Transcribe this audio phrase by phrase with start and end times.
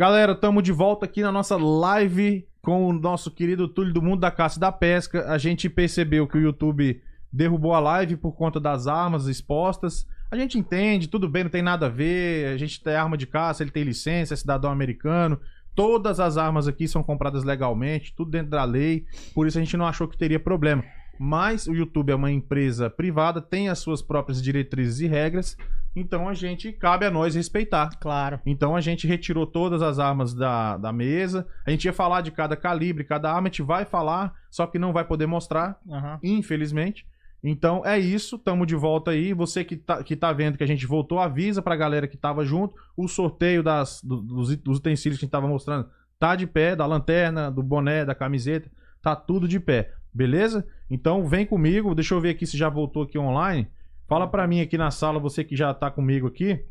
[0.00, 4.20] Galera, estamos de volta aqui na nossa live com o nosso querido Túlio do Mundo
[4.20, 5.30] da Caça e da Pesca.
[5.30, 10.06] A gente percebeu que o YouTube derrubou a live por conta das armas expostas.
[10.30, 12.46] A gente entende, tudo bem, não tem nada a ver.
[12.46, 15.38] A gente tem arma de caça, ele tem licença, é cidadão americano.
[15.74, 19.04] Todas as armas aqui são compradas legalmente, tudo dentro da lei.
[19.34, 20.82] Por isso a gente não achou que teria problema.
[21.18, 25.58] Mas o YouTube é uma empresa privada, tem as suas próprias diretrizes e regras.
[25.94, 27.90] Então a gente cabe a nós respeitar.
[28.00, 28.38] Claro.
[28.46, 31.46] Então a gente retirou todas as armas da, da mesa.
[31.66, 34.78] A gente ia falar de cada calibre, cada arma, a gente vai falar, só que
[34.78, 36.18] não vai poder mostrar, Aham.
[36.22, 37.06] infelizmente.
[37.42, 39.32] Então é isso, tamo de volta aí.
[39.32, 42.44] Você que tá, que tá vendo que a gente voltou, avisa pra galera que tava
[42.44, 42.74] junto.
[42.96, 45.88] O sorteio das, do- dos, dos utensílios que a gente tava mostrando
[46.18, 50.66] tá de pé, da lanterna, do boné, da camiseta, tá tudo de pé, beleza?
[50.90, 53.66] Então vem comigo, deixa eu ver aqui se já voltou aqui online.
[54.10, 56.66] Fala pra mim aqui na sala, você que já tá comigo aqui,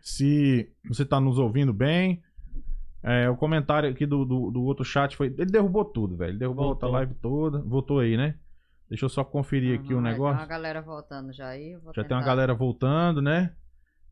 [0.00, 2.20] se você tá nos ouvindo bem.
[3.04, 5.28] É, o comentário aqui do, do, do outro chat foi.
[5.28, 6.30] Ele derrubou tudo, velho.
[6.30, 6.98] Ele derrubou a outra Voltou.
[6.98, 7.62] live toda.
[7.62, 8.34] Voltou aí, né?
[8.88, 10.34] Deixa eu só conferir aqui o Aham, é, negócio.
[10.34, 11.70] Tem uma galera voltando já aí.
[11.70, 12.22] Já tem uma tentar.
[12.22, 13.52] galera voltando, né?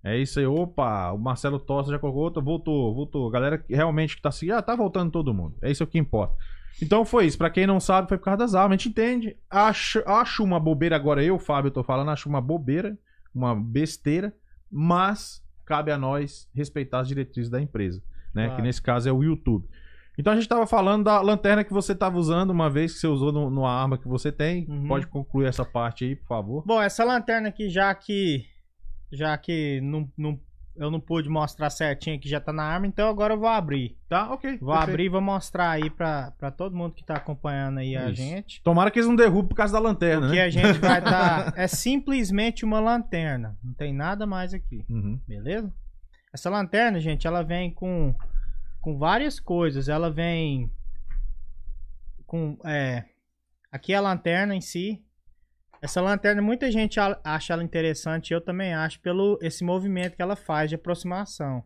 [0.04, 0.46] É isso aí.
[0.46, 2.40] Opa, o Marcelo Tosta já colocou outra.
[2.40, 3.28] Voltou, voltou.
[3.30, 5.56] Galera que realmente que tá assim, ah, tá voltando todo mundo.
[5.60, 6.36] É isso que importa.
[6.82, 7.38] Então foi isso.
[7.38, 8.72] Pra quem não sabe, foi por causa das armas.
[8.72, 9.36] A gente entende.
[9.48, 11.22] Acho, acho uma bobeira agora.
[11.22, 12.10] Eu, Fábio, tô falando.
[12.10, 12.98] Acho uma bobeira.
[13.34, 14.34] Uma besteira.
[14.70, 18.02] Mas cabe a nós respeitar as diretrizes da empresa.
[18.34, 18.44] Né?
[18.46, 18.56] Claro.
[18.56, 19.68] Que nesse caso é o YouTube.
[20.16, 23.06] Então a gente tava falando da lanterna que você tava usando uma vez que você
[23.06, 24.66] usou no, numa arma que você tem.
[24.68, 24.86] Uhum.
[24.86, 26.62] Pode concluir essa parte aí, por favor.
[26.64, 28.44] Bom, essa lanterna aqui, já que.
[29.12, 30.40] Já que não, não,
[30.76, 33.96] eu não pude mostrar certinho que já tá na arma, então agora eu vou abrir.
[34.08, 34.58] Tá, ok.
[34.58, 34.90] Vou perfeito.
[34.90, 38.16] abrir e vou mostrar aí pra, pra todo mundo que tá acompanhando aí a Isso.
[38.16, 38.62] gente.
[38.62, 40.44] Tomara que eles não derrubem por causa da lanterna, Porque né?
[40.44, 41.52] a gente vai dar.
[41.56, 43.56] É simplesmente uma lanterna.
[43.62, 44.84] Não tem nada mais aqui.
[44.88, 45.20] Uhum.
[45.28, 45.72] Beleza?
[46.32, 48.14] Essa lanterna, gente, ela vem com,
[48.80, 49.88] com várias coisas.
[49.88, 50.68] Ela vem
[52.26, 52.58] com.
[52.64, 53.04] É,
[53.70, 55.03] aqui é a lanterna em si.
[55.84, 58.32] Essa lanterna, muita gente acha ela interessante.
[58.32, 61.62] Eu também acho, pelo esse movimento que ela faz de aproximação.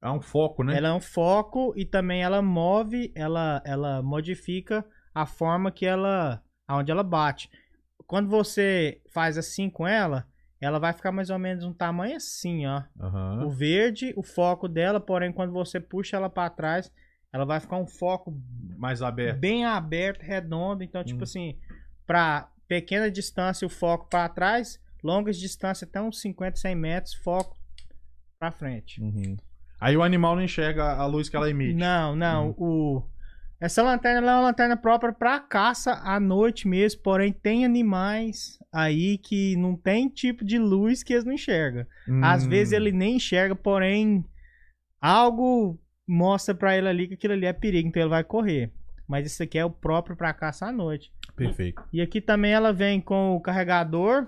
[0.00, 0.76] É um foco, né?
[0.76, 6.40] Ela é um foco e também ela move, ela, ela modifica a forma que ela.
[6.68, 7.50] aonde ela bate.
[8.06, 10.28] Quando você faz assim com ela,
[10.60, 12.84] ela vai ficar mais ou menos um tamanho assim, ó.
[13.00, 13.46] Aham.
[13.46, 16.88] O verde, o foco dela, porém, quando você puxa ela pra trás,
[17.32, 18.32] ela vai ficar um foco
[18.78, 19.40] Mais aberto.
[19.40, 20.84] bem aberto, redondo.
[20.84, 21.24] Então, tipo Hum.
[21.24, 21.58] assim,
[22.06, 27.56] pra pequena distância, o foco pra trás, longas distâncias, até uns 50, 100 metros, foco
[28.38, 29.00] pra frente.
[29.00, 29.36] Uhum.
[29.80, 31.74] Aí o animal não enxerga a luz que ela emite.
[31.74, 32.48] Não, não.
[32.48, 32.54] Uhum.
[32.58, 33.02] O...
[33.58, 39.16] Essa lanterna é uma lanterna própria pra caça à noite mesmo, porém tem animais aí
[39.16, 41.86] que não tem tipo de luz que eles não enxergam.
[42.22, 42.48] Às Hum.
[42.50, 44.22] vezes ele nem enxerga, porém
[45.00, 48.70] algo mostra pra ele ali que aquilo ali é perigo, então ele vai correr.
[49.08, 51.10] Mas isso aqui é o próprio pra caça à noite.
[51.36, 51.82] Perfeito.
[51.92, 54.26] E aqui também ela vem com o carregador.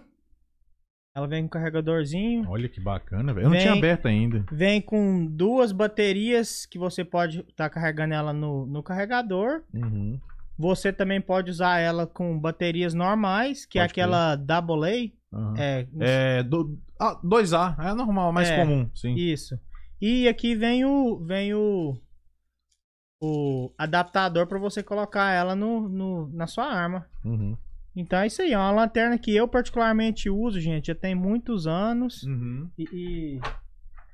[1.17, 2.45] Ela vem com o carregadorzinho.
[2.49, 3.47] Olha que bacana, velho.
[3.47, 4.45] Eu não Vem- tinha aberto ainda.
[4.53, 9.63] Vem com duas baterias que você pode estar carregando ela no, no carregador.
[9.75, 10.21] Uhum.
[10.57, 14.03] Você também pode usar ela com baterias normais, que é Pode crer.
[14.05, 15.13] aquela Double.
[15.33, 15.55] A.
[15.59, 16.79] É, É, do...
[17.01, 18.57] ah, 2A, é normal, mais É.
[18.61, 19.15] comum, sim.
[19.15, 19.59] isso.
[20.01, 21.97] E aqui vem o vem o
[23.21, 27.07] o adaptador para você colocar ela no, no, na sua arma.
[27.25, 27.57] Uhum.
[27.97, 31.67] Então é isso aí, é uma lanterna que eu particularmente uso, gente, já tem muitos
[31.67, 32.23] anos.
[32.23, 32.69] Uhum.
[32.79, 33.41] E, e-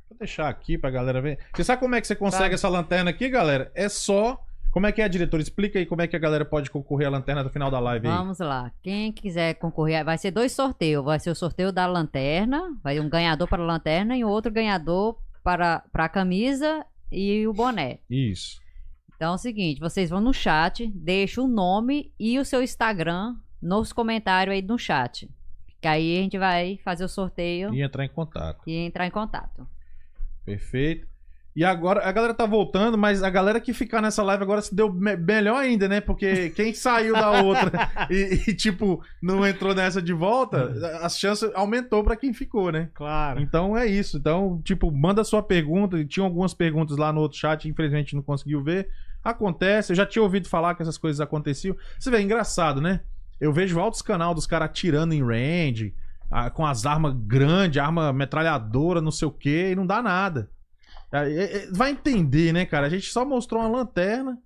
[0.09, 1.39] Vou deixar aqui pra galera ver.
[1.55, 2.55] Você sabe como é que você consegue Sabe.
[2.55, 3.71] essa lanterna aqui, galera?
[3.75, 4.43] É só.
[4.71, 5.41] Como é que é, diretor?
[5.41, 8.07] Explica aí como é que a galera pode concorrer à lanterna do final da live
[8.09, 8.13] aí.
[8.15, 8.71] Vamos lá.
[8.83, 11.05] Quem quiser concorrer, vai ser dois sorteios.
[11.05, 15.17] Vai ser o sorteio da lanterna, vai um ganhador para a lanterna e outro ganhador
[15.43, 17.99] para, para a camisa e o boné.
[18.09, 18.61] Isso.
[19.17, 23.37] Então é o seguinte, vocês vão no chat, deixam o nome e o seu Instagram
[23.63, 25.31] nos comentários aí no chat.
[25.81, 28.61] Que aí a gente vai fazer o sorteio E entrar em contato.
[28.67, 29.67] e entrar em contato.
[30.44, 31.06] Perfeito.
[31.56, 34.75] E agora, a galera tá voltando, mas a galera que ficar nessa live agora se
[34.75, 36.00] deu me- melhor ainda, né?
[36.00, 37.71] Porque quem saiu da outra
[38.11, 42.91] e, e, tipo, não entrou nessa de volta, as chances aumentou pra quem ficou, né?
[42.93, 43.41] claro.
[43.41, 44.17] Então é isso.
[44.17, 46.05] Então, tipo, manda sua pergunta.
[46.05, 48.88] Tinha algumas perguntas lá no outro chat, infelizmente não conseguiu ver.
[49.25, 51.75] Acontece, eu já tinha ouvido falar que essas coisas aconteciam.
[51.99, 53.00] Você vê, é engraçado, né?
[53.41, 55.94] Eu vejo altos canal dos caras atirando em range,
[56.53, 60.50] com as armas grandes, arma metralhadora, não sei o que, e não dá nada.
[61.11, 62.87] Ah, é- é- Vai entender, né, cara?
[62.87, 64.37] A gente só mostrou uma lanterna,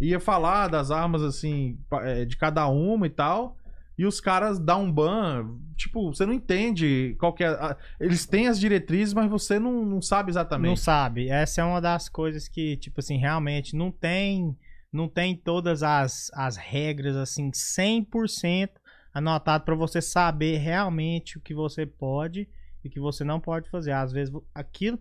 [0.00, 3.56] ia falar das armas assim, é, de cada uma e tal.
[3.96, 5.56] E os caras dão um ban.
[5.76, 7.48] Tipo, você não entende qual que é.
[7.48, 10.80] a- Eles têm as diretrizes, mas você não, não sabe Não exatamente.
[10.80, 11.28] sabe.
[11.28, 14.56] Essa é uma das coisas que, tipo assim, realmente não tem,
[14.92, 18.70] não tem todas as, as regras assim 100%
[19.12, 22.48] anotado para você saber realmente o que você pode
[22.84, 23.92] e o que você não pode fazer.
[23.92, 24.98] Às vezes aquilo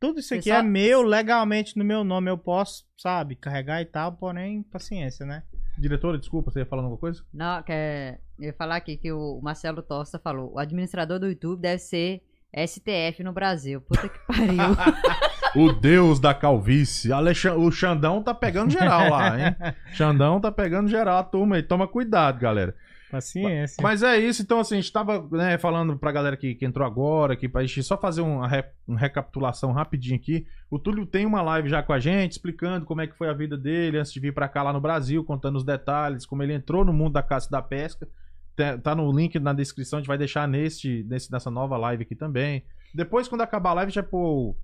[0.00, 3.84] tudo isso aqui só- é meu legalmente no meu nome, eu posso, sabe, carregar e
[3.84, 5.44] tal, porém paciência, né?
[5.82, 7.24] Diretora, desculpa, você ia falando alguma coisa?
[7.34, 11.26] Não, que é, eu ia falar aqui que o Marcelo Tosta falou: o administrador do
[11.26, 12.22] YouTube deve ser
[12.54, 13.80] STF no Brasil.
[13.80, 14.56] Puta que pariu.
[15.54, 17.10] O deus da calvície.
[17.58, 19.56] O Xandão tá pegando geral lá, hein?
[19.92, 21.62] Xandão tá pegando geral a turma aí.
[21.62, 22.74] Toma cuidado, galera.
[23.12, 23.82] Paciência.
[23.82, 26.86] Mas é isso, então assim, a gente tava né, falando pra galera que, que entrou
[26.86, 30.46] agora, aqui, pra gente só fazer uma, re- uma recapitulação rapidinho aqui.
[30.70, 33.32] O Túlio tem uma live já com a gente, explicando como é que foi a
[33.32, 36.54] vida dele antes de vir pra cá lá no Brasil, contando os detalhes, como ele
[36.54, 38.08] entrou no mundo da caça e da pesca.
[38.56, 42.02] Tá, tá no link na descrição, a gente vai deixar neste, nesse, nessa nova live
[42.02, 42.62] aqui também.
[42.94, 44.54] Depois, quando acabar a live, já pôr,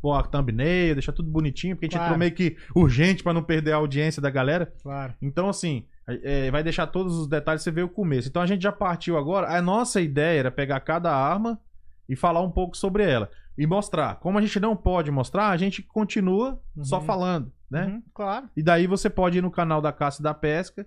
[0.00, 2.06] pôr a thumbnail, deixar tudo bonitinho, porque a gente Claro.
[2.14, 4.72] entrou meio que urgente pra não perder a audiência da galera.
[4.82, 5.12] Claro.
[5.20, 8.28] Então, assim, é, vai deixar todos os detalhes, você vê o começo.
[8.28, 9.48] Então a gente já partiu agora.
[9.56, 11.60] A nossa ideia era pegar cada arma
[12.08, 13.30] e falar um pouco sobre ela.
[13.58, 14.16] E mostrar.
[14.20, 17.04] Como a gente não pode mostrar, a gente continua só Uhum.
[17.04, 17.86] falando, né?
[17.86, 18.48] Uhum, claro.
[18.56, 20.86] E daí você pode ir no canal da Caça e da Pesca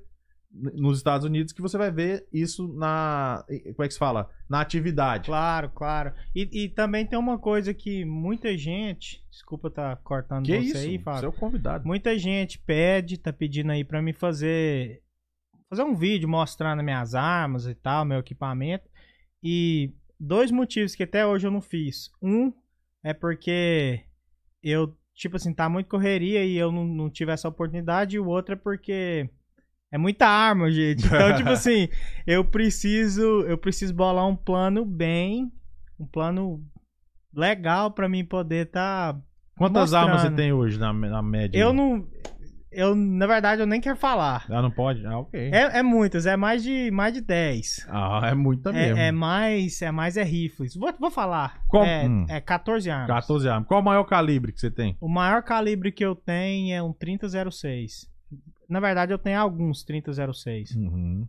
[0.52, 3.44] nos Estados Unidos que você vai ver isso na.
[3.76, 4.30] Como é que se fala?
[4.50, 5.26] Na atividade.
[5.28, 6.12] Claro, claro.
[6.36, 9.24] E, e também tem uma coisa que muita gente.
[9.32, 10.78] Desculpa estar cortando Que você isso?
[10.78, 11.30] aí, Fábio.
[11.30, 11.86] O convidado.
[11.88, 15.02] Muita gente pede, tá pedindo aí pra mim fazer
[15.70, 18.90] fazer um vídeo mostrando minhas armas e tal, meu equipamento.
[19.44, 22.12] E dois motivos que até hoje eu não fiz.
[22.22, 22.52] Um
[23.04, 24.04] é porque
[24.64, 28.16] eu, tipo assim, tá muito correria e eu não, não tive essa oportunidade.
[28.16, 29.30] E o outro é porque
[29.92, 31.06] é muita arma, gente.
[31.06, 31.88] Então, tipo assim,
[32.26, 35.52] eu preciso, eu preciso bolar um plano bem,
[36.00, 36.64] um plano
[37.34, 39.20] legal pra mim poder tá
[39.56, 40.08] Quantas mostrando.
[40.08, 41.58] armas você tem hoje na, na média?
[41.58, 42.08] eu não.
[42.72, 44.46] Eu, na verdade, eu nem quero falar.
[44.50, 45.04] Ah, não pode?
[45.06, 45.50] Ah, ok.
[45.52, 47.88] É, é muitas, é mais de, mais de 10.
[47.90, 48.98] Ah, é muita mesmo.
[48.98, 49.82] É, é mais.
[49.82, 50.76] É mais é rifles.
[50.76, 51.62] Vou, vou falar.
[51.68, 52.26] Qual- É, hum.
[52.30, 53.08] é 14 armas.
[53.08, 53.68] 14 armas.
[53.68, 54.96] Qual o maior calibre que você tem?
[55.02, 58.08] O maior calibre que eu tenho é um 3006.
[58.70, 60.76] Na verdade, eu tenho alguns 3006.
[60.76, 61.28] Uhum.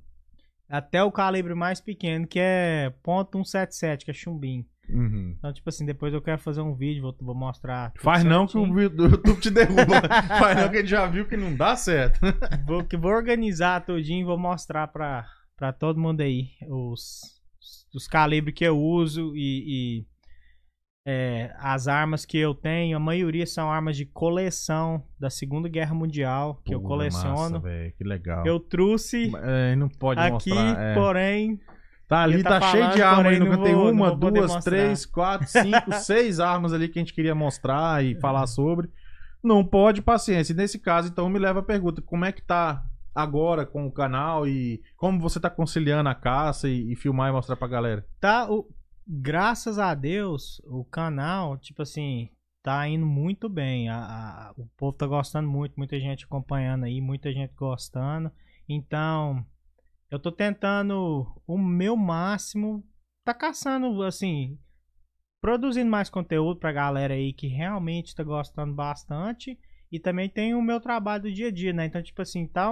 [0.69, 4.65] Até o calibre mais pequeno, que é .177, que é chumbinho.
[4.93, 5.35] Uhum.
[5.39, 7.93] Então, tipo assim, depois eu quero fazer um vídeo, vou, vou mostrar.
[7.99, 10.01] Faz não que o YouTube te derruba.
[10.39, 12.21] Faz não que a gente já viu que não dá certo.
[12.67, 15.27] vou, que vou organizar tudinho e vou mostrar pra,
[15.57, 17.21] pra todo mundo aí os,
[17.95, 19.65] os calibres que eu uso e,
[19.99, 20.07] e,
[21.07, 22.97] é, as armas que eu tenho.
[22.97, 27.61] A maioria são armas de coleção da Segunda Guerra Mundial que eu Pô, coleciono.
[27.61, 28.47] massa, que legal.
[28.47, 30.83] eu trouxe É, não pode aqui, mostrar.
[30.83, 30.95] é.
[30.95, 31.61] porém.
[32.11, 33.39] Tá ali, tá, tá cheio de arma aí.
[33.39, 37.35] não tem vou- uma, duas, três, quatro, cinco, seis armas ali que a gente queria
[37.37, 38.91] mostrar e falar sobre.
[39.43, 40.53] Não pode, paciência.
[40.53, 42.85] E nesse caso, então, me leva a pergunta: como é que tá
[43.15, 47.33] agora com o canal e como você tá conciliando a caça e, e filmar e
[47.33, 48.05] mostrar pra galera?
[48.21, 48.69] Tá, o,
[49.07, 52.29] graças a Deus, o canal, tipo assim,
[52.61, 53.89] tá indo muito bem.
[53.89, 58.33] A, a- o povo tá gostando muito, muita gente acompanhando aí, muita gente gostando.
[58.69, 59.45] Então,
[60.11, 62.85] eu tô tentando o meu máximo,
[63.25, 64.59] tá caçando, assim,
[65.41, 69.59] produzindo mais conteúdo pra galera aí que realmente tá gostando bastante.
[69.91, 71.87] E também tem o meu trabalho do dia a dia, né?
[71.87, 72.71] Então, tipo assim, tá,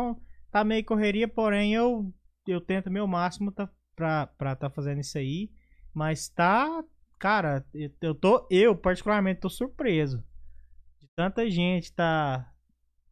[0.51, 2.13] tá meio correria, porém eu,
[2.47, 5.51] eu tento meu máximo tá, pra, pra tá fazendo isso aí.
[5.93, 6.85] Mas tá,
[7.19, 7.65] cara,
[8.01, 10.23] eu tô, eu particularmente tô surpreso.
[11.01, 12.49] De tanta gente tá,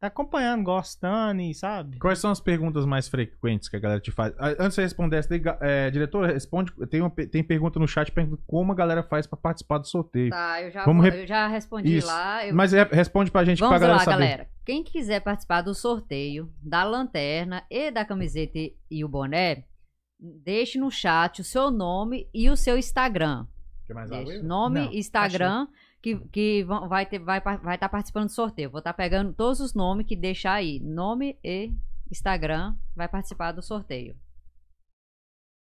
[0.01, 1.99] tá acompanhando, gostando e sabe?
[1.99, 4.35] Quais são as perguntas mais frequentes que a galera te faz?
[4.39, 5.29] Ah, Antes de você responder essa,
[5.61, 6.73] é, diretor, responde.
[6.89, 10.31] Tem, uma, tem pergunta no chat perguntando como a galera faz pra participar do sorteio.
[10.31, 12.07] Tá, eu já, Vamos vou- eu já respondi Isso.
[12.07, 12.47] lá.
[12.47, 14.25] eu- Mas é, responde pra gente Vamos pra galera lá, saber.
[14.25, 14.49] galera.
[14.65, 18.59] Quem quiser participar do sorteio da lanterna e da camiseta
[18.91, 19.65] e o boné,
[20.19, 23.47] deixe no chat o seu nome e o seu Instagram.
[23.87, 25.69] Quer mais Deixe nome Não, e Instagram
[26.07, 28.71] que, que vão- vai estar vai, vai estar participando do sorteio.
[28.71, 30.79] Vou estar pegando todos os nomes que deixar aí.
[30.79, 31.73] Nome e
[32.13, 34.15] Instagram vai participar do sorteio.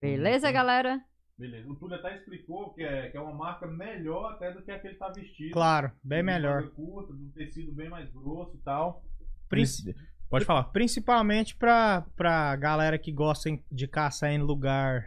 [0.01, 0.53] Beleza, Uhum.
[0.53, 1.01] galera?
[1.37, 1.69] Beleza.
[1.69, 4.79] O Túlio até explicou que é, que é uma marca melhor até do que a
[4.79, 5.51] que ele tá vestido.
[5.51, 6.69] Claro, bem melhor.
[6.71, 9.03] Curta, um tecido bem mais grosso e tal.
[9.49, 9.93] Princi-
[10.29, 10.65] Pode falar.
[10.65, 15.05] Principalmente pra, pra galera que gosta de caçar em lugar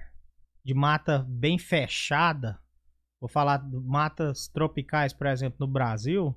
[0.64, 2.58] de mata bem fechada.
[3.22, 6.36] Vou falar de matas tropicais, por exemplo, no Brasil.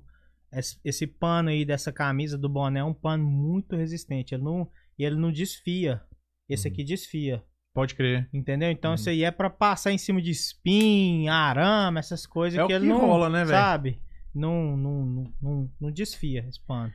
[0.84, 4.32] Esse, pano aí dessa camisa do boné é um pano muito resistente.
[4.36, 6.00] Ele não, e ele não desfia.
[6.48, 6.72] Esse Uhum.
[6.72, 7.42] aqui desfia.
[7.74, 8.28] Pode crer.
[8.32, 8.70] Entendeu?
[8.70, 8.94] Então Uhum.
[8.94, 12.72] isso aí é pra passar em cima de espinho, arame, essas coisas É o que
[12.72, 13.48] ele que não rola, né, velho?
[13.58, 14.00] sabe?
[14.32, 16.92] Não, não, não, não, não desfia esse pano.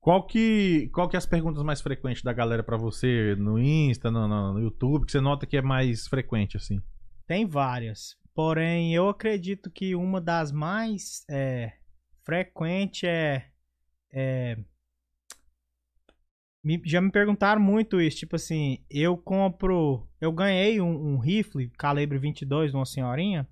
[0.00, 4.10] Qual que, qual que é as perguntas mais frequentes da galera pra você no Insta,
[4.10, 6.80] no, no- no YouTube, que você nota que é mais frequente, assim?
[7.26, 8.16] Tem várias.
[8.34, 11.72] Porém, eu acredito que uma das mais é,
[12.24, 13.46] frequentes é.
[14.12, 14.58] é,
[16.64, 18.18] me- já me perguntaram muito isso.
[18.18, 20.08] Tipo assim, eu compro.
[20.20, 23.46] Eu ganhei um, um rifle calibre 22 de uma senhorinha.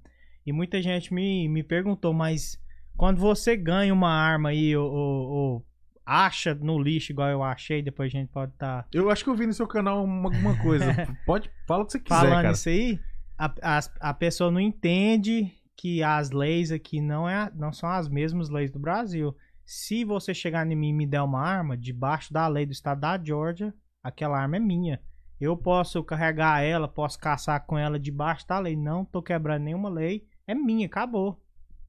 [0.45, 2.61] E muita gente me, me perguntou, mas
[2.97, 5.67] quando você ganha uma arma aí, ou, ou- ou
[6.05, 8.89] acha no lixo, igual eu achei, depois a gente pode estar.
[8.93, 10.85] Eu acho que eu vi no seu canal uma- alguma coisa.
[11.25, 12.53] Pode, fala o que você quiser, Falando cara.
[12.55, 12.99] isso aí,
[13.47, 18.09] a, as- a pessoa não entende que as leis aqui não, é, não são as
[18.09, 19.35] mesmas leis do Brasil.
[19.65, 23.01] Se você chegar em mim e me der uma arma, debaixo da lei do estado
[23.01, 23.73] da Georgia,
[24.03, 25.01] aquela arma é minha.
[25.41, 28.77] Eu posso carregar ela, posso caçar com ela debaixo da lei.
[28.77, 30.25] Não tô quebrando nenhuma lei.
[30.47, 31.41] É minha, acabou.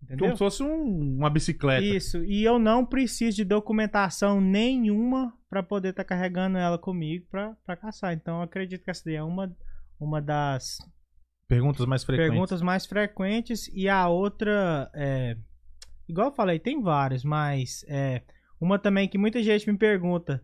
[0.01, 0.25] Entendeu?
[0.25, 1.83] Como se fosse um- uma bicicleta.
[1.86, 7.77] Isso, e eu não preciso de documentação nenhuma pra poder estar carregando ela comigo pra
[7.77, 8.12] caçar.
[8.13, 9.55] Então eu acredito que essa daí é uma,
[10.00, 10.77] uma das
[11.53, 12.31] Perguntas mais frequentes.
[12.31, 13.72] perguntas mais frequentes.
[13.74, 15.38] E a outra, é,
[16.07, 18.22] igual eu falei, tem várias, mas é,
[18.60, 20.43] uma também que muita gente me pergunta: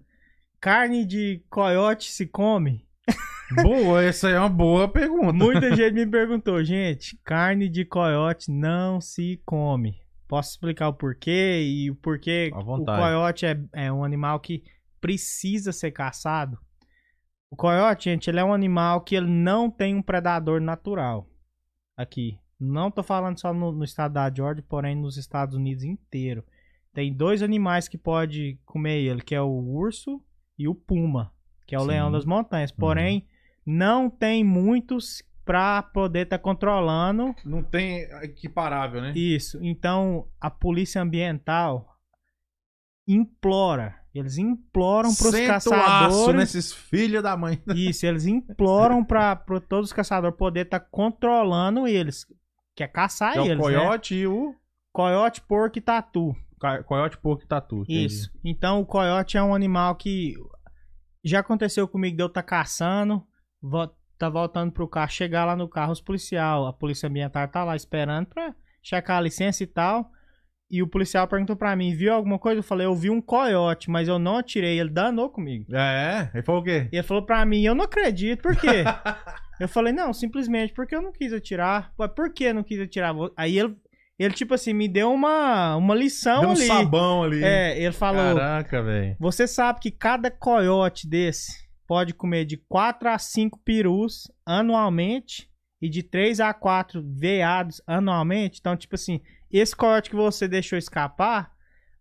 [0.60, 2.86] carne de coiote se come?
[3.64, 5.34] Boa, essa é uma boa pergunta.
[5.34, 10.00] Muita gente me perguntou, gente, carne de coiote não se come.
[10.28, 14.64] Posso explicar o porquê e o porquê o coiote é, é um animal que
[15.02, 16.60] precisa ser caçado?
[17.52, 21.28] O coiote, gente, ele é um animal que ele não tem um predador natural.
[21.98, 22.40] Aqui.
[22.60, 26.44] Não tô falando só no, no estado da Georgia, porém nos Estados Unidos inteiro.
[26.94, 30.22] Tem dois animais que pode comer ele, que é o urso
[30.58, 31.32] e o puma,
[31.66, 31.88] que é o Sim.
[31.88, 32.72] leão das montanhas.
[32.72, 33.26] Porém,
[33.66, 39.14] não tem muitos pra poder estar controlando Não tem equiparável, né?
[39.16, 39.58] isso.
[39.64, 41.96] Então, a polícia ambiental
[43.08, 47.62] implora, eles imploram pros Senta o aço caçadores nesses filhos da mãe.
[47.76, 49.36] isso, eles imploram para
[49.68, 52.26] todos os caçadores poder estar controlando eles,
[52.76, 53.64] que é caçar Que é o eles, né?
[53.64, 54.56] coiote e o...
[54.92, 56.36] Coiote, porco e tatu.
[56.86, 57.82] Coiote, porco e tatu.
[57.84, 58.06] entendi.
[58.08, 58.32] Isso.
[58.44, 60.34] Então o coiote é um animal que
[61.24, 63.24] já aconteceu comigo de eu estar caçando,
[63.62, 67.64] vo- tá voltando pro carro, chegar lá no carro, os policial, a polícia ambiental tá
[67.64, 70.10] lá esperando pra checar a licença e tal.
[70.72, 72.60] E o policial perguntou pra mim, viu alguma coisa?
[72.60, 75.66] Eu falei, eu vi um coiote, mas eu não atirei, ele danou comigo.
[75.76, 76.88] É, ele falou o quê?
[76.92, 78.84] E ele falou pra mim, eu não acredito, por quê?
[79.60, 81.92] eu falei, não, simplesmente porque eu não quis atirar.
[82.16, 83.16] Por que não quis atirar?
[83.36, 83.76] Aí ele,
[84.20, 86.68] ele tipo assim, me deu uma, uma lição Deu um ali.
[86.68, 87.44] sabão ali.
[87.44, 89.16] É, ele falou, Caraca, velho.
[89.20, 95.50] você sabe que cada coiote desse pode comer de 4 a 5 perus anualmente
[95.82, 98.60] e de 3 a 4 veados anualmente.
[98.60, 99.20] Então, tipo assim,
[99.58, 101.52] esse coiote que você deixou escapar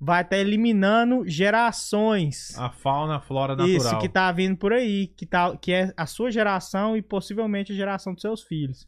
[0.01, 2.57] vai estar eliminando gerações.
[2.59, 3.77] A fauna, a flora natural.
[3.77, 7.73] Isso que tá vindo por aí, que, tá, que é a sua geração e possivelmente
[7.73, 8.87] a geração dos seus filhos.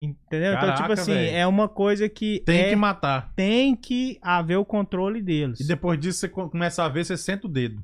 [0.00, 0.50] Entendeu?
[0.52, 1.36] então, Caraca, tipo assim, velho.
[1.36, 3.32] é uma coisa que Tem é- que matar.
[3.34, 5.58] tem que haver o controle deles.
[5.60, 7.82] E depois disso você co- começa a ver, você senta o dedo.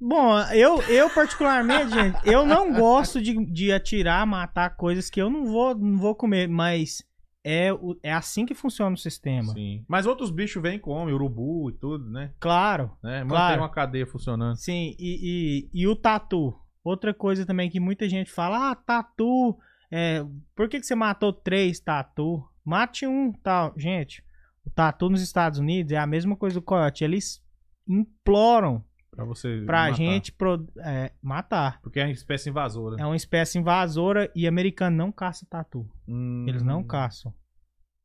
[0.00, 5.30] Bom, eu, eu particularmente, gente, eu não gosto de, de atirar, matar coisas que eu
[5.30, 7.04] não vou, não vou comer, mas
[7.44, 9.52] é, o- é assim que funciona o sistema.
[9.52, 9.84] Sim.
[9.86, 12.32] Mas outros bichos vêm e comem, urubu e tudo, né?
[12.40, 13.18] Claro, né?
[13.22, 13.60] Mantém Claro.
[13.62, 14.56] uma cadeia funcionando.
[14.56, 14.96] sim.
[14.98, 16.54] E, e, e o tatu?
[16.82, 19.56] Outra coisa também que muita gente fala, ah, tatu,
[19.90, 20.24] é,
[20.56, 22.42] por que, que você matou três tatu?
[22.64, 23.72] Mate um, tal.
[23.76, 24.22] Gente,
[24.66, 27.42] o tatu nos Estados Unidos é a mesma coisa do coiote, eles
[27.88, 28.82] imploram
[29.14, 29.62] Pra você.
[29.64, 29.94] pra matar.
[29.96, 31.80] gente pro- é, matar.
[31.82, 32.96] Porque é uma espécie invasora.
[33.00, 35.88] É uma espécie invasora e americano não caça tatu.
[36.08, 36.44] Hum.
[36.48, 37.32] Eles não caçam.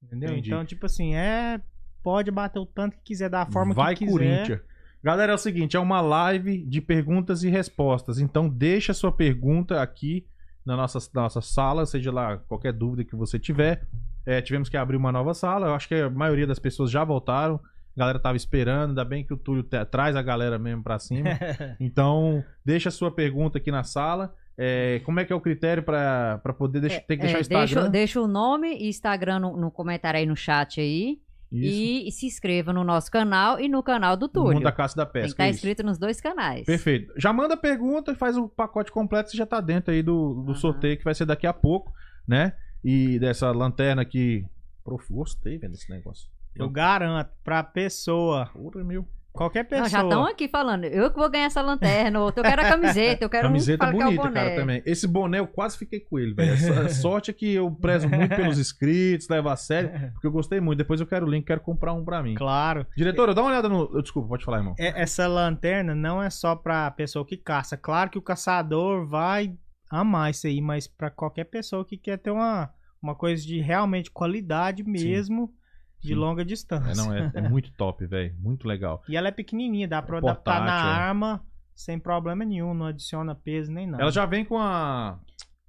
[0.04, 0.30] Entendeu?
[0.32, 0.50] Entendi.
[0.50, 1.60] Então, tipo assim, é.
[2.01, 4.12] Pode bater o tanto que quiser, da forma Vai, que quiser.
[4.12, 4.62] Corinthians.
[5.04, 8.20] Galera, é o seguinte, é uma live de perguntas e respostas.
[8.20, 10.25] Então deixa sua pergunta aqui
[10.66, 13.86] na nossa, na nossa sala, seja lá qualquer dúvida que você tiver.
[14.25, 15.68] É, tivemos que abrir uma nova sala.
[15.68, 17.60] Eu acho que a maioria das pessoas já voltaram.
[18.00, 21.29] A galera tava esperando, ainda bem que o Túlio traz a galera mesmo pra cima.
[21.79, 24.34] Então, deixa a sua pergunta aqui na sala.
[24.58, 27.39] É, como é que é o critério pra pra poder deixar, tem que deixar É,
[27.39, 27.65] o Instagram?
[27.68, 31.20] deixa, deixa o nome e Instagram no, no comentário aí no chat aí.
[31.51, 34.53] E, e se inscreva no nosso canal e no canal do O Túlio.
[34.53, 35.34] Mundo da Caça da Tem que Pesca.
[35.34, 35.58] estar isso.
[35.58, 36.63] inscrito nos dois canais.
[36.65, 37.12] Perfeito.
[37.18, 40.36] Já manda a pergunta e faz o pacote completo, você já tá dentro aí do,
[40.46, 40.60] do Aham.
[40.60, 41.91] sorteio que vai ser daqui a pouco,
[42.27, 42.53] né?
[42.84, 44.46] E dessa lanterna aqui.
[44.84, 46.29] Prof, gostei, velho, desse negócio.
[46.56, 49.08] Eu garanto pra pessoa Porra, meu.
[49.32, 49.88] Qualquer Não, pessoa.
[49.89, 53.24] já estão aqui falando, eu que vou ganhar essa lanterna, outro, eu quero a camiseta,
[53.24, 54.34] eu quero Camiseta um é bonita, boné.
[54.34, 54.82] cara, também.
[54.86, 56.51] Esse boné eu quase fiquei com ele, velho.
[56.86, 60.60] A sorte é que eu prezo muito pelos inscritos, levo a sério, porque eu gostei
[60.60, 60.79] muito.
[60.79, 62.34] Depois eu quero o link, quero comprar um pra mim.
[62.34, 62.86] Claro.
[62.98, 64.01] Diretora, dá uma olhada no.
[64.01, 64.74] Desculpa, pode falar, irmão.
[64.79, 67.77] É- Essa lanterna não é só pra pessoa que caça.
[67.77, 69.53] Claro que o caçador vai
[69.91, 74.10] amar isso aí, mas pra qualquer pessoa que quer ter uma, uma coisa de realmente
[74.12, 75.53] qualidade mesmo,
[76.01, 76.15] de Sim.
[76.15, 76.96] longa É, distância.
[77.03, 78.34] não, é, é muito top, velho.
[78.39, 79.01] Muito legal.
[79.08, 80.94] E ela é pequenininha, dá pra É adaptar na portátil, é.
[80.94, 84.03] arma sem problema nenhum, não adiciona peso nem nada.
[84.03, 85.20] Ela já vem com a.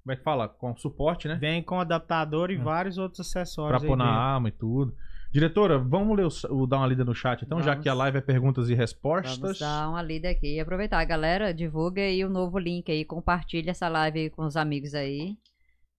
[0.03, 0.49] Como é que fala?
[0.49, 1.35] Com suporte, né?
[1.37, 2.59] Vem com adaptador e É.
[2.59, 3.83] vários outros Pra acessórios.
[3.83, 4.19] pôr aí na dentro.
[4.21, 4.95] arma e tudo.
[5.33, 7.83] Diretora, vamos ler o, o- dar uma lida no chat, então, já Vamos.
[7.85, 9.39] que a live é perguntas e respostas.
[9.39, 11.05] Vamos dar uma lida aqui e aproveitar.
[11.05, 15.37] Galera, divulga aí o novo link aí, compartilha essa live aí com os amigos aí.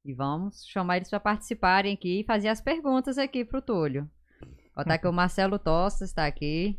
[0.04, 4.10] E vamos chamar eles para participarem aqui e fazer as perguntas aqui pro Túlio.
[4.76, 6.78] Ó, tá aqui o Marcelo Tosta, está aqui.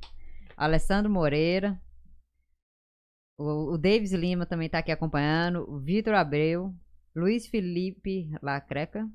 [0.56, 1.80] Alessandro Moreira.
[3.38, 5.68] O, o Davis Lima também tá aqui acompanhando.
[5.68, 6.74] O Vitor Abreu.
[7.14, 9.08] Luiz Felipe Lacreca.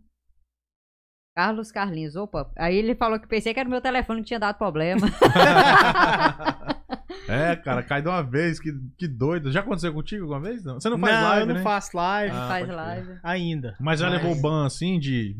[1.35, 2.15] Carlos Carlinhos.
[2.15, 5.07] Opa, aí ele falou que pensei que era o meu telefone que tinha dado problema.
[7.27, 9.51] é, cara, cai de uma vez, que, que doido.
[9.51, 10.63] Já aconteceu contigo alguma vez?
[10.63, 10.79] Não?
[10.79, 11.61] Você não Não, faz live, eu não né?
[11.61, 13.19] faço live Ah, faz live.
[13.23, 13.75] ainda.
[13.79, 15.35] Mas já Mas- levou ban assim de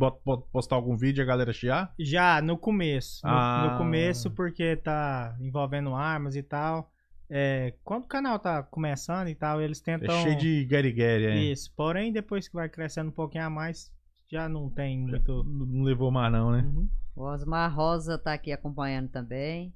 [0.51, 1.94] postar algum vídeo e a galera chiar?
[2.00, 3.25] Já, no começo.
[3.25, 3.70] No, Ah.
[3.72, 6.91] no começo, porque tá envolvendo armas e tal.
[7.29, 10.15] É, quando o canal tá começando e tal, eles tentam.
[10.15, 11.36] É cheio de Gary, é.
[11.38, 11.74] Isso.
[11.75, 13.91] Porém, depois que vai crescendo um pouquinho a mais,
[14.32, 15.44] já não tem muito.
[15.44, 16.62] Não não levou mais não, né?
[16.65, 16.88] Uhum.
[17.15, 19.74] O Osmar Rosa tá aqui acompanhando também.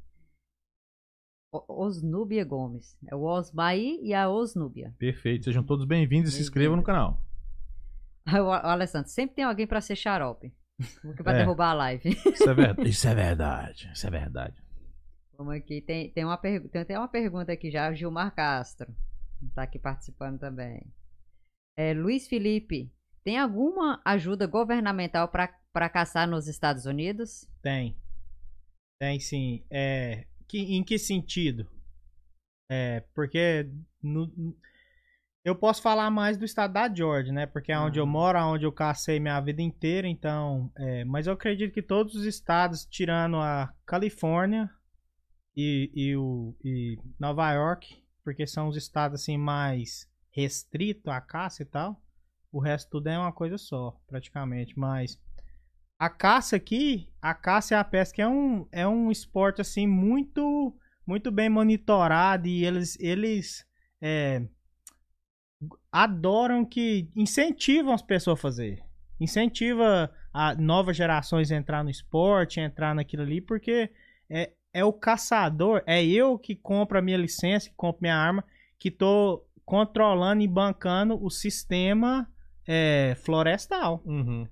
[1.51, 2.97] O- Osnúbia Gomes.
[3.07, 4.93] É o Osmar aí e a Osnúbia.
[4.97, 5.45] Perfeito.
[5.45, 7.21] Sejam todos bem-vindos e se inscrevam no canal.
[8.25, 10.53] Aí O, Alessandro, sempre tem alguém pra ser xarope.
[11.15, 11.37] Que vai É.
[11.39, 12.09] derrubar a live.
[12.09, 12.89] Isso é verdade.
[12.89, 13.91] Isso é verdade.
[13.93, 14.63] Isso é verdade.
[15.37, 18.95] Vamos aqui, tem, tem, uma pergu- tem até uma pergunta aqui já, Gilmar Castro.
[19.55, 20.85] Tá aqui participando também.
[21.75, 22.93] É, Luiz Felipe,
[23.23, 27.49] tem alguma ajuda governamental para caçar nos Estados Unidos?
[27.61, 27.97] Tem.
[28.99, 29.65] Tem sim.
[29.71, 31.67] É, que, em que sentido?
[32.69, 33.69] É, porque
[34.01, 34.55] no-
[35.43, 37.45] eu posso falar mais do estado da Georgia, né?
[37.45, 38.11] Porque é onde eu Uhum.
[38.11, 40.71] moro, é onde eu cacei minha vida inteira, então.
[40.77, 44.69] é, mas eu acredito que todos os estados, tirando a Califórnia
[45.55, 51.63] e, e, o, e Nova York, porque são os estados assim mais restritos à caça
[51.63, 52.01] e tal.
[52.51, 54.77] O resto tudo é uma coisa só, praticamente.
[54.77, 55.19] Mas
[56.01, 60.75] a caça aqui, a caça e a pesca é um, é um esporte assim muito
[61.05, 63.63] muito bem monitorado e eles eles
[64.01, 64.41] é,
[65.91, 68.83] adoram que incentivam as pessoas a fazer.
[69.19, 73.91] Incentiva a novas gerações a entrar no esporte, a entrar naquilo ali, porque
[74.27, 78.43] é, é o caçador, é eu que compro a minha licença, que compro minha arma,
[78.79, 82.27] que tô controlando e bancando o sistema
[82.67, 84.01] é, florestal.
[84.03, 84.47] Uhum.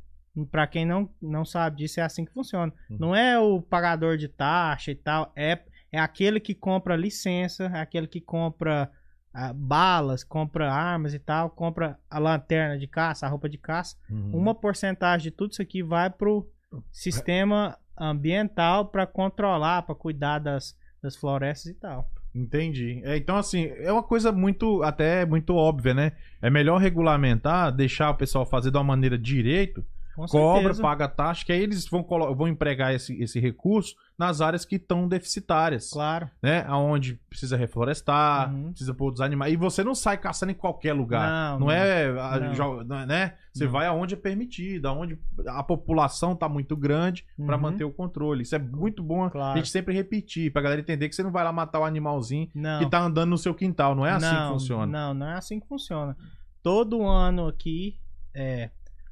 [0.52, 2.72] Pra quem não, não sabe disso, é assim que funciona.
[2.90, 2.98] Uhum.
[3.00, 5.60] Não é o pagador de taxa e tal, é,
[5.92, 8.92] é aquele que compra licença, é aquele que compra
[9.34, 13.96] ah, balas, compra armas e tal, compra a lanterna de caça, a roupa de caça.
[14.10, 14.32] Uhum.
[14.34, 16.50] Uma porcentagem de tudo isso aqui vai pro
[16.92, 22.10] sistema ambiental para controlar, para cuidar das, das florestas e tal.
[22.34, 23.02] Entendi.
[23.04, 26.12] É, então, assim, é uma coisa muito, até muito óbvia, né?
[26.42, 29.86] É melhor regulamentar, deixar o pessoal fazer de uma maneira direito,
[30.20, 30.82] Com cobra, certeza.
[30.82, 32.06] paga taxa, que aí eles vão,
[32.36, 36.30] vão empregar esse, esse recurso nas áreas que estão deficitárias, Claro.
[36.44, 36.66] né?
[36.68, 38.70] Aonde precisa reflorestar, Uhum.
[38.72, 39.54] precisa pôr dos animais.
[39.54, 41.30] E você não sai caçando em qualquer lugar.
[41.30, 41.72] Não, Não, não.
[41.72, 42.40] é, a-
[42.86, 42.98] Não.
[43.02, 43.34] é, né?
[43.54, 47.58] Você vai aonde é permitido, aonde a população tá muito grande Uhum.
[47.58, 48.44] manter o controle.
[48.44, 49.58] Isso é muito bom a Claro.
[49.58, 52.48] gente sempre repetir, pra galera entender que você não vai lá matar o animalzinho
[52.80, 53.96] que tá andando no seu quintal.
[53.96, 54.86] Não é assim que funciona.
[54.86, 56.16] Não, não é assim que funciona.
[56.62, 57.98] Todo ano aqui,
[58.34, 58.70] é,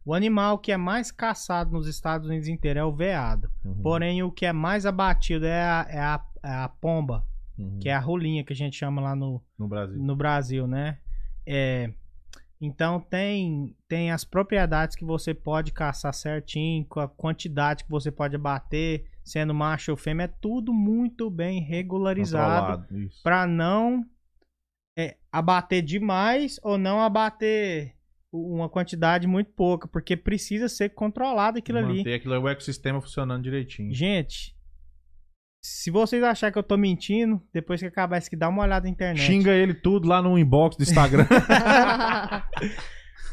[0.08, 3.52] o animal que é mais caçado nos Estados Unidos inteiro é o veado.
[3.66, 7.26] Uhum, Porém, o que é mais abatido é a, é a, é a pomba,
[7.60, 7.78] uhum.
[7.78, 10.02] que é a rolinha que a gente chama lá no, no Brasil.
[10.02, 11.00] no Brasil, né?
[11.46, 11.92] É,
[12.62, 18.10] então tem, tem as propriedades que você pode caçar certinho, com a quantidade que você
[18.10, 22.88] pode abater, sendo macho ou fêmea, é tudo muito bem regularizado
[23.22, 24.06] para não
[24.98, 27.97] é, abater demais ou não abater
[28.46, 31.98] uma quantidade muito pouca, porque precisa ser controlado aquilo ali.
[31.98, 33.94] Manter aquilo, o ecossistema funcionando direitinho.
[33.94, 34.56] Gente,
[35.62, 38.86] se vocês acharem que eu tô mentindo, depois que acabar isso aqui, dá uma olhada
[38.86, 39.26] na internet.
[39.26, 41.26] Xinga ele tudo lá no inbox do Instagram.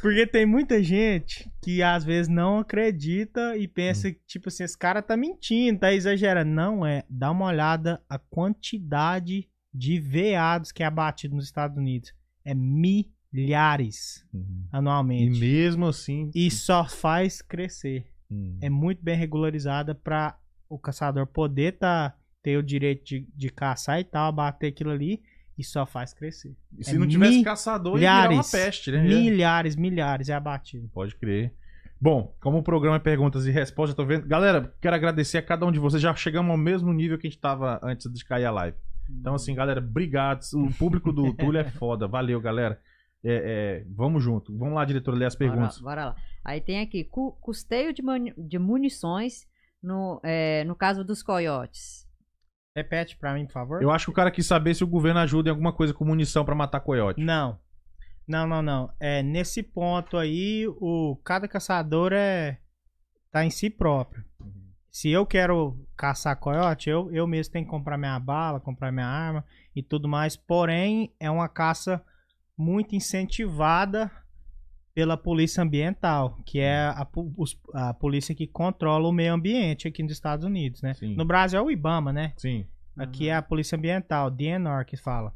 [0.03, 4.77] Porque tem muita gente que às vezes não acredita e pensa que, tipo assim, esse
[4.77, 6.51] cara tá mentindo, tá exagerando.
[6.51, 7.05] Não é.
[7.09, 12.13] Dá uma olhada a quantidade de veados que é abatido nos Estados Unidos.
[12.45, 12.55] É
[13.35, 14.65] milhares Uhum.
[14.73, 15.41] E anualmente.
[15.41, 16.31] mesmo assim.
[16.35, 18.07] E só faz crescer.
[18.31, 18.57] Hum.
[18.61, 24.01] É muito bem regularizada para o caçador poder tá, ter o direito de, de caçar
[24.01, 25.23] e tal, abater aquilo ali
[25.59, 26.55] e só faz crescer.
[26.79, 28.51] E se é não tivesse caçador, ia virar uma milhares.
[28.51, 29.03] peste, né?
[29.03, 30.89] Milhares, milhares é abatido.
[30.93, 31.53] Pode crer.
[32.01, 34.27] Bom, como o programa é perguntas e respostas, tô vendo.
[34.27, 36.03] Galera, quero agradecer a cada um de vocês.
[36.03, 38.77] Já chegamos ao mesmo nível que a gente tava antes de cair a live.
[39.09, 40.43] Então, assim, galera, obrigado.
[40.55, 42.07] O público do Túlio é foda.
[42.07, 42.81] Valeu, galera.
[43.25, 44.57] É, é, vamos junto.
[44.59, 45.79] Vamos lá, diretor, ler as perguntas.
[45.81, 46.17] Bora, bora lá.
[46.45, 49.47] Aí tem aqui, cu- custeio de, muni- de munições
[49.83, 52.05] no, é, no caso dos coiotes.
[52.77, 53.83] Repete pra mim, por favor.
[53.83, 56.05] Eu acho que o cara quis saber se o governo ajuda em alguma coisa com
[56.05, 57.23] munição pra matar coiote.
[57.23, 57.59] Não.
[58.27, 58.91] Não, não, não.
[58.99, 62.59] É, nesse ponto aí, o cada caçador é
[63.31, 64.25] tá em si próprio.
[64.91, 69.07] Se eu quero caçar coiote, eu, eu mesmo tenho que comprar minha bala, comprar minha
[69.07, 70.37] arma e tudo mais.
[70.37, 72.05] Porém, é uma caça
[72.57, 74.11] muito incentivada
[74.95, 77.07] pela polícia ambiental, que é a,
[77.75, 80.95] a polícia que controla o meio ambiente aqui nos Estados Unidos, né?
[80.95, 81.17] Sim.
[81.17, 82.33] No Brasil é o IBAMA, né?
[82.37, 82.65] Sim.
[82.97, 85.35] Aqui é a Polícia Ambiental, DNR que fala.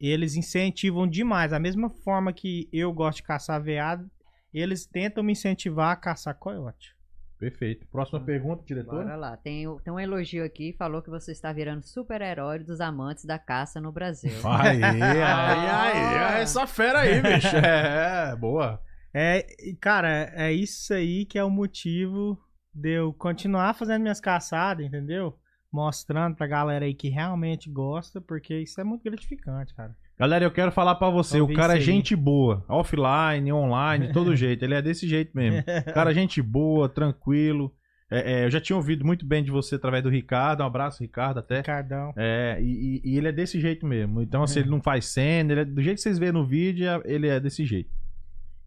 [0.00, 1.52] Eles incentivam demais.
[1.52, 4.10] Da mesma forma que eu gosto de caçar veado,
[4.52, 6.96] eles tentam me incentivar a caçar coiote.
[7.38, 7.86] Perfeito.
[7.92, 9.04] Próxima pergunta, diretor.
[9.04, 9.36] Bora lá.
[9.36, 13.38] Tem, o- tem um elogio aqui, falou que você está virando super-herói dos amantes da
[13.38, 14.32] caça no Brasil.
[14.44, 16.40] Aí, aí, aí.
[16.42, 17.56] Essa fera aí, bicho.
[17.56, 18.80] É, boa.
[19.14, 22.38] É, e, cara, é isso aí que é o motivo
[22.74, 25.38] de eu continuar fazendo minhas caçadas, entendeu?
[25.72, 29.94] Mostrando pra galera aí que realmente gosta, porque isso é muito gratificante, cara.
[30.18, 34.34] Galera, eu quero falar pra você, Vamos o cara é gente boa, offline, online, todo
[34.36, 35.60] jeito, ele é desse jeito mesmo.
[35.60, 37.72] O cara é gente boa, tranquilo.
[38.10, 41.02] É, é, eu já tinha ouvido muito bem de você através do Ricardo, um abraço,
[41.02, 41.58] Ricardo, até.
[41.58, 42.12] Ricardão.
[42.16, 44.22] É, e, e- ele é desse jeito mesmo.
[44.22, 44.62] Então, assim, É.
[44.62, 47.38] ele não faz cena, ele é- do jeito que vocês vêem no vídeo, ele é
[47.38, 47.90] desse jeito.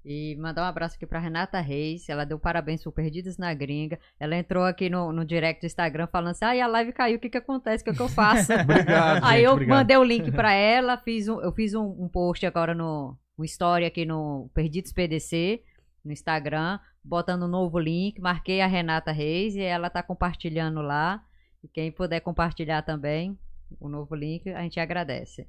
[0.04, 2.10] E mandar um abraço aqui pra Renata Reis.
[2.10, 4.00] Ela deu parabéns por Perdidos na Gringa.
[4.20, 7.20] Ela entrou aqui no, no direct do Instagram falando assim: ai, a live caiu, o
[7.20, 7.84] que que acontece?
[7.84, 8.52] O que, que eu faço?
[8.62, 9.78] Obrigado, Aí gente, eu obrigado.
[9.78, 13.44] mandei o link pra ela, fiz um, eu fiz um, um post agora no um
[13.44, 15.64] story aqui no Perdidos PDC,
[16.04, 21.24] no Instagram, botando um novo link, marquei a Renata Reis e ela tá compartilhando lá.
[21.64, 23.38] E quem puder compartilhar também
[23.80, 25.48] o novo link, a gente agradece.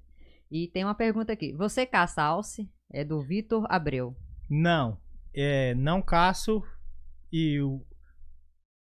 [0.51, 2.71] E tem uma pergunta aqui: você caça alce?
[2.93, 4.15] É do Vitor Abreu.
[4.55, 4.99] Não,
[5.35, 6.62] é, não caço
[7.33, 7.83] e o-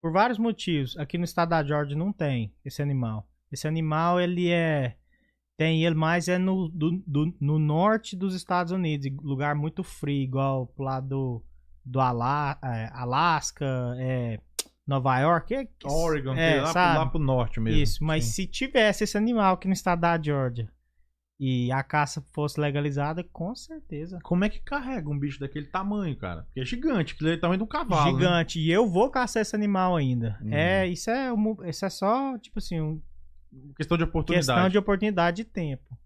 [0.01, 0.97] por vários motivos.
[0.97, 3.25] Aqui no estado da Georgia não tem esse animal.
[3.51, 4.97] Esse animal ele é
[5.57, 10.23] tem ele mais é no, do- do- no norte dos Estados Unidos, lugar muito frio,
[10.23, 11.45] igual pro lado do,
[11.86, 13.65] do Ala, é, Alasca,
[13.99, 14.39] é,
[14.88, 16.97] Nova York, é, Oregon, é, lá, pro- sabe?
[16.97, 17.79] lá pro norte mesmo.
[17.79, 18.31] Isso, mas Sim.
[18.31, 20.67] se tivesse esse animal aqui no estado da Georgia
[21.43, 26.15] e a caça fosse legalizada, com certeza Como é que carrega um bicho daquele tamanho,
[26.15, 26.43] cara?
[26.43, 28.06] Porque é gigante, aquilo é o tamanho de um cavalo.
[28.15, 28.21] né?
[28.23, 28.60] gigante.
[28.60, 30.38] E eu vou caçar esse animal ainda.
[30.41, 30.54] Uhum.
[30.54, 33.01] É, isso é, um- isso é só, tipo assim, uma
[33.75, 34.45] Questão de oportunidade.
[34.47, 35.97] questão de oportunidade de tempo.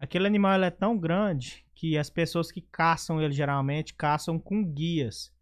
[0.00, 4.64] Aquele animal ele é tão grande que as pessoas que caçam ele geralmente caçam com
[4.64, 5.32] guias.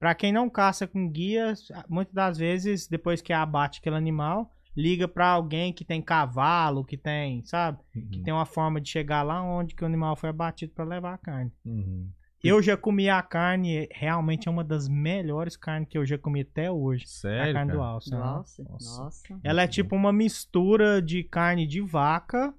[0.00, 5.08] Pra quem não caça com guias, muitas das vezes, depois que abate aquele animal, liga
[5.08, 7.78] pra alguém que tem cavalo, que tem, sabe?
[7.94, 8.22] Uhum.
[8.22, 11.18] Tem uma forma de chegar lá onde que o animal foi abatido pra levar a
[11.18, 11.50] carne.
[11.64, 12.10] Uhum.
[12.44, 16.42] Eu já comi a carne, realmente é uma das melhores carnes que eu já comi
[16.42, 17.04] até hoje.
[17.08, 17.98] Sério, a carne do cara?
[17.98, 18.24] Do aham.
[18.36, 18.62] alce?
[18.62, 19.02] Nossa.
[19.02, 19.40] Nossa.
[19.42, 22.54] Ela é tipo uma mistura de carne de vaca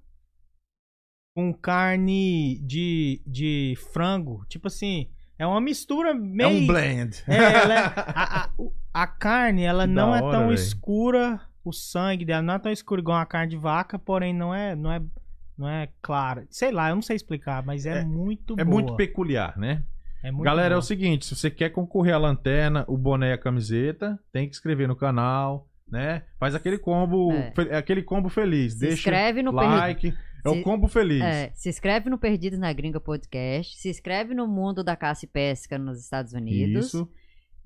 [1.36, 4.43] com carne de, de frango.
[4.49, 6.63] Tipo assim, é uma mistura É meio.
[6.63, 7.23] um blend.
[7.27, 8.49] É, ela é- a, a-
[8.93, 10.56] a carne, ela Que não é hora, tão véi.
[10.56, 14.53] escura, o sangue dela não é tão escuro igual a carne de vaca, porém não
[14.53, 15.01] é, não é,
[15.58, 16.45] não é clara.
[16.49, 18.73] Sei lá, eu não sei explicar, mas é, É- muito É boa.
[18.75, 19.84] muito peculiar, né?
[20.23, 20.80] É muito Galera, é boa.
[20.80, 24.56] o seguinte, se você quer concorrer à lanterna, o boné e a camiseta, tem que
[24.56, 26.23] inscrever no canal, né?
[26.39, 27.51] Faz aquele combo, É.
[27.51, 28.73] fe- aquele combo feliz.
[28.73, 30.13] Se Deixa inscreve no like.
[30.45, 31.21] É o combo feliz.
[31.21, 33.77] É, se inscreve no Perdidos na Gringa Podcast.
[33.77, 36.88] Se inscreve no Mundo da Caça e Pesca nos Estados Unidos.
[36.88, 37.10] Isso.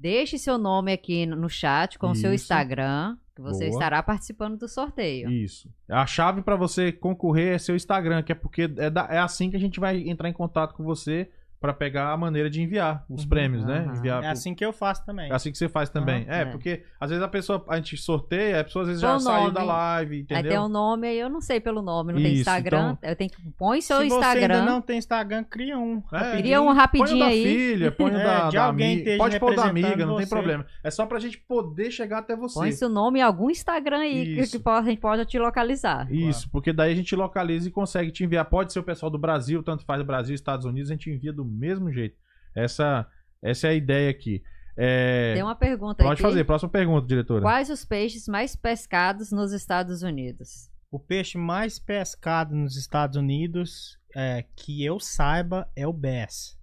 [0.02, 2.44] Deixe seu nome aqui no chat com o seu Isso.
[2.46, 3.70] Instagram, que você Boa.
[3.70, 5.30] estará participando do sorteio.
[5.30, 5.70] Isso.
[5.88, 9.52] A chave pra você concorrer é seu Instagram, que é porque é, da- é assim
[9.52, 11.30] que a gente vai entrar em contato com você
[11.62, 13.30] pra pegar a maneira de enviar os Uhum.
[13.30, 13.86] prêmios, né?
[13.88, 13.96] Aham.
[13.98, 15.30] Enviar É pro- assim que eu faço também.
[15.30, 16.24] É assim que você faz também.
[16.24, 16.34] Aham.
[16.34, 16.46] é, É.
[16.46, 19.20] porque às vezes a pessoa, a gente sorteia, a pessoa às vezes Põe já o
[19.20, 19.54] saiu nome.
[19.54, 20.50] da live, Aí entendeu?
[20.52, 22.94] tem um nome aí, eu não sei pelo nome, não tem Isso, Instagram.
[22.98, 24.60] então- Eu tenho que põe seu Se você Instagram.
[24.60, 26.02] ainda não tem Instagram, cria um.
[26.12, 26.18] É.
[26.18, 26.42] rapidinho.
[26.42, 27.44] Cria um Põe o rapidinho da aí.
[27.44, 29.18] filha, põe o É, da, de da alguém amiga.
[29.18, 30.34] Pode pôr da amiga, não tem você.
[30.36, 30.66] problema.
[30.84, 32.58] É só pra gente poder chegar até você.
[32.60, 34.60] Põe seu nome em algum Instagram aí que, Isso.
[34.60, 36.12] que a gente pode te localizar.
[36.12, 38.46] Isso, porque daí a gente localiza e consegue te enviar.
[38.46, 41.51] Pode ser o pessoal do Brasil, tanto faz Brasil, Estados Unidos, a gente envia do
[41.52, 42.16] mesmo jeito.
[42.56, 43.08] Essa,
[43.44, 44.42] essa é a ideia aqui.
[44.78, 46.22] É, Tem uma pergunta Pode aqui.
[46.22, 47.42] fazer, próxima pergunta, diretora.
[47.42, 50.70] Quais os peixes mais pescados nos Estados Unidos?
[50.90, 56.58] O peixe mais pescado nos Estados Unidos, é, que eu saiba, é o bass.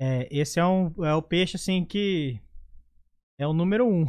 [0.00, 2.40] É, esse é, um, é o peixe assim que
[3.38, 4.04] é o número um,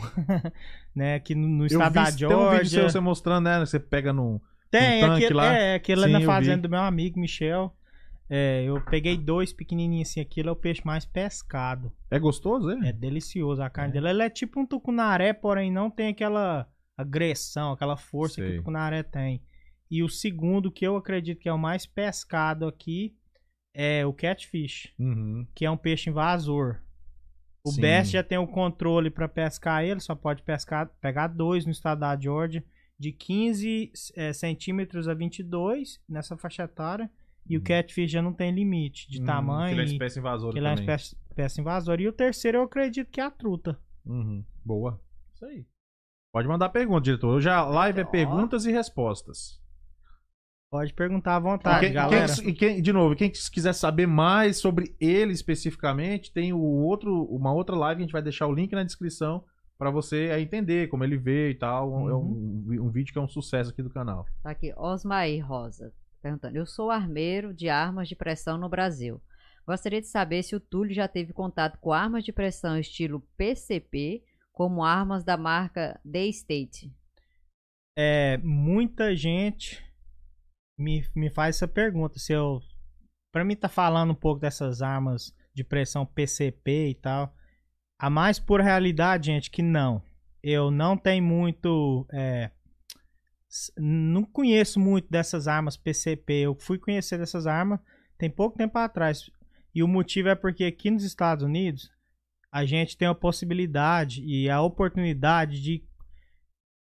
[0.96, 1.16] né?
[1.16, 2.90] Aqui no, no estado da vi, tem um vídeo seu Georgia.
[2.90, 3.60] você mostrando, né?
[3.60, 4.40] Você pega num.
[4.72, 5.54] Tem, um tanque aquele, lá.
[5.54, 6.62] é, aquele Sim, na fazenda vi.
[6.62, 7.76] do meu amigo Michel.
[8.30, 11.92] É, eu peguei dois pequenininhos assim, aquilo é o peixe mais pescado.
[12.12, 12.90] É gostoso, é?
[12.90, 14.10] É delicioso a carne dele.
[14.10, 18.56] Ele é tipo um tucunaré, porém não tem aquela agressão, aquela força que Sei.
[18.56, 19.42] o tucunaré tem.
[19.90, 23.16] E o segundo, que eu acredito que é o mais pescado aqui,
[23.74, 25.48] é o catfish, Uhum.
[25.56, 26.80] que é um peixe invasor.
[27.66, 27.82] O Sim.
[27.82, 32.00] Best já tem o controle para pescar ele, só pode pescar, pegar dois no estado
[32.02, 32.64] da Georgia,
[32.98, 37.10] de 15 eh, centímetros a 22 nessa faixa etária.
[37.48, 39.76] E o catfish já não tem limite de Hum, tamanho.
[39.76, 42.02] Que ele é e- espécie invasora que ele é espécie, espécie invasora.
[42.02, 43.80] E o terceiro eu acredito que é a truta.
[44.06, 44.44] Uhum.
[44.64, 45.00] Boa.
[45.34, 45.66] Isso aí.
[46.32, 47.30] Pode mandar pergunta, diretor.
[47.36, 49.60] Hoje a live é perguntas e respostas.
[50.72, 52.32] Pode perguntar à E vontade, quem- galera.
[52.36, 57.24] quem- e quem- de novo, quem quiser saber mais sobre ele especificamente, tem o outro,
[57.26, 59.44] uma outra live, a gente vai deixar o link na descrição
[59.80, 62.08] pra você aí entender como ele vê e tal.
[62.10, 64.28] É um, um vídeo que é um sucesso aqui do canal.
[64.44, 66.58] Tá aqui, Osmaí Rosa, perguntando.
[66.58, 69.22] Eu sou armeiro de armas de pressão no Brasil.
[69.66, 74.24] Gostaria de saber se o Túlio já teve contato com armas de pressão estilo PCP,
[74.52, 76.92] como armas da marca The State.
[77.98, 79.84] É, muita gente
[80.78, 82.18] me, me faz essa pergunta.
[82.18, 82.60] Se eu.
[83.32, 87.34] Pra mim, tá falando um pouco dessas armas de pressão PCP e tal.
[88.00, 90.02] A mais pura realidade, gente, que não.
[90.42, 92.08] Eu não tenho muito.
[92.12, 92.50] é,
[93.78, 96.34] não conheço muito dessas armas PCP.
[96.42, 97.80] Eu fui conhecer dessas armas
[98.18, 99.30] tem pouco tempo atrás.
[99.74, 101.90] E o motivo é porque aqui nos Estados Unidos
[102.52, 105.88] a gente tem a possibilidade e a oportunidade de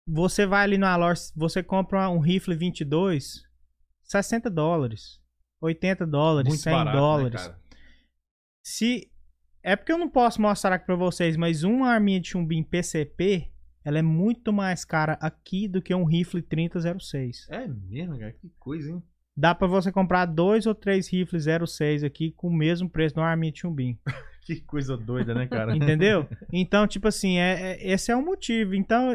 [0.07, 3.43] você vai ali na loja, você compra um rifle 22,
[4.03, 5.19] 60 dólares,
[5.59, 7.41] 80 dólares, Muito 100 barato, né, dólares.
[7.41, 7.59] cara?
[8.63, 9.11] Se
[9.61, 13.51] é porque eu não posso mostrar aqui pra vocês, mas uma arminha de chumbim PCP,
[13.87, 17.47] ela é muito mais cara aqui do que um rifle 3006.
[17.49, 18.33] É mesmo, cara?
[18.33, 19.01] Que coisa, hein?
[19.35, 23.51] Dá pra você comprar dois ou três rifles 06 aqui com o mesmo preço arminha
[23.53, 23.97] de chumbim.
[24.47, 25.75] Que coisa doida, né, cara?
[25.75, 26.25] Entendeu?
[26.53, 28.75] Então, tipo assim, é, é- esse é o motivo.
[28.75, 29.13] Então,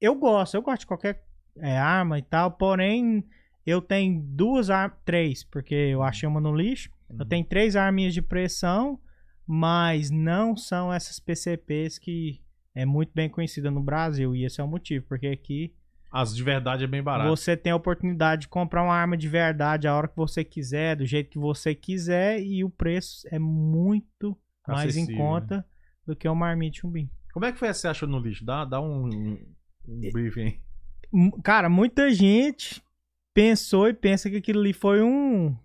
[0.00, 1.24] eu gosto, eu gosto de qualquer
[1.58, 3.24] é, arma e tal, porém,
[3.64, 6.90] eu tenho duas armas, três, porque eu achei uma no lixo.
[7.08, 7.24] Eu Uhum.
[7.28, 8.98] tenho três arminhas de pressão,
[9.46, 12.40] mas não são essas PCPs que
[12.74, 14.34] é muito bem conhecida no Brasil.
[14.34, 15.72] E esse é o motivo, porque aqui
[16.10, 17.28] As de verdade é bem barato.
[17.30, 20.96] você tem a oportunidade de comprar uma arma de verdade a hora que você quiser,
[20.96, 25.66] do jeito que você quiser, e o preço é muito mais em Acessível, conta
[26.06, 27.10] do que uma arminha de chumbim.
[27.32, 28.44] Como é que foi essa que você achou no lixo?
[28.44, 29.38] Dá, dá um, um,
[29.88, 30.60] um briefing aí.
[31.12, 32.80] M- Cara, muita gente
[33.34, 35.56] pensou e pensa que aquilo ali foi um.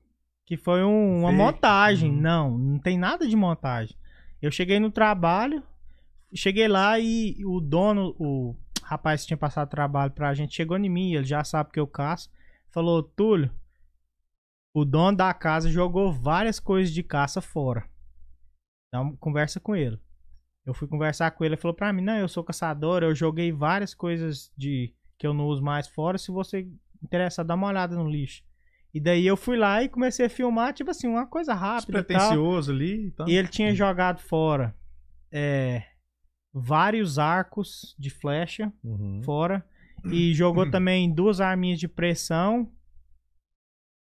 [0.45, 2.09] Que foi um- uma montagem.
[2.09, 2.21] Uhum.
[2.21, 3.95] Não, não tem nada de montagem.
[4.41, 5.61] Eu cheguei no trabalho,
[6.33, 10.89] cheguei lá e o dono, o rapaz que tinha passado trabalho pra gente, chegou em
[10.89, 12.29] mim, ele já sabe que eu caço.
[12.69, 13.51] Falou, Túlio,
[14.73, 17.87] o dono da casa jogou várias coisas de caça fora.
[18.87, 19.99] Então, conversa com ele.
[20.65, 23.51] Eu fui conversar com ele, ele falou pra mim, não, eu sou caçador, eu joguei
[23.51, 26.67] várias coisas de que eu não uso mais fora, se você
[27.03, 28.43] interessar, dá uma olhada no lixo.
[28.93, 32.17] E daí eu fui lá e comecei a filmar, tipo assim, uma coisa rápida tal.
[32.17, 33.29] Despretensioso ali e tal.
[33.29, 34.75] E ele tinha jogado fora
[35.31, 35.83] é,
[36.53, 39.21] vários arcos de flecha Uhum.
[39.23, 39.65] fora.
[40.12, 42.71] E jogou também duas arminhas de pressão.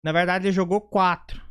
[0.03, 1.41] Na verdade, ele jogou quatro.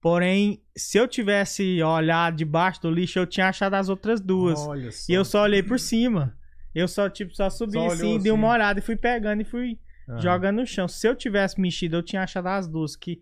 [0.00, 4.60] Porém, se eu tivesse olhado debaixo do lixo, eu tinha achado as outras duas.
[5.08, 6.38] E eu só olhei por cima.
[6.74, 8.38] Eu só, tipo, só subi Só olhou assim, dei assim.
[8.38, 10.20] uma olhada e fui pegando e fui Aham.
[10.20, 10.86] jogando no chão.
[10.86, 13.20] Se eu tivesse mexido, eu tinha achado as duas, que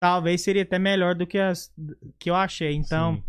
[0.00, 1.72] talvez seria até melhor do que as
[2.18, 2.74] que eu achei.
[2.74, 3.24] Então, Sim.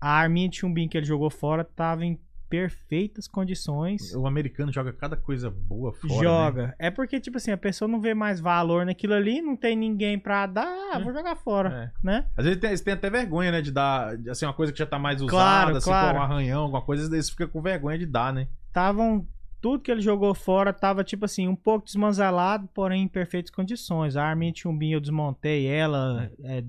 [0.00, 4.14] A arminha de chumbinho que ele jogou fora tava em perfeitas condições.
[4.14, 6.14] O americano joga cada coisa boa fora.
[6.14, 6.22] né?
[6.22, 6.74] joga.
[6.78, 10.18] É porque, tipo assim, a pessoa não vê mais valor naquilo ali, não tem ninguém
[10.18, 12.06] pra dar, ah, vou jogar fora, É.
[12.06, 12.26] né?
[12.36, 13.60] Às vezes tem, eles têm até vergonha, né?
[13.60, 14.14] De dar.
[14.30, 16.14] Assim, uma coisa que já tá mais usada, Claro, assim, claro.
[16.14, 18.48] com um arranhão, alguma coisa, eles ficam com vergonha de dar, né?
[18.68, 19.26] Estavam.
[19.60, 24.16] Tudo que ele jogou fora tava, tipo assim, um pouco desmanzelado, porém em perfeitas condições.
[24.16, 26.62] A arminha de chumbinho eu desmontei ela, é,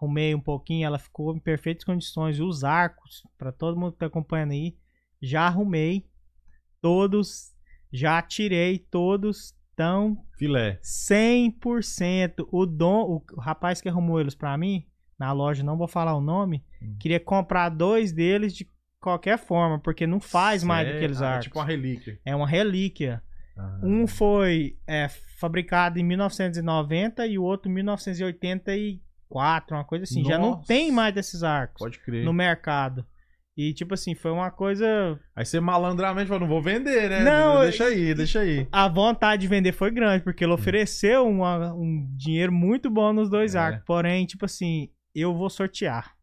[0.00, 2.38] arrumei um pouquinho, ela ficou em perfeitas condições.
[2.38, 4.76] E os arcos, pra todo mundo que tá acompanhando aí,
[5.22, 6.06] já arrumei
[6.80, 7.52] todos,
[7.92, 10.78] já tirei todos, tão Filé.
[10.82, 12.46] 100%.
[12.50, 14.86] O dom, o rapaz que arrumou eles pra mim,
[15.18, 16.96] na loja, não vou falar o nome, Hum.
[16.98, 18.66] queria comprar dois deles de
[18.98, 20.98] qualquer forma, porque não faz mais Sério?
[20.98, 21.44] aqueles Ah, é arcos.
[21.44, 22.20] tipo uma relíquia.
[22.24, 23.22] É uma relíquia.
[23.56, 23.80] Ah.
[23.82, 25.08] Um foi é,
[25.38, 27.74] fabricado em 1990 e o outro em
[29.30, 30.24] 1984, uma coisa assim.
[30.24, 30.66] Já não Nossa.
[30.66, 32.24] tem mais desses arcos Pode crer.
[32.24, 33.04] no mercado.
[33.56, 35.18] E tipo assim, foi uma coisa.
[35.36, 37.22] Aí você malandramente falou, não vou vender, né?
[37.22, 38.66] Não, Deixa aí, deixa aí.
[38.72, 43.28] A vontade de vender foi grande, porque ele ofereceu uma- um dinheiro muito bom nos
[43.28, 43.58] dois É.
[43.58, 43.84] arcos.
[43.84, 46.14] Porém, tipo assim, eu vou sortear.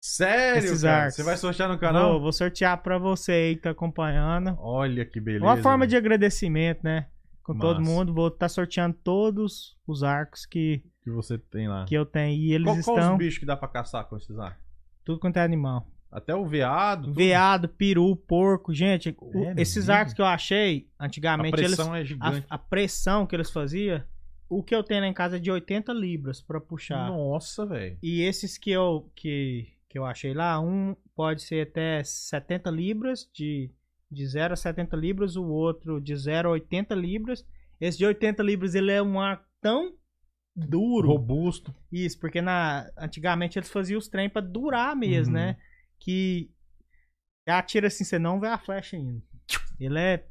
[0.00, 0.96] Sério, Esses cara?
[1.02, 1.14] arcos.
[1.16, 2.20] Você vai sortear no Vou, canal?
[2.20, 4.56] vou sortear pra você aí que tá acompanhando.
[4.60, 5.44] Olha que beleza.
[5.44, 7.06] uma forma de velho, agradecimento, né?
[7.42, 7.90] Com todo Massa.
[7.90, 8.14] mundo.
[8.14, 11.84] Vou estar sorteando todos os arcos que, Que você tem lá.
[11.84, 12.38] que eu tenho.
[12.40, 13.12] E eles Qual, qual estão.
[13.12, 14.62] os bichos que dá pra caçar com esses arcos?
[15.04, 15.86] Tudo quanto é animal.
[16.10, 17.04] Até o veado.
[17.04, 17.14] tudo.
[17.14, 18.72] Veado, peru, porco.
[18.74, 19.92] Gente, o- É esses mesmo?
[19.94, 22.46] arcos que eu achei, A antigamente, eles, pressão é a, gigante.
[22.48, 24.02] a pressão que eles faziam,
[24.48, 27.08] o que eu tenho lá em casa é de 80 libras pra puxar.
[27.08, 27.96] Nossa, velho.
[28.02, 33.28] E esses que eu, que, que eu achei lá, um pode ser até 70 libras,
[33.34, 33.70] de,
[34.10, 37.44] de 0 a 70 libras, o outro de 0 a 80 libras.
[37.80, 39.94] Esse de 80 libras, ele é um ar tão
[40.54, 41.08] duro.
[41.08, 41.74] Robusto.
[41.90, 45.42] Isso, porque na, antigamente eles faziam os trem pra durar mesmo, Uhum.
[45.42, 45.56] né?
[45.98, 46.50] Que
[47.46, 49.22] atira assim, você não vê a flecha ainda.
[49.80, 50.24] Ele é.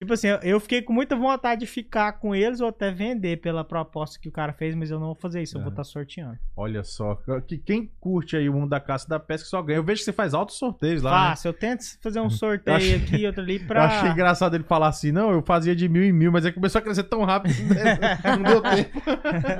[0.00, 3.38] Tipo assim, eu- eu fiquei com muita vontade de ficar com eles ou até vender
[3.40, 5.72] pela proposta que o cara fez, mas eu não vou fazer isso, eu vou É.
[5.72, 6.38] estar sorteando.
[6.56, 7.16] Olha só.
[7.48, 9.78] Que quem curte aí o mundo da caça e da pesca só ganha.
[9.78, 11.10] Eu vejo que você faz altos sorteios lá.
[11.10, 11.28] né?
[11.30, 13.86] Fácil, eu tento fazer um sorteio achei- aqui, outro ali Eu pra.
[13.86, 16.78] achei engraçado ele falar assim, não, eu fazia de mil em mil, mas aí começou
[16.78, 17.62] a crescer tão rápido que
[18.38, 19.02] não deu tempo.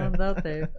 [0.05, 0.73] Não deu tempo.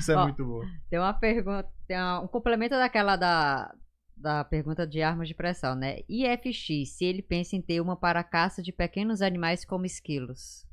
[0.00, 0.62] Isso é Ó, muito bom.
[0.90, 3.72] Tem uma pergunta, tem um complemento daquela da,
[4.16, 5.98] da pergunta de armas de pressão, né?
[6.08, 10.66] IFX, se ele pensa em ter uma para caça de pequenos animais como esquilos.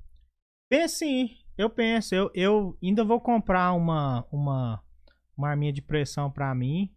[0.70, 2.16] Penso sim, eu penso.
[2.16, 4.82] Eu, eu ainda vou comprar uma, uma,
[5.38, 6.92] uma arminha de pressão pra mim.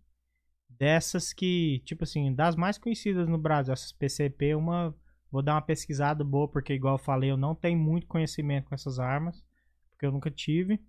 [0.68, 4.94] Dessas que, tipo assim, das mais conhecidas no Brasil, essas PCP, uma.
[5.30, 8.74] Vou dar uma pesquisada boa, porque, igual eu falei, eu não tenho muito conhecimento com
[8.74, 9.42] essas armas,
[9.90, 10.80] porque eu nunca tive.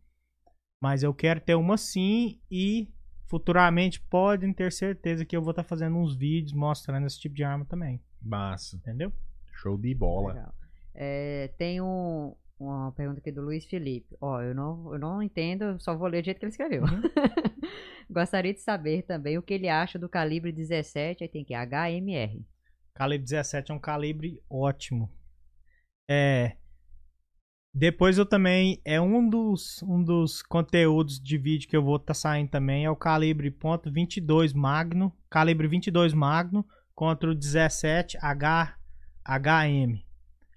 [0.80, 2.88] Mas eu quero ter uma sim e
[3.28, 7.44] futuramente podem ter certeza que eu vou estar fazendo uns vídeos mostrando esse tipo de
[7.44, 8.76] arma também, Massa.
[8.78, 9.12] entendeu?
[9.54, 10.54] Show de bola.
[10.96, 14.16] É, tem um- uma pergunta aqui do Luiz Felipe.
[14.20, 16.84] Ó, eu não, eu não entendo, eu só vou ler do jeito que ele escreveu.
[18.10, 22.44] Gostaria de saber também o que ele acha do calibre 17, aí tem que HMR.
[22.94, 25.12] Calibre 17 é um calibre ótimo.
[26.10, 26.56] É.
[27.78, 28.82] Depois eu também.
[28.84, 32.86] É um dos, um dos conteúdos de vídeo que eu vou estar saindo também.
[32.86, 35.16] É o calibre .22 Magno.
[35.30, 38.76] Calibre 22 Magno contra o 17 H,
[39.24, 40.02] HM.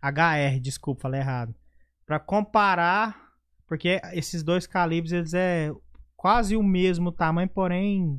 [0.03, 1.55] HR, desculpa, falei errado.
[2.07, 3.29] Pra comparar.
[3.69, 5.71] Porque esses dois calibres eles é
[6.17, 8.19] quase o mesmo tamanho, porém.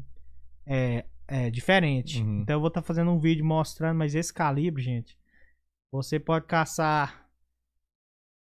[0.63, 2.21] É, é diferente.
[2.21, 2.41] Uhum.
[2.41, 5.17] Então eu vou estar fazendo um vídeo mostrando, mas esse calibre, gente,
[5.91, 7.30] você pode caçar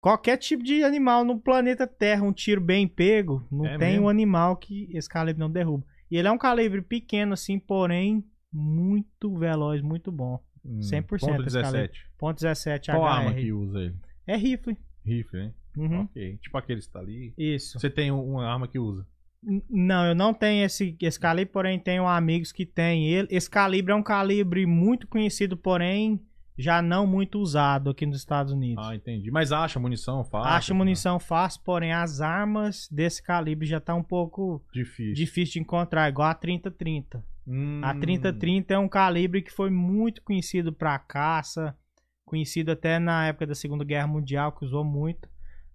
[0.01, 4.05] qualquer tipo de animal no planeta Terra, um tiro bem pego, não É tem mesmo?
[4.05, 5.85] um animal que esse calibre não derruba.
[6.09, 10.39] E ele é um calibre pequeno assim, porém muito veloz, muito bom.
[10.65, 11.99] Hum, 100% Ponto esse 17.
[12.17, 13.35] Ponto .17 Qual arma HR.
[13.35, 13.95] que usa ele?
[14.27, 14.77] É rifle.
[15.05, 15.53] Rifle, hein?
[15.77, 16.01] Uhum.
[16.01, 16.37] Ok.
[16.41, 17.33] Tipo aquele que tá ali.
[17.37, 17.79] Isso.
[17.79, 19.05] Você tem um- uma arma que usa.
[19.69, 23.27] Não, eu não tenho esse, esse calibre, porém tenho amigos que têm ele.
[23.31, 26.19] Esse calibre é um calibre muito conhecido, porém
[26.61, 28.85] já não muito usado aqui nos Estados Unidos.
[28.85, 29.31] Ah, entendi.
[29.31, 30.49] Mas acha munição fácil?
[30.51, 35.13] Acha munição fácil, porém as armas desse calibre já tá um pouco Difícil.
[35.13, 37.23] difícil de encontrar, igual a 3030.
[37.47, 41.75] Hum, A 3030 é um calibre que foi muito conhecido para caça,
[42.25, 45.27] conhecido até na época da Segunda Guerra Mundial, que usou muito.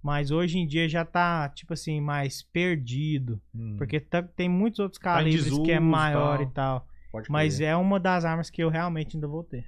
[0.03, 3.41] Mas hoje em dia já tá, tipo assim, mais perdido.
[3.55, 6.43] hum, Porque tá- tem muitos outros em calibres que é desuso, maior tal.
[6.47, 6.89] e tal.
[7.11, 7.69] pode Mas crer.
[7.69, 9.65] é uma das armas que eu realmente ainda vou ter.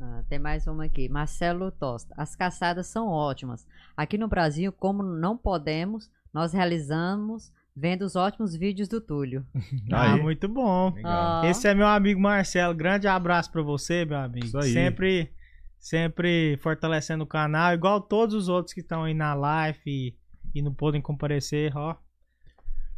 [0.00, 1.08] Ah, tem mais uma aqui.
[1.08, 2.14] Marcelo Tosta.
[2.16, 3.66] As caçadas são ótimas.
[3.96, 9.44] Aqui no Brasil, como não podemos, nós realizamos vendo os ótimos vídeos do Túlio.
[9.92, 10.22] Ah, Aí.
[10.22, 10.92] muito bom.
[10.94, 11.44] Legal.
[11.44, 12.74] Esse é meu amigo Marcelo.
[12.74, 14.46] Grande abraço pra você, meu amigo.
[14.46, 14.72] Isso aí.
[14.72, 15.32] Sempre,
[15.78, 20.14] sempre fortalecendo o canal, igual todos os outros que estão aí na live e,
[20.54, 21.96] e não podem comparecer, ó.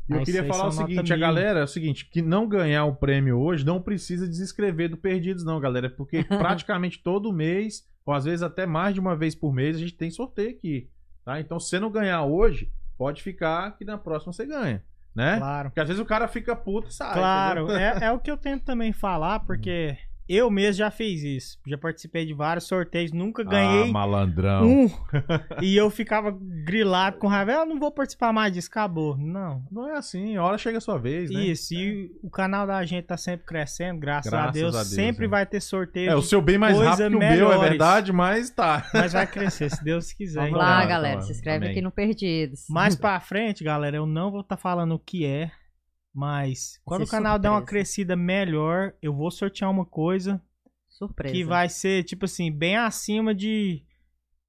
[0.08, 2.94] E eu queria falar o seguinte, a galera, é o seguinte, que não ganhar o
[2.94, 8.24] prêmio hoje não precisa desescrever do Perdidos não, galera, porque praticamente todo mês, ou às
[8.24, 10.90] vezes até mais de uma vez por mês, a gente tem sorteio aqui,
[11.24, 11.40] tá?
[11.40, 14.82] Então, se você não ganhar hoje, pode ficar que na próxima você ganha,
[15.14, 15.38] né?
[15.38, 15.70] Claro.
[15.70, 17.14] Porque às vezes o cara fica puto e sai.
[17.14, 19.96] Claro, é, é o que eu tento também falar, porque
[20.36, 21.58] eu mesmo já fiz isso.
[21.66, 24.64] Já participei de vários sorteios, nunca ganhei Ah, malandrão.
[24.66, 24.90] um.
[25.62, 27.52] e eu ficava grilado com raiva.
[27.52, 29.16] Eu não vou participar mais disso, acabou.
[29.16, 29.62] Não.
[29.70, 31.44] Não é assim, a hora chega a sua vez, né?
[31.44, 34.74] Isso, e o canal da gente tá sempre crescendo, graças, a, Graças Deus.
[34.74, 35.28] a Deus, Sempre é.
[35.28, 36.10] vai ter sorteio.
[36.10, 38.88] É, o seu bem mais rápido que o meu, é verdade, mas tá.
[38.92, 40.40] Mas vai crescer, se Deus quiser.
[40.40, 40.60] Vamos então.
[40.62, 41.14] lá, Vamos lá, galera.
[41.14, 41.32] vamos lá.
[41.32, 41.70] Se inscreve Amém.
[41.70, 42.64] aqui no Perdidos.
[42.68, 45.50] Mais pra frente, galera, eu não vou estar falando o que é,
[46.14, 47.84] mas quando o canal der uma surpresa.
[47.84, 50.42] crescida melhor, eu vou sortear uma coisa
[50.88, 51.34] Surpresa.
[51.34, 53.82] que vai ser, tipo assim, bem acima de,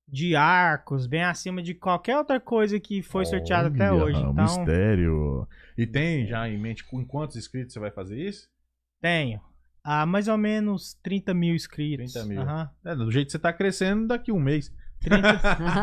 [0.07, 4.19] de arcos, bem acima de qualquer outra coisa que foi sorteada até hoje.
[4.19, 5.47] Então, Mistério.
[5.77, 8.47] E tem já em mente com quantos inscritos você vai fazer isso?
[9.01, 9.41] tenho.
[9.83, 12.13] Há mais ou menos 30 mil inscritos.
[12.13, 12.41] 30 mil.
[12.41, 12.69] Aham.
[12.85, 14.73] É, do jeito que você tá crescendo, daqui um mês.
[15.01, 15.27] 30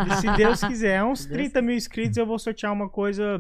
[0.09, 3.39] E se Deus quiser, uns Se Deus 30 mil inscritos, eu vou sortear uma coisa.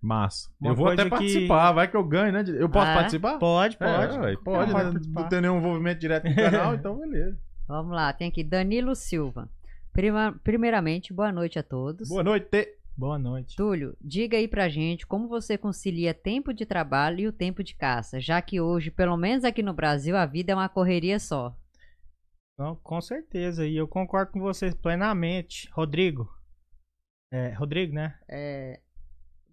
[0.00, 0.48] Massa.
[0.60, 2.44] Uma eu vou até coisa que- participar, vai que eu ganho, né?
[2.46, 2.94] Eu posso Ah, é?
[2.94, 3.38] participar?
[3.38, 4.18] Pode, É, pode.
[4.18, 4.82] ué, pode, Pode né?
[4.92, 5.20] participar.
[5.22, 7.38] Não tem nenhum envolvimento direto com o canal, então beleza.
[7.66, 9.48] Vamos lá, tem aqui Danilo Silva.
[9.92, 12.08] Prima- primeiramente, boa noite a todos.
[12.08, 12.48] Boa noite.
[12.96, 13.56] Boa noite.
[13.56, 17.74] Túlio, diga aí pra gente como você concilia tempo de trabalho e o tempo de
[17.74, 21.56] caça, já que hoje, pelo menos aqui no Brasil, a vida é uma correria só.
[22.58, 23.64] Não, com certeza.
[23.66, 25.68] E eu concordo com você plenamente.
[25.72, 26.28] Rodrigo.
[27.32, 28.18] É, Rodrigo, né?
[28.28, 28.80] É,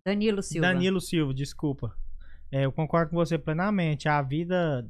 [0.05, 0.67] Danilo Silva.
[0.67, 1.95] Danilo Silva, desculpa.
[2.51, 4.07] É, eu concordo com você plenamente.
[4.07, 4.87] A vida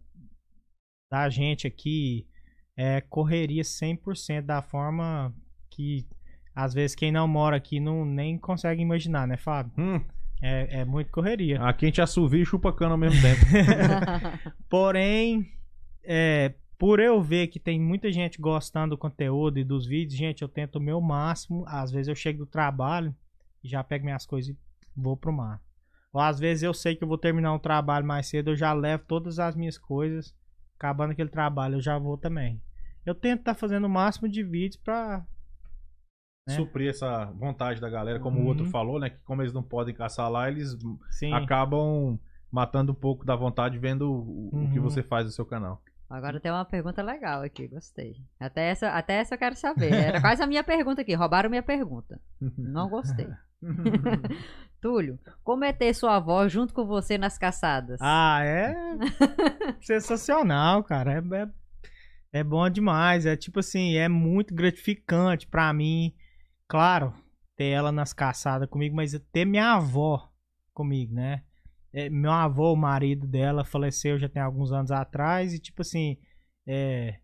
[1.10, 2.28] da gente aqui
[2.76, 5.34] é correria 100% da forma
[5.70, 6.06] que
[6.54, 9.72] às vezes quem não mora aqui não nem consegue imaginar, né, Fábio?
[9.78, 10.02] Hum,
[10.42, 11.62] É, é muito correria.
[11.64, 13.40] aqui a gente assovia e chupa cana ao mesmo tempo.
[14.70, 15.50] Porém,
[16.04, 20.42] é, por eu ver que tem muita gente gostando do conteúdo e dos vídeos, gente,
[20.42, 21.64] eu tento o meu máximo.
[21.68, 23.16] Às vezes eu chego do trabalho
[23.64, 24.58] e já pego minhas coisas e
[24.96, 25.62] vou pro mar.
[26.14, 28.72] Ou às vezes eu sei que eu vou terminar um trabalho mais cedo, eu já
[28.74, 30.34] levo todas as minhas coisas.
[30.78, 32.62] Acabando aquele trabalho, eu já vou também.
[33.06, 35.26] Eu tento estar fazendo o máximo de vídeos pra.
[36.48, 36.56] né?
[36.56, 38.48] Suprir essa vontade da galera, como o Uhum.
[38.48, 39.10] outro falou, né?
[39.10, 40.76] Que como eles não podem caçar lá, eles
[41.12, 41.34] Sim.
[41.34, 42.20] acabam
[42.52, 44.84] matando um pouco da vontade vendo o, o que Uhum.
[44.84, 45.82] você faz no seu canal.
[46.10, 48.16] Agora tem uma pergunta legal aqui, gostei.
[48.40, 49.92] Até essa, até essa eu quero saber.
[49.92, 52.22] Era quase a minha pergunta aqui, roubaram minha pergunta.
[52.58, 53.28] Não gostei.
[54.82, 58.00] Túlio, como é ter sua avó junto com você nas caçadas?
[58.02, 58.76] Ah, é
[59.82, 61.14] sensacional, cara.
[61.14, 61.50] É, é,
[62.40, 63.26] é bom demais.
[63.26, 66.14] É tipo assim, é muito gratificante pra mim.
[66.68, 67.14] Claro,
[67.56, 70.30] ter ela nas caçadas comigo, mas ter minha avó
[70.74, 71.44] comigo, né?
[71.92, 76.18] É, meu avô, o marido dela, faleceu já tem alguns anos atrás e tipo assim,
[76.68, 77.20] é.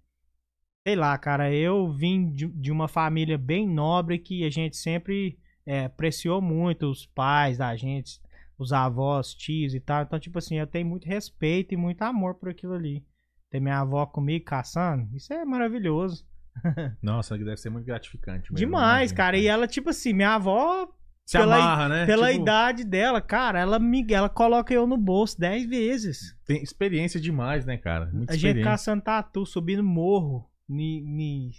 [0.88, 5.38] Sei lá, cara, eu vim de, de uma família bem nobre que a gente sempre
[5.66, 8.20] é, apreciou muito os pais da gente,
[8.58, 10.04] os avós, tios e tal.
[10.04, 13.06] Então, tipo assim, eu tenho muito respeito e muito amor por aquilo ali.
[13.50, 16.26] Ter minha avó comigo caçando, isso é maravilhoso.
[17.02, 18.52] Nossa, deve ser muito gratificante.
[18.52, 19.38] mesmo, Demais, imagino, cara.
[19.38, 20.88] E ela, tipo assim, minha avó,
[21.26, 22.06] Se pela- amarra, né?
[22.06, 26.36] pela Tipo, idade dela, cara, ela me ela coloca eu no bolso 10 vezes.
[26.46, 28.10] Tem experiência demais, né, cara?
[28.14, 31.52] Muita a gente caçando tatu, subindo morro, ni, ni-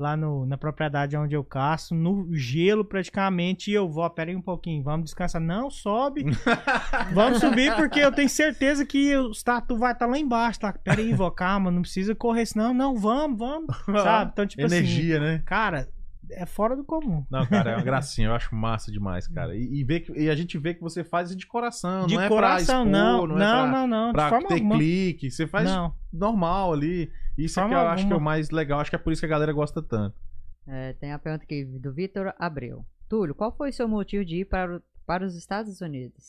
[0.00, 4.36] lá no, na propriedade onde eu caço, no gelo praticamente, e eu vou, pera aí
[4.36, 5.40] um pouquinho, vamos descansar.
[5.40, 6.24] Não, sobe.
[7.12, 10.72] vamos subir porque eu tenho certeza que os tatu vai estar lá embaixo, tá?
[10.72, 13.66] Pera aí, vó, calma, não precisa correr, senão, não, vamos, vamos,
[14.02, 14.30] sabe?
[14.32, 15.42] Então, tipo assim, Energia, né?
[15.44, 15.88] cara,
[16.32, 17.24] é fora do comum.
[17.30, 18.28] Não, cara, é uma gracinha.
[18.28, 19.54] Eu acho massa demais, cara.
[19.56, 22.14] E, e, ver que- e a gente vê que você faz isso de coração, De
[22.14, 24.48] não é coração, pra expor, não, não, não, é pra, não, não, pra de forma
[24.48, 24.76] ter alguma.
[24.76, 25.30] clique.
[25.30, 27.10] Você faz Não, normal ali.
[27.36, 28.30] Isso é que Forma eu acho que é o alguma.
[28.30, 28.80] mais legal.
[28.80, 30.20] Acho que é por isso que a galera gosta tanto.
[30.66, 32.84] É, tem a pergunta aqui do Vitor Abreu.
[33.08, 36.24] Túlio, qual foi o seu motivo de ir para, o- para os Estados Unidos?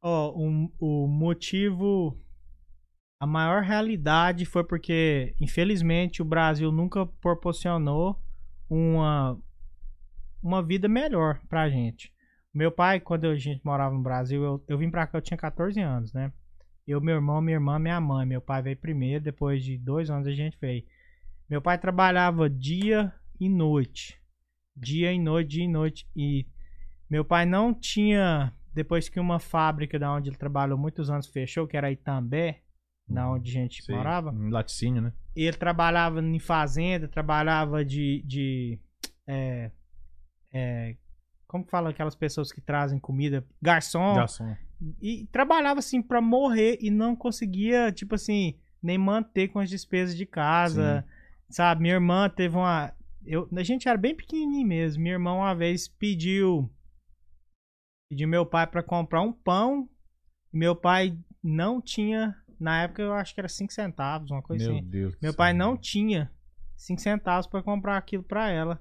[0.00, 2.18] Ó, o, o motivo.
[3.20, 8.18] A maior realidade foi porque, infelizmente, o Brasil nunca proporcionou
[8.68, 9.38] uma,
[10.42, 12.12] uma vida melhor pra gente.
[12.52, 15.38] Meu pai, quando a gente morava no Brasil, eu, eu vim pra cá, eu tinha
[15.38, 16.32] 14 anos, né?
[16.86, 18.26] Eu, meu irmão, minha irmã, minha mãe.
[18.26, 20.84] Meu pai veio primeiro, depois de dois anos a gente veio.
[21.48, 24.20] Meu pai trabalhava dia e noite.
[24.76, 26.08] Dia e noite, dia e noite.
[26.14, 26.46] E
[27.08, 31.66] meu pai não tinha depois que uma fábrica da onde ele trabalhou muitos anos fechou,
[31.66, 32.62] que era Itambé,
[33.08, 33.94] na onde a gente Sei.
[33.94, 35.12] morava, Em Laticínio, né?
[35.36, 38.22] ele trabalhava em fazenda, trabalhava de.
[38.26, 38.80] de
[39.26, 39.70] é,
[40.52, 40.96] é,
[41.46, 43.46] como que fala aquelas pessoas que trazem comida?
[43.62, 44.14] Garçom.
[44.16, 44.56] Garçom.
[45.00, 50.16] E trabalhava assim pra morrer e não conseguia, tipo assim, nem manter com as despesas
[50.16, 51.04] de casa.
[51.48, 51.82] Sabe?
[51.82, 52.92] Minha irmã teve uma.
[53.24, 55.02] Eu, a gente era bem pequenininho mesmo.
[55.02, 56.70] Minha irmã uma vez pediu.
[58.10, 59.88] Pediu meu pai pra comprar um pão.
[60.52, 62.36] Meu pai não tinha.
[62.60, 64.88] Na época eu acho que era 5 centavos, uma coisa Meu assim.
[64.88, 65.16] Deus.
[65.20, 65.36] Meu céu.
[65.36, 66.30] pai não tinha
[66.76, 68.80] 5 centavos pra comprar aquilo pra ela.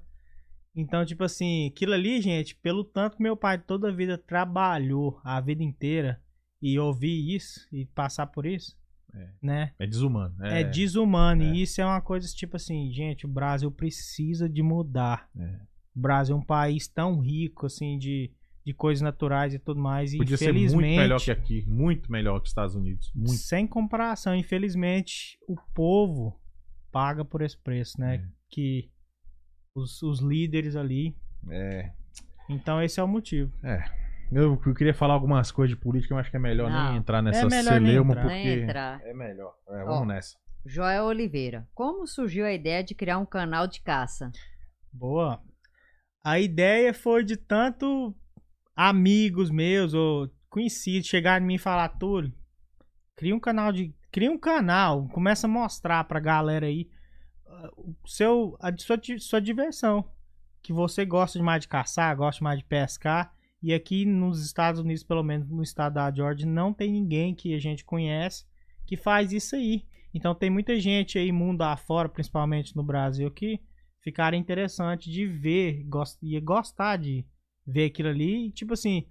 [0.76, 5.20] Então, tipo assim, aquilo ali, gente, pelo tanto que meu pai toda a vida trabalhou
[5.24, 6.20] a vida inteira
[6.62, 8.76] e ouvir isso e passar por isso,
[9.14, 9.30] É.
[9.42, 9.74] né?
[9.78, 10.36] É desumano.
[10.44, 11.44] É, É, desumano.
[11.44, 11.54] é.
[11.54, 15.30] E isso é uma coisa tipo assim, gente, o Brasil precisa de mudar.
[15.38, 15.60] É.
[15.96, 18.32] O Brasil é um país tão rico, assim, de,
[18.66, 20.12] de coisas naturais e tudo mais.
[20.14, 21.64] E Podia ser infelizmente, muito melhor que aqui.
[21.68, 23.12] Muito melhor que os Estados Unidos.
[23.14, 23.34] Muito.
[23.34, 26.40] sem comparação, infelizmente, o povo
[26.92, 28.16] paga por esse preço, né?
[28.16, 28.24] É.
[28.50, 28.90] Que
[29.76, 31.16] os, os líderes ali.
[31.50, 31.92] É.
[32.50, 33.52] Então esse é o motivo.
[34.32, 36.90] Eu, eu queria falar algumas coisas de política, mas acho que é melhor Não.
[36.90, 38.28] nem entrar nessa nem celeuma, porque.
[38.30, 39.02] Nem entrar.
[39.04, 39.54] É melhor.
[39.70, 40.06] É, vamos Ó.
[40.06, 40.38] nessa.
[40.66, 41.68] Joel Oliveira.
[41.74, 44.32] Como surgiu a ideia de criar um canal de caça?
[44.92, 45.42] Boa.
[46.24, 48.16] A ideia foi de tanto
[48.76, 52.34] amigos meus ou conhecidos chegarem em mim e falar, Túlio,
[53.16, 53.94] cria um canal de.
[54.12, 56.88] Cria um canal, começa a mostrar pra galera aí
[58.06, 60.06] seu, a sua, sua diversão.
[60.62, 63.34] Que você gosta demais de caçar, gosta mais de pescar.
[63.62, 67.54] E aqui nos Estados Unidos, pelo menos no estado da Georgia, não tem ninguém que
[67.54, 68.46] a gente conhece
[68.86, 69.86] que faz isso aí.
[70.14, 73.60] Então tem muita gente aí, mundo afora, principalmente no Brasil, que
[74.02, 77.26] ficaria interessante de ver, gost, ia gostar de
[77.66, 78.48] ver aquilo ali.
[78.48, 79.08] E, tipo assim,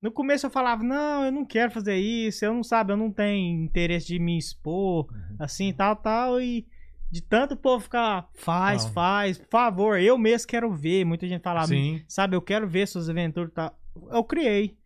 [0.00, 3.10] no começo eu falava, não, eu não quero fazer isso, eu não sabe, eu não
[3.12, 5.36] tenho interesse de me expor, Uhum.
[5.40, 6.66] assim, tal, tal, e
[7.14, 8.92] de tanto o povo ficar, faz, Não.
[8.92, 11.04] faz, por favor, eu mesmo quero ver.
[11.04, 12.02] Muita gente falava, Sim.
[12.08, 13.78] sabe, eu quero ver suas aventuras tal.
[14.10, 14.76] Eu criei.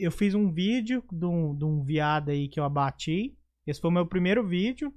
[0.00, 3.36] Eu fiz um vídeo de um, de um viado aí que eu abati.
[3.64, 4.92] Esse foi o meu primeiro vídeo.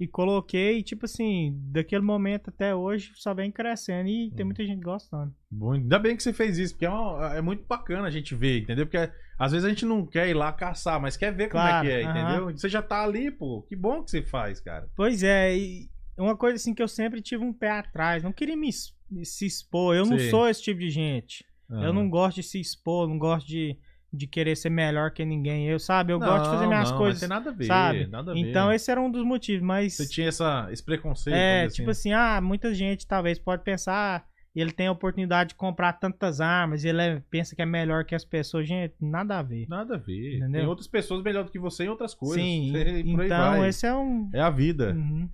[0.00, 4.48] E coloquei, tipo assim, daquele momento até hoje só vem crescendo e tem Hum.
[4.48, 5.32] muita gente gostando.
[5.50, 8.34] Bom, ainda bem que você fez isso, porque é, uma- é muito bacana a gente
[8.34, 8.86] ver, entendeu?
[8.86, 11.86] Porque às vezes a gente não quer ir lá caçar, mas quer ver como Claro,
[11.86, 12.10] é que é, aham.
[12.10, 12.56] entendeu?
[12.56, 13.62] Você já tá ali, pô.
[13.68, 14.88] Que bom que você faz, cara.
[14.96, 15.88] Pois é, e
[16.20, 18.22] uma coisa assim que eu sempre tive um pé atrás.
[18.22, 19.94] Não queria me, se expor.
[19.96, 20.30] Eu não Sim.
[20.30, 21.44] sou esse tipo de gente.
[21.70, 21.82] Ah.
[21.84, 23.76] Eu não gosto de se expor, não gosto de,
[24.12, 25.66] de querer ser melhor que ninguém.
[25.66, 27.22] Eu, sabe, eu gosto de fazer minhas não, coisas.
[27.22, 28.06] Não tem nada a ver, sabe?
[28.08, 28.40] nada a ver.
[28.40, 31.34] Então esse era um dos motivos, mas Você tinha essa, esse preconceito.
[31.34, 35.54] é, tipo assim, ah, muita gente talvez pode pensar, ah, ele tem a oportunidade de
[35.54, 39.38] comprar tantas armas, e ele é- pensa que é melhor que as pessoas, gente, nada
[39.38, 39.66] a ver.
[39.66, 40.36] Nada a ver.
[40.36, 40.60] Entendeu?
[40.60, 42.36] Tem outras pessoas melhor do que você em outras coisas.
[42.36, 44.92] Sim, Você- então esse é um É a vida.
[44.92, 45.26] Uhum.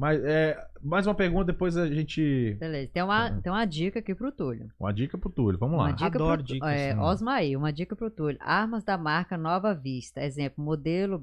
[0.00, 2.56] Mas é, mais uma pergunta, depois a gente.
[2.58, 2.90] Beleza.
[2.90, 3.40] Tem uma, Tá.
[3.42, 4.72] tem uma dica aqui pro Túlio.
[4.80, 5.84] Uma dica pro Túlio, vamos lá.
[5.84, 6.96] Uma dica Adoro pro, dicas, é.
[6.98, 8.38] Osmaí, uma dica pro Túlio.
[8.40, 10.22] Armas da marca Nova Vista.
[10.22, 11.22] Exemplo, modelo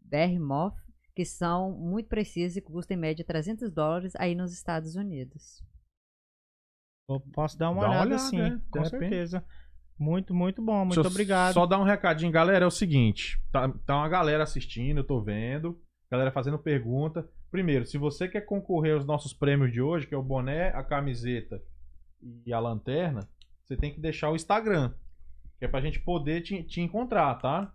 [0.00, 0.76] Behemoth,
[1.16, 5.60] que são muito precisas e custam em média 300 dólares aí nos Estados Unidos.
[7.10, 8.88] Eu posso dar uma Dá uma olhada, olhada, sim, é, com repente.
[8.90, 9.44] certeza.
[9.98, 11.54] Muito, muito bom, muito Deixa obrigado.
[11.54, 12.64] Só dar um recadinho, galera.
[12.64, 15.76] É o seguinte: tá, tá uma galera assistindo, eu tô vendo.
[16.08, 17.28] Galera fazendo pergunta.
[17.52, 20.82] Primeiro, se você quer concorrer aos nossos prêmios de hoje, que é o boné, a
[20.82, 21.62] camiseta
[22.46, 23.28] e a lanterna,
[23.62, 24.94] você tem que deixar o Instagram.
[25.58, 27.70] Que é pra gente poder te, te encontrar, tá?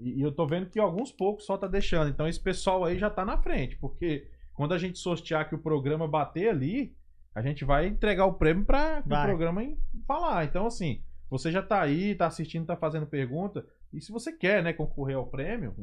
[0.00, 2.08] E, e eu tô vendo que alguns poucos só tá deixando.
[2.08, 3.76] Então esse pessoal aí já tá na frente.
[3.76, 6.96] Porque quando a gente sortear que o programa bater ali,
[7.34, 9.60] a gente vai entregar o prêmio para o programa
[10.06, 10.46] falar.
[10.46, 13.66] Então, assim, você já tá aí, tá assistindo, tá fazendo pergunta.
[13.92, 15.74] E se você quer, né, concorrer ao prêmio,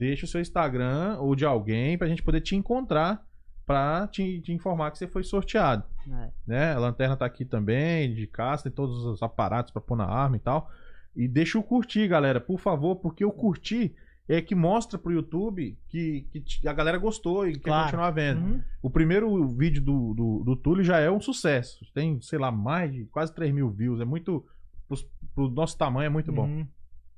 [0.00, 3.22] deixa o seu Instagram ou de alguém pra gente poder te encontrar
[3.66, 5.84] pra te, te informar que você foi sorteado.
[6.10, 6.30] É.
[6.46, 6.72] Né?
[6.72, 10.36] A lanterna tá aqui também, de caça, tem todos os aparatos pra pôr na arma
[10.36, 10.70] e tal.
[11.14, 13.94] E deixa o curtir, galera, por favor, porque o curtir
[14.26, 17.84] é que mostra pro YouTube que, que a galera gostou e quer Claro.
[17.84, 18.40] continuar vendo.
[18.40, 18.62] Uhum.
[18.82, 21.84] O primeiro vídeo do, do, do Túlio já é um sucesso.
[21.92, 24.00] Tem, sei lá, mais de quase 3 mil views.
[24.00, 24.46] É muito.
[24.88, 26.46] Pros, pro nosso tamanho é muito bom.
[26.46, 26.66] Uhum.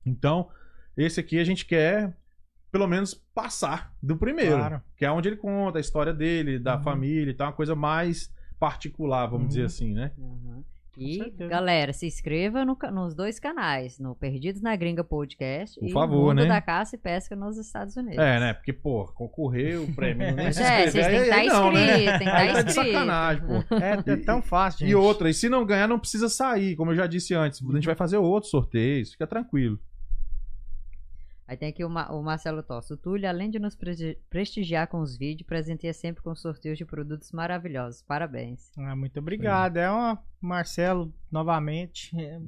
[0.05, 0.49] Então,
[0.97, 2.17] esse aqui a gente quer,
[2.73, 4.57] pelo menos, passar do primeiro.
[4.57, 4.83] Claro.
[4.97, 6.83] Que é onde ele conta a história dele, da Uhum.
[6.83, 9.49] família e tal, uma coisa mais particular, vamos Uhum.
[9.49, 10.11] dizer assim, né?
[10.17, 10.65] Uhum.
[10.97, 15.93] E, galera, se inscreva no nos dois canais, no Perdidos na Gringa Podcast Por e
[15.93, 16.47] favor, Mundo né?
[16.47, 18.19] da Caça e Pesca nos Estados Unidos.
[18.19, 18.53] É, né?
[18.53, 20.91] Porque, pô, concorrer o prêmio não Pois se é, inscrever.
[20.93, 21.81] vocês têm que estar não, né?
[21.83, 22.93] inscritos, tem que estar Aí tá de inscrito.
[22.93, 23.75] sacanagem, pô.
[23.75, 24.91] É, é tão fácil, gente.
[24.91, 27.63] E outra, e se não ganhar, não precisa sair, como eu já disse antes.
[27.67, 29.79] A gente vai fazer outros sorteios, fica tranquilo.
[31.53, 32.95] Aí tem aqui o, Ma- o Marcelo Tosso.
[32.95, 36.85] O Túlio, além de nos presti- prestigiar com os vídeos, presenteia sempre com sorteios de
[36.87, 38.01] produtos maravilhosos.
[38.03, 38.71] Parabéns.
[38.79, 39.77] Ah, muito obrigado.
[39.77, 42.41] É uma Marcelo, novamente, é,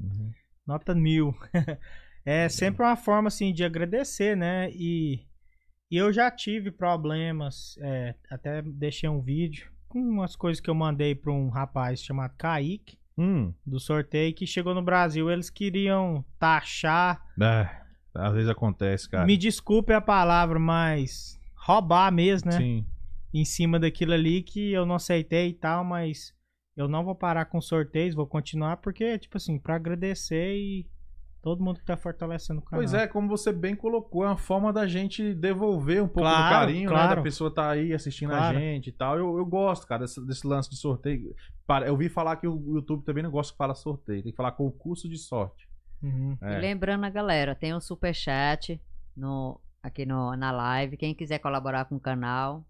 [0.66, 1.34] nota mil.
[2.24, 4.70] é sempre uma forma assim de agradecer, né?
[4.72, 5.26] E,
[5.90, 10.74] e eu já tive problemas, é, até deixei um vídeo com umas coisas que eu
[10.74, 13.54] mandei para um rapaz chamado Kaique Hum.
[13.64, 15.30] do sorteio que chegou no Brasil.
[15.30, 17.83] Eles queriam taxar, É,
[18.14, 19.26] às vezes acontece, cara.
[19.26, 22.56] me desculpe a palavra, mas roubar mesmo, né?
[22.58, 22.86] Sim.
[23.32, 26.32] em cima daquilo ali que eu não aceitei e tal, mas
[26.76, 30.86] eu não vou parar com sorteios, vou continuar porque, tipo assim, pra agradecer e
[31.42, 32.80] todo mundo que tá fortalecendo o canal.
[32.80, 36.34] Pois é, como você bem colocou, é uma forma da gente devolver um pouco do
[36.34, 36.96] Claro, carinho, né?
[36.96, 37.16] claro.
[37.16, 38.56] Da pessoa tá aí assistindo Claro.
[38.56, 39.18] a gente e tal.
[39.18, 41.34] Eu, eu gosto, cara, desse, desse lance de sorteio.
[41.66, 44.36] Para- Eu ouvi falar que o YouTube também não gosta que fala sorteio, tem que
[44.36, 45.68] falar concurso de sorte.
[46.04, 46.36] Uhum.
[46.42, 46.58] É.
[46.58, 48.78] E lembrando a galera, tem um superchat
[49.16, 50.98] no, aqui no, na live.
[50.98, 52.62] Quem quiser colaborar com o canal,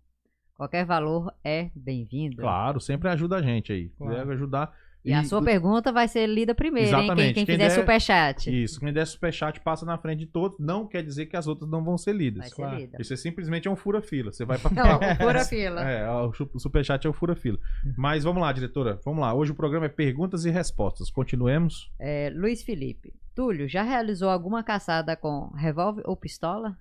[0.56, 2.36] qualquer valor é bem-vindo.
[2.36, 3.88] Claro, sempre ajuda a gente aí.
[3.90, 4.14] Claro.
[4.14, 4.72] Quiser ajudar.
[5.04, 6.94] E, a sua pergunta vai ser lida primeiro, hein?
[6.94, 7.34] Quem, Exatamente.
[7.34, 8.62] quem Quem quiser der- superchat.
[8.64, 11.68] Isso, quem der superchat passa na frente de todos, não quer dizer que as outras
[11.70, 12.48] não vão ser Vai lidas.
[12.48, 12.76] ser claro.
[12.78, 12.96] lida.
[12.98, 14.32] Isso é simplesmente é um fura-fila.
[14.32, 14.70] Você vai pra.
[14.70, 15.82] Não, pura fila.
[15.82, 17.58] É, o superchat é o fura-fila.
[17.98, 18.98] Mas vamos lá, diretora.
[19.04, 19.34] Vamos lá.
[19.34, 21.10] Hoje o programa é perguntas e respostas.
[21.10, 21.92] Continuemos.
[22.00, 23.12] É, Luiz Felipe.
[23.34, 26.78] Túlio, já realizou alguma caçada com revólver ou pistola?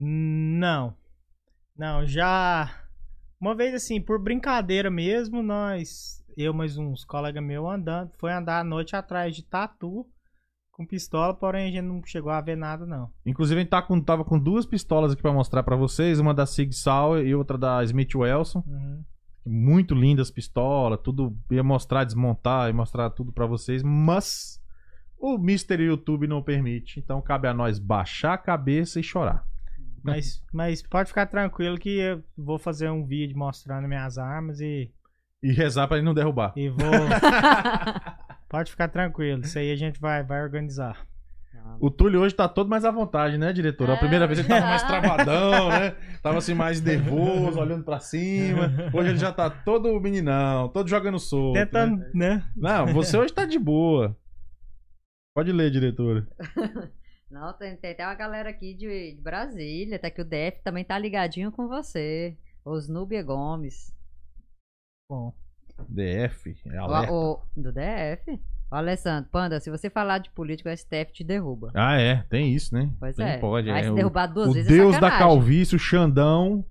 [0.00, 0.94] Não.
[1.76, 2.82] Não, já.
[3.40, 8.60] Uma vez assim, por brincadeira mesmo, nós, eu mais uns colegas meus andando, foi andar
[8.60, 10.06] à noite atrás de tatu
[10.76, 13.10] com pistola, porém a gente não chegou a ver nada, não.
[13.24, 16.20] Inclusive, a gente tá com, tava com duas pistolas aqui pra mostrar pra vocês.
[16.20, 18.62] Uma da Sig Sauer e outra da Smith Wesson.
[18.66, 19.02] Uhum.
[19.46, 21.00] Muito lindas pistolas.
[21.02, 23.82] Tudo ia mostrar, desmontar e mostrar tudo pra vocês.
[23.82, 24.60] Mas
[25.18, 25.82] o Mr.
[25.82, 27.00] YouTube não permite.
[27.00, 29.46] Então cabe a nós baixar a cabeça e chorar.
[30.04, 34.92] Mas, mas pode ficar tranquilo que eu vou fazer um vídeo mostrando minhas armas e,
[35.46, 36.52] E rezar pra ele não derrubar.
[36.56, 36.80] e vou.
[38.48, 41.06] pode ficar tranquilo, isso aí a gente vai, vai organizar.
[41.80, 43.90] O Túlio hoje tá todo mais à vontade, né, diretor?
[43.90, 43.98] A É.
[43.98, 45.96] primeira vez ele tava mais travadão, né?
[46.22, 48.72] Tava assim mais nervoso, olhando pra cima.
[48.94, 51.54] Hoje ele já tá todo meninão, todo jogando solto.
[51.54, 51.66] né?
[51.66, 52.48] Tentando, né?
[52.56, 54.16] Não, você hoje tá de boa.
[55.34, 56.26] Pode ler, diretora.
[57.30, 60.84] Não, tem, tem até uma galera aqui de, de Brasília, até que o DF também
[60.84, 62.36] tá ligadinho com você.
[62.64, 63.92] Os Núbia Gomes.
[65.08, 65.32] Bom.
[65.88, 67.12] DF, é O, alerta.
[67.12, 68.40] o- do DF?
[68.70, 71.70] O Alessandro, Panda, se você falar de político, o STF te derruba.
[71.74, 72.90] Ah, é, tem isso, né?
[72.98, 73.38] Pois Tem, é.
[73.38, 73.84] Pode, Vai é.
[73.84, 74.70] se O, derrubar duas o vezes.
[74.70, 75.18] é Deus da sacanagem.
[75.28, 76.64] calvície, o Xandão,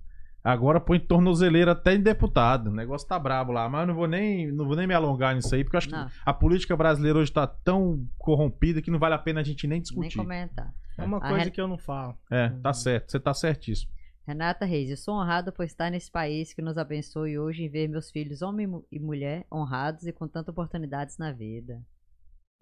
[0.44, 2.66] agora põe tornozeleira até em deputado.
[2.68, 5.34] O negócio tá brabo lá, mas eu não vou nem, não vou nem me alongar
[5.34, 6.06] nisso aí, porque eu acho Não.
[6.06, 9.66] que a política brasileira hoje tá tão corrompida que não vale a pena a gente
[9.66, 10.18] nem Nem discutir.
[10.18, 10.74] comentar.
[10.98, 12.14] É uma A coisa Ren- que eu não falo.
[12.30, 13.90] É, tá certo, você tá certíssimo.
[14.26, 17.88] Renata Reis, eu sou honrada por estar nesse país que nos abençoe hoje e ver
[17.88, 21.80] meus filhos, homem e mu- mulher, honrados e com tantas oportunidades na vida.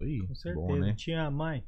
[0.01, 0.67] Ih, Com certeza.
[0.67, 0.93] bom, né?
[0.95, 1.63] Tinha a mãe.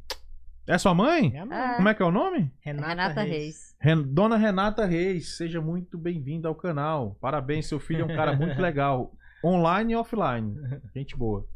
[0.68, 1.32] É sua mãe?
[1.34, 1.58] É a mãe.
[1.58, 1.76] Ah.
[1.78, 2.54] Como é que é o nome?
[2.60, 3.32] Renata, Renata, Reis.
[3.32, 3.76] Reis.
[3.82, 7.16] Ren- Dona Renata Reis, seja muito bem-vinda ao canal.
[7.20, 9.12] Parabéns, seu filho é um cara muito legal.
[9.44, 10.56] Online e offline.
[10.94, 11.48] Gente boa.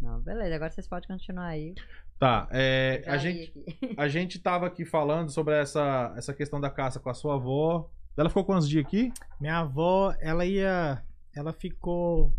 [0.00, 1.74] Não, beleza, agora vocês podem continuar aí.
[2.18, 3.94] Tá, é, a, gente, aqui.
[3.96, 7.88] a gente tava aqui falando sobre essa, essa questão da caça com a sua avó.
[8.16, 9.12] Ela ficou quantos dias aqui?
[9.40, 11.02] Minha avó, ela ia.
[11.34, 12.34] Ela ficou.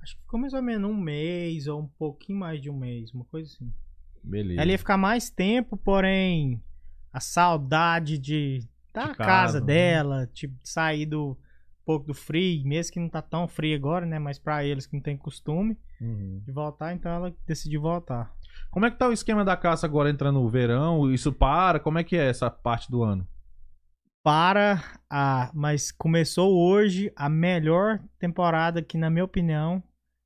[0.00, 3.12] Acho que ficou mais ou menos um mês ou um pouquinho mais de um mês,
[3.12, 3.72] uma coisa assim.
[4.22, 4.60] Beleza.
[4.60, 6.62] Ela ia ficar mais tempo, porém
[7.12, 8.60] a saudade de
[8.94, 9.66] da De casa, né?
[9.66, 14.04] dela, tipo, sair do um pouco do frio, mesmo que não tá tão frio agora,
[14.06, 14.18] né?
[14.18, 16.40] Mas pra eles que não tem costume Uhum.
[16.44, 18.32] de voltar, então ela decidiu voltar.
[18.70, 21.10] Como é que tá o esquema da caça agora entrando no verão?
[21.12, 21.80] Isso para?
[21.80, 23.26] Como é que é essa parte do ano?
[24.22, 29.82] Para a, mas começou hoje a melhor temporada que na minha opinião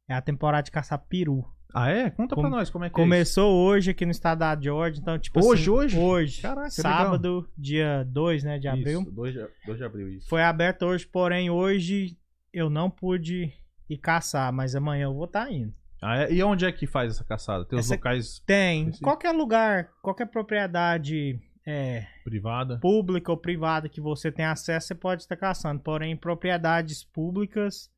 [0.09, 1.45] é a temporada de caçar peru.
[1.74, 2.11] Ah, é?
[2.11, 5.01] Conta Com- pra nós como é que é Começou hoje aqui no estado da Georgia,
[5.01, 5.99] então tipo Hoje, assim, hoje?
[5.99, 8.76] hoje, Caraca, sábado, dia 2, né, de isso.
[8.76, 9.01] abril.
[9.03, 10.28] Isso, 2 de, 2 de abril, isso.
[10.28, 12.18] Foi aberto hoje, porém hoje
[12.53, 13.53] eu não pude
[13.88, 15.72] ir caçar, mas amanhã eu vou estar indo.
[16.03, 16.32] Ah, é?
[16.32, 17.64] E onde é que faz essa caçada?
[17.64, 22.78] Tem os Essa- locais Tem, qualquer lugar, qualquer propriedade é, privada?
[22.80, 25.80] pública ou privada que você tem acesso, você pode estar caçando.
[25.80, 27.88] Porém, propriedades públicas,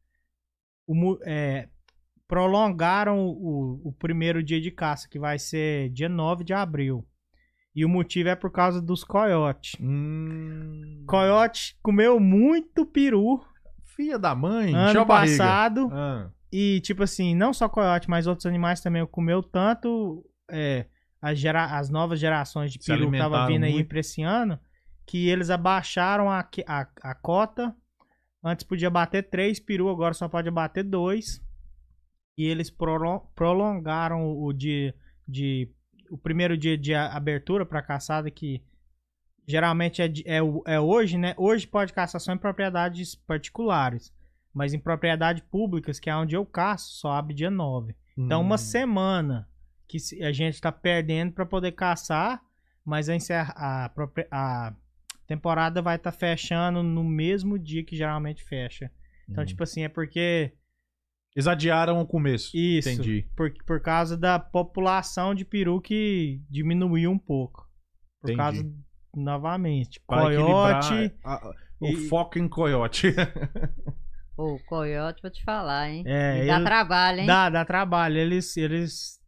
[0.87, 1.69] o é,
[2.29, 7.07] prolongaram o, o primeiro dia de caça, que vai ser dia 9 de abril.
[7.75, 9.73] E o motivo é por causa dos coiotes.
[9.81, 11.05] Hum...
[11.09, 13.43] Coiote comeu muito peru
[13.97, 15.89] Filha da mãe, ano passado.
[15.93, 20.87] Ah, E, tipo assim, não só coiote, mas outros animais também comeu tanto é,
[21.21, 23.89] as, gera- as novas gerações de peru que tava vindo aí muito.
[23.89, 24.59] pra esse ano,
[25.05, 27.75] que eles abaixaram a, a, a cota.
[28.43, 31.43] Antes podia bater três peru, agora só pode bater dois.
[32.39, 34.95] E eles prolo- prolongaram o dia
[35.27, 35.69] de.
[36.11, 38.63] O primeiro dia de abertura pra caçada, que
[39.47, 41.35] geralmente é, é, o- é hoje, né?
[41.37, 44.13] Hoje pode caçar só em propriedades particulares.
[44.55, 47.95] Mas em propriedades públicas, que é onde eu caço, só abre dia 9.
[48.17, 48.59] Então, uma hum.
[48.59, 49.49] semana
[49.89, 52.41] que a gente tá perdendo para poder caçar,
[52.85, 53.17] mas a,
[53.57, 53.91] a,
[54.31, 54.75] a
[55.27, 58.91] temporada vai estar fechando no mesmo dia que geralmente fecha.
[59.29, 59.47] Então, Hum.
[59.47, 60.53] tipo assim, é porque.
[61.35, 62.57] Eles adiaram o começo.
[62.57, 62.89] Isso.
[62.91, 63.29] Entendi.
[63.35, 67.69] Por, por causa da população de peru que diminuiu um pouco.
[68.21, 68.37] Por Entendi.
[68.37, 68.73] causa,
[69.17, 71.13] novamente, Pra coiote.
[71.25, 71.51] a-
[71.81, 73.09] o e- foco em coiote.
[74.37, 76.03] Pô, o coiote, vou te falar, hein?
[76.07, 77.27] É, Me dá ele- trabalho, hein?
[77.27, 78.17] Dá, dá trabalho.
[78.19, 78.57] Eles.
[78.57, 79.21] eles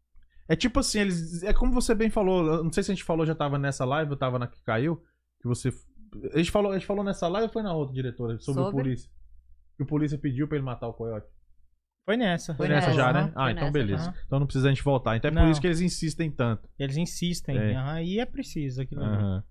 [0.49, 1.43] É tipo assim, eles.
[1.43, 2.63] É como você bem falou.
[2.65, 4.97] Não sei se a gente falou, já tava nessa live, eu tava na que caiu.
[5.41, 5.71] Que você.
[6.33, 8.39] A gente falou, a gente falou nessa live ou foi na outra, diretora?
[8.41, 8.83] Sobre, o Sobre?
[8.83, 9.11] polícia.
[9.77, 11.27] Que o polícia pediu pra ele matar o coiote.
[12.05, 12.55] foi nessa.
[12.55, 13.33] Foi Foi nessa nessa, já, né?
[13.35, 14.05] Ah, Foi então nessa, beleza.
[14.11, 14.15] aham.
[14.27, 15.17] Então não precisa a gente voltar.
[15.17, 15.51] Então é por Não.
[15.51, 16.69] isso que eles insistem tanto.
[16.79, 17.57] Eles insistem.
[17.59, 17.75] É.
[17.75, 19.03] aham, E é preciso aquilo.
[19.03, 19.45] Aham.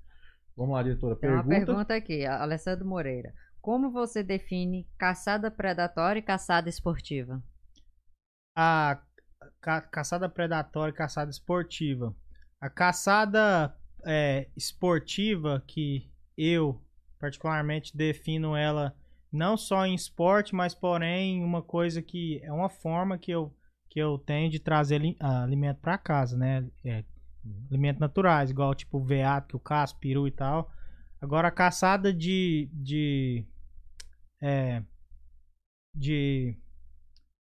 [0.58, 1.16] Vamos lá, diretora.
[1.18, 1.66] Tem uma Pergunta.
[1.66, 3.34] pergunta aqui, Alessandro Moreira.
[3.66, 7.42] Como você define caçada predatória e caçada esportiva?
[8.56, 9.02] a
[9.60, 12.16] ca- caçada predatória e caçada esportiva.
[12.62, 16.08] A caçada é, esportiva, que
[16.38, 16.80] eu
[17.20, 18.96] particularmente defino ela
[19.32, 23.52] não só em esporte, mas porém uma coisa que é uma forma que eu,
[23.90, 26.70] que eu tenho de trazer ah, alimento para casa, né?
[26.84, 27.04] É,
[27.72, 30.72] alimentos naturais, igual tipo veado, que eu caço, peru e tal.
[31.20, 33.44] Agora a caçada de de
[34.46, 34.84] é,
[35.94, 36.56] de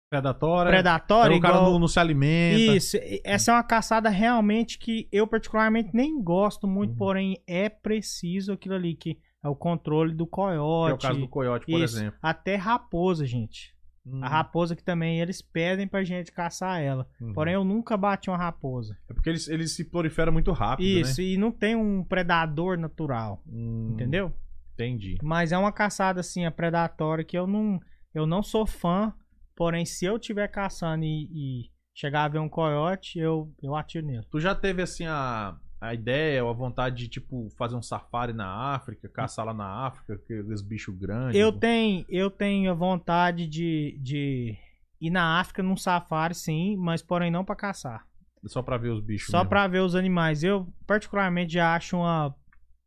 [0.08, 0.70] Predatória.
[0.70, 1.72] predatória, o cara igual...
[1.72, 2.58] não, não se alimenta.
[2.76, 6.96] Isso, essa é uma caçada realmente que eu particularmente nem gosto muito, Uhum.
[6.96, 10.92] porém é preciso aquilo ali, que é o controle do coiote.
[10.92, 12.18] é o caso do coiote, por isso, exemplo.
[12.22, 13.74] até raposa, gente.
[14.06, 17.08] Hum, A raposa que também eles pedem pra gente caçar ela.
[17.20, 17.32] uhum.
[17.32, 18.96] Porém, eu nunca bati uma raposa.
[19.10, 21.26] É porque eles, eles se proliferam muito rápido, Isso, né?
[21.26, 24.32] e não tem um predador natural, Hum, entendeu?
[24.76, 25.16] Entendi.
[25.22, 27.80] Mas é uma caçada assim, a predatória que eu não,
[28.14, 29.12] eu não sou fã.
[29.56, 34.06] Porém, se eu estiver caçando e, e chegar a ver um coiote, eu, eu atiro
[34.06, 34.26] nele.
[34.30, 38.34] Tu já teve, assim, a, a ideia ou a vontade de, tipo, fazer um safari
[38.34, 41.40] na África, caçar lá na África, aqueles bichos grandes?
[41.40, 44.54] Eu tenho, eu tenho a vontade de, de
[45.00, 48.06] ir na África num safari, sim, mas porém não pra caçar.
[48.44, 49.48] Só pra ver os bichos Só mesmo.
[49.48, 50.44] pra ver os animais.
[50.44, 52.34] Eu, particularmente, já acho uma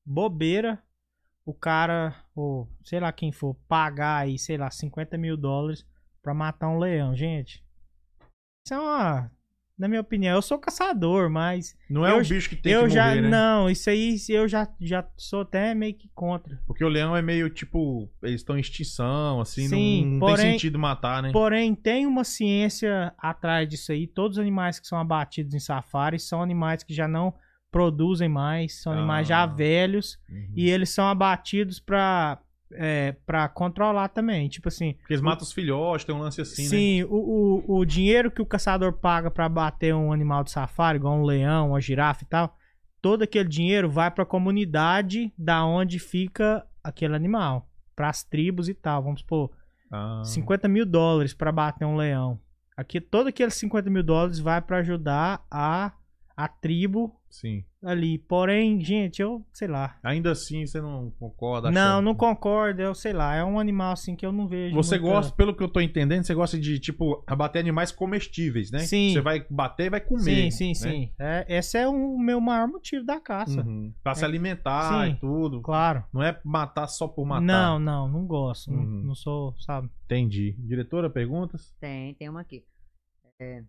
[0.06, 0.82] bobeira
[1.50, 5.86] o cara, ou sei lá quem for, pagar aí, sei lá, 50 mil dólares
[6.22, 7.16] pra matar um leão.
[7.16, 7.64] Gente,
[8.66, 9.32] isso é uma.
[9.78, 12.84] Na minha opinião, eu sou caçador, mas Não é eu já- bicho que tem eu
[12.84, 13.08] que já.
[13.08, 13.30] morrer, né?
[13.30, 16.62] Não, isso aí eu já, já sou até meio que contra.
[16.68, 20.36] Porque o leão é meio, tipo, eles estão em extinção, assim, não- Sim, não, porém-
[20.36, 21.32] tem sentido matar, né?
[21.32, 24.06] Porém, tem uma ciência atrás disso aí.
[24.06, 27.34] Todos os animais que são abatidos em safari são animais que já não
[27.72, 29.30] produzem mais, são animais Ah.
[29.30, 30.54] já velhos Uhum.
[30.56, 32.40] e eles são abatidos pra,
[32.74, 34.48] é, pra controlar também.
[34.50, 36.70] Tipo assim, Porque eles matam os filhotes, tem um lance assim, né?
[36.70, 40.98] sim, o, o, o dinheiro que o caçador paga pra bater um animal de safari,
[40.98, 42.56] igual um leão, uma girafa e tal,
[43.02, 49.04] todo aquele dinheiro vai pra comunidade da onde fica aquele animal, pras tribos e tal.
[49.04, 49.52] Vamos supor,
[49.92, 52.40] Ah, 50 mil dólares pra bater um leão.
[52.78, 55.92] Aqui, todo aqueles 50 mil dólares vai pra ajudar a,
[56.42, 57.66] a tribo sim.
[57.84, 58.18] ali.
[58.18, 60.00] Porém, gente, eu sei lá.
[60.02, 61.70] Ainda assim, você não concorda?
[61.70, 63.36] Não, acha- não concordo, eu sei lá.
[63.36, 64.74] É um animal assim que eu não vejo.
[64.74, 68.72] Você muita- gosta, pelo que eu tô entendendo, você gosta de, tipo, abater animais comestíveis,
[68.72, 68.80] né?
[68.80, 69.12] Sim.
[69.12, 70.50] Você vai bater e vai comer.
[70.50, 70.74] Sim, sim, né?
[70.76, 71.12] sim.
[71.20, 73.62] É, esse é o meu maior motivo da caça.
[73.62, 73.94] Uhum.
[74.02, 74.26] Pra se É.
[74.26, 75.12] alimentar Sim.
[75.12, 75.62] e tudo.
[75.62, 76.06] Claro.
[76.14, 77.42] Não é matar só por matar.
[77.42, 78.72] Não, não, não gosto.
[78.72, 79.04] Não- Uhum.
[79.08, 79.90] Não, sou, sabe?
[80.06, 80.56] Entendi.
[80.58, 81.76] Diretora, perguntas?
[81.82, 82.64] Tem, tem uma aqui.
[83.42, 83.62] É,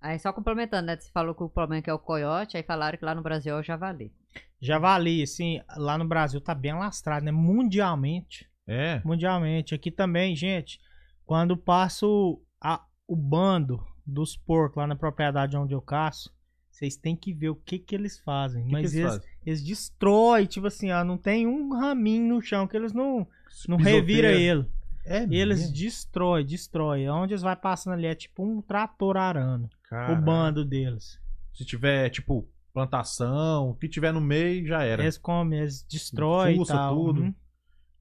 [0.00, 0.96] Aí só complementando, né?
[0.96, 3.56] Você falou que o problema que é o coiote, aí falaram que lá no Brasil
[3.56, 4.12] é o javali.
[4.60, 7.32] Javali, assim, lá no Brasil tá bem alastrado, né?
[7.32, 8.48] Mundialmente.
[8.66, 9.00] É.
[9.04, 9.74] Mundialmente.
[9.74, 10.80] Aqui também, gente,
[11.24, 16.32] quando passo a- o bando dos porcos lá na propriedade onde eu caço,
[16.70, 18.64] vocês têm que ver o que que eles fazem.
[18.66, 19.30] Que Mas que eles eles, fazem?
[19.46, 23.26] eles destroem, tipo assim, ó, não tem um raminho no chão que eles não,
[23.68, 24.64] não revira ele.
[25.04, 25.74] É E eles mesmo?
[25.74, 27.08] destroem, destroem.
[27.10, 29.68] Onde eles vai passando ali é tipo um trator arando.
[29.90, 31.18] O bando deles.
[31.54, 35.02] Se tiver, tipo, plantação, o que tiver no meio, já era.
[35.02, 36.94] Eles comem, eles destroem e tal.
[36.94, 37.22] tudo.
[37.22, 37.34] Uhum.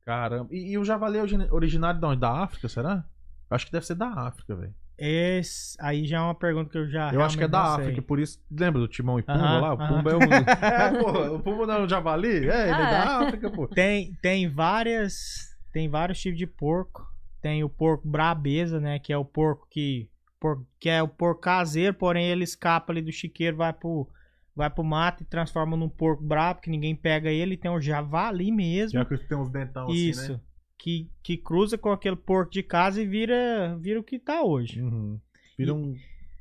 [0.05, 0.47] Caramba.
[0.51, 2.21] E, e o javali é originário de onde?
[2.21, 3.03] Da África, será?
[3.49, 4.73] Eu acho que deve ser da África, velho.
[4.97, 7.75] Esse, aí já é uma pergunta que eu já Eu acho que é da.
[7.75, 8.41] África, por isso.
[8.49, 9.73] Lembra do Timão e Pumba Aham, lá?
[9.73, 9.77] O.
[9.77, 10.19] Pumba é o.
[10.65, 12.29] é, pô, o Pumba não é o javali?
[12.29, 13.67] É, ele é Ah, da África, pô.
[13.67, 15.55] Tem, tem várias.
[15.71, 17.05] Tem vários tipos de porco.
[17.41, 18.97] Tem o porco brabeza, né?
[18.97, 20.09] Que é o porco que.
[20.39, 24.07] Por- que é o porco caseiro, porém ele escapa ali do chiqueiro, vai pro,
[24.55, 27.53] vai pro mato e transforma num porco brabo, que ninguém pega ele.
[27.53, 28.99] E tem o javali mesmo.
[28.99, 30.21] Já que tem uns dentão Isso.
[30.21, 30.39] assim, né?
[30.79, 34.81] Que, que cruza com aquele porco de casa e vira, vira o que tá hoje.
[34.81, 35.19] Uhum.
[35.57, 35.95] Vira um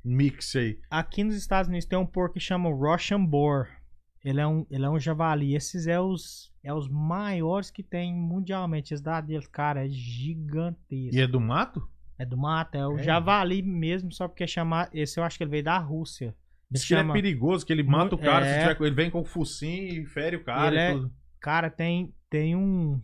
[0.05, 0.79] mix aí.
[0.91, 3.81] Aqui nos Estados Unidos tem um porco que chama Russian Boar.
[4.23, 5.55] Ele é um, ele é um javali.
[5.55, 8.93] Esses é os, é os maiores que tem mundialmente.
[8.93, 11.17] Esse da deles, cara, é gigantesco.
[11.17, 11.89] E é do mato?
[12.19, 13.03] É do mato, é o É.
[13.03, 14.89] javali mesmo, só porque chama.
[14.93, 16.27] Esse eu acho que ele veio da Rússia.
[16.29, 16.35] Ele
[16.71, 18.47] Diz que ele é chama- perigoso, que ele mata o cara.
[18.47, 18.53] É.
[18.69, 21.13] Se tiver ele vem com o focinho e fere o cara Ele e é- tudo.
[21.41, 23.01] Cara, tem, tem um.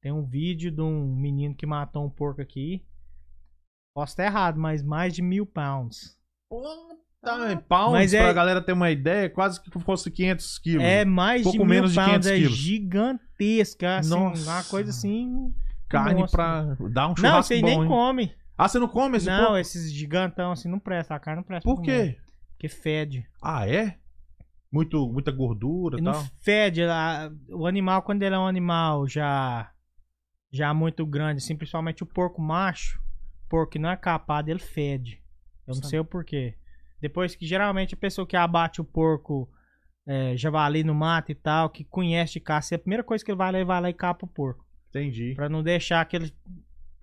[0.00, 2.84] Tem um vídeo de um menino que matou um porco aqui.
[3.94, 6.16] Posso estar errado, mas mais de mil pounds.
[7.22, 7.36] Tá,
[7.68, 10.82] pounds, Mas é- pra galera ter uma ideia, quase que fosse 500 quilos.
[10.82, 12.56] É mais Pouco de mil menos de pounds, 500 é quilos.
[12.56, 13.98] gigantesca.
[13.98, 14.50] Assim, Nossa.
[14.50, 15.54] uma coisa assim.
[15.88, 16.36] Carne monstro.
[16.38, 17.86] pra dar um Não, churrasco esse aí bom, nem hein?
[17.88, 18.34] come.
[18.56, 19.56] Ah, você não come esse não, porco?
[19.58, 21.14] esses gigantão assim não presta.
[21.14, 21.64] A carne não presta.
[21.68, 22.20] Por pra comer, quê?
[22.52, 23.26] Porque fede.
[23.42, 23.98] Ah, é?
[24.70, 26.24] Muito, muita gordura E e não tal.
[26.40, 26.82] fede.
[26.84, 29.70] a- O animal, quando ele é um animal já.
[30.52, 33.02] Já muito grande, assim, principalmente o porco macho,
[33.48, 35.22] porco que não é capado, ele fede.
[35.66, 35.88] Eu não Sabe.
[35.88, 36.56] sei o porquê.
[37.00, 39.50] Depois que geralmente a pessoa que abate o porco
[40.06, 43.38] é, javali no mato e tal, que conhece de caça, a primeira coisa que ele
[43.38, 44.64] vai lá, ele vai lá e capa o porco.
[44.90, 45.32] Entendi.
[45.34, 46.32] Pra não deixar aquele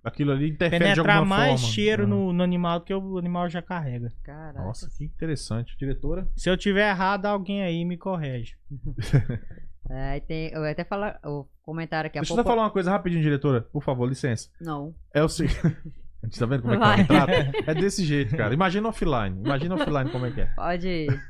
[0.02, 1.74] Aquilo ali interfere de penetrar alguma mais forma.
[1.74, 2.10] cheiro Aham.
[2.10, 4.12] no, no animal do que o animal já carrega.
[4.22, 4.62] Caraca.
[4.64, 5.76] Nossa, que interessante.
[5.78, 6.26] Diretora?
[6.36, 8.56] Se eu tiver errado, alguém aí me corrige.
[9.92, 12.16] É, tem, eu ia até falar o comentário aqui.
[12.16, 13.62] a Deixa eu só falar uma coisa rapidinho, diretora.
[13.72, 14.48] Por favor, licença.
[14.60, 14.94] Não.
[15.12, 15.58] É o seguinte.
[16.22, 16.92] A gente tá vendo como é que Vai.
[16.92, 17.52] ela me trata?
[17.72, 18.52] É desse jeito, cara.
[18.54, 19.40] Imagina offline.
[19.42, 20.46] Imagina offline como é que é.
[20.54, 21.20] Pode ir.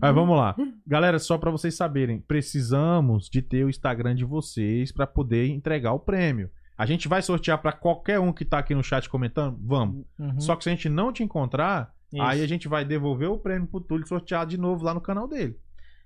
[0.00, 0.54] Mas vamos lá.
[0.86, 5.92] Galera, só pra vocês saberem, precisamos de ter o Instagram de vocês pra poder entregar
[5.94, 6.50] o prêmio.
[6.76, 9.58] A gente vai sortear pra qualquer um que tá aqui no chat comentando?
[9.62, 10.04] Vamos.
[10.18, 10.40] Uhum.
[10.40, 12.22] Só que se a gente não te encontrar, Isso.
[12.22, 15.28] aí a gente vai devolver o prêmio pro Túlio sortear de novo lá no canal
[15.28, 15.56] dele.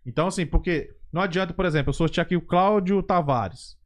[0.04, 3.77] Então, assim, porque não adianta, por exemplo, eu sortear aqui o Cláudio Tavares.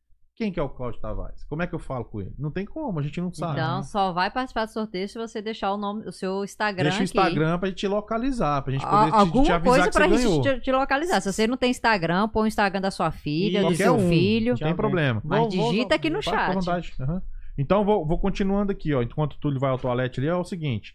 [0.42, 1.44] Quem que é o Cláudio Tavares?
[1.44, 2.34] Como é que eu falo com ele?
[2.38, 3.52] Não tem como, a gente não sabe.
[3.60, 6.96] Então, só vai participar do sorteio se você deixar o nome, o seu Instagram Deixa
[6.98, 7.04] o aqui.
[7.04, 9.98] Instagram pra gente localizar, pra gente A- poder te, alguma te avisar coisa que você
[9.98, 10.42] pra ganhou.
[10.44, 11.20] gente te, te localizar.
[11.20, 14.08] Se você não tem Instagram, põe o Instagram da sua filha, do Qualquer seu um.
[14.08, 14.52] filho.
[14.52, 15.20] Não tem problema.
[15.24, 16.54] Mas Vou- vou- digita aqui no chat.
[16.54, 16.92] vontade.
[17.00, 17.22] Aham.
[17.58, 19.02] Então, vou, vou continuando aqui, ó.
[19.02, 20.94] Enquanto o Túlio vai ao toalete ali, é o seguinte.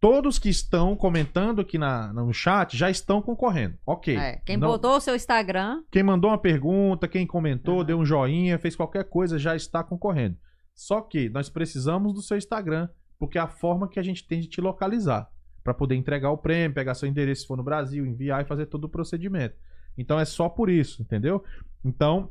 [0.00, 3.76] Todos que estão comentando aqui na, no chat já estão concorrendo.
[3.86, 4.16] Ok.
[4.16, 7.84] É, quem Não- botou o seu Instagram, Quem mandou uma pergunta, quem comentou, Aham.
[7.84, 10.36] deu um joinha, fez qualquer coisa, já está concorrendo.
[10.74, 12.88] Só que nós precisamos do seu Instagram,
[13.18, 15.28] porque é a forma que a gente tem de te localizar.
[15.62, 18.64] Pra poder entregar o prêmio, pegar seu endereço se for no Brasil, enviar e fazer
[18.66, 19.54] todo o procedimento.
[19.98, 21.44] Então é só por isso, entendeu?
[21.84, 22.30] Então,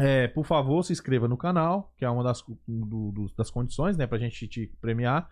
[0.00, 3.96] é, por favor, se inscreva no canal, que é uma das, do- do- das condições,
[3.96, 5.30] né, pra gente te premiar,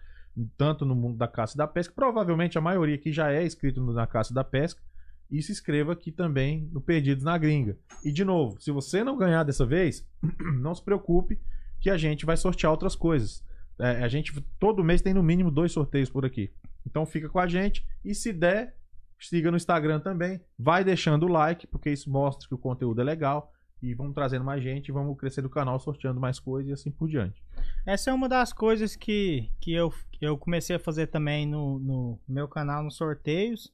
[0.57, 1.95] tanto no mundo da caça e da pesca.
[1.95, 4.83] Provavelmente a maioria aqui já é inscrito na caça e da pesca.
[5.31, 7.79] E se inscreva aqui também no Perdidos na Gringa.
[8.05, 10.07] E de novo, se você não ganhar dessa vez,
[10.61, 11.41] não se preocupe
[11.81, 13.45] que a gente vai sortear outras coisas.
[13.79, 16.53] É, a gente todo mês tem no mínimo dois sorteios por aqui.
[16.87, 18.77] Então fica com a gente e se der,
[19.19, 20.41] siga no Instagram também.
[20.59, 23.53] Vai deixando o like, porque isso mostra que o conteúdo é legal.
[23.83, 27.09] E vamos trazendo mais gente, vamos crescer o canal, sorteando mais coisas e assim por
[27.09, 27.43] diante.
[27.87, 31.79] Essa é uma das coisas que, que eu, que eu comecei a fazer também no,
[31.79, 33.71] no meu canal, nos sorteios.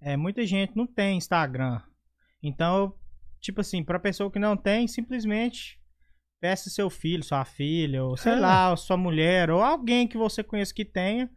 [0.00, 1.80] É, muita gente não tem Instagram.
[2.42, 2.94] Então,
[3.38, 5.78] tipo assim, pra pessoa que não tem, simplesmente
[6.40, 8.36] peça seu filho, sua filha, ou sei É.
[8.36, 11.30] lá, ou sua mulher, ou alguém que você conheça que tenha,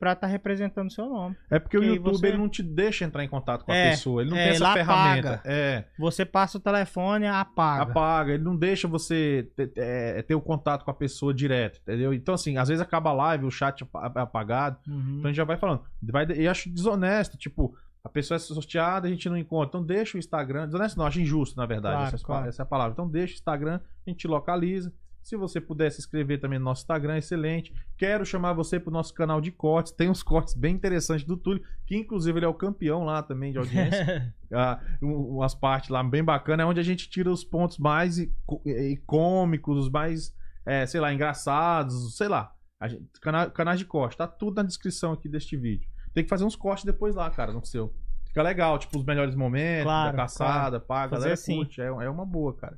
[0.00, 1.36] pra estar representando o seu nome.
[1.50, 3.76] É porque o Que YouTube você- ele não te deixa entrar em contato com a
[3.76, 5.34] É, pessoa, ele não é, tem essa ferramenta.
[5.34, 5.42] apaga.
[5.44, 5.84] É.
[5.98, 7.82] Você passa o telefone, apaga.
[7.82, 12.14] apaga, ele não deixa você ter, é, ter o contato com a pessoa direto, entendeu?
[12.14, 15.16] Então, assim, às vezes acaba a live, o chat apa- é apagado, Uhum.
[15.18, 15.82] então a gente já vai falando.
[16.02, 19.68] Vai, e acho desonesto, tipo, a pessoa é sorteada, a gente não encontra.
[19.68, 20.64] Então deixa o Instagram.
[20.64, 21.96] Desonesto não, acho injusto, na verdade.
[21.96, 22.48] Claro, essa, claro.
[22.48, 22.92] essa é a palavra.
[22.94, 24.90] Então deixa o Instagram, a gente localiza.
[25.22, 27.72] Se você puder se inscrever também no nosso Instagram, excelente.
[27.96, 29.92] Quero chamar você pro nosso canal de cortes.
[29.92, 33.52] Tem uns cortes bem interessantes do Túlio, que inclusive ele é o campeão lá também
[33.52, 34.34] de audiência.
[34.52, 38.18] Ah, um- umas partes lá bem bacanas, é onde a gente tira os pontos mais
[38.18, 40.34] icô- icômicos, os mais
[40.66, 42.52] é, sei lá, engraçados, sei lá.
[42.86, 45.88] Gente- cana- canais de corte, tá tudo na descrição aqui deste vídeo.
[46.12, 47.94] Tem que fazer uns cortes depois lá, cara, no seu.
[48.26, 51.56] Fica legal, tipo, os melhores momentos Claro, da caçada, pá, a Fazer galera assim.
[51.56, 52.76] curte, é, é uma boa, cara.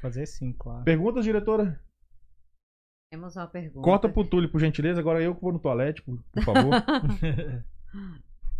[0.00, 0.84] Fazer sim, claro.
[0.84, 1.80] Perguntas, diretora?
[3.12, 3.84] Temos uma pergunta.
[3.84, 6.72] Corta pro Túlio, por gentileza, agora eu que vou no toalete, por, por favor.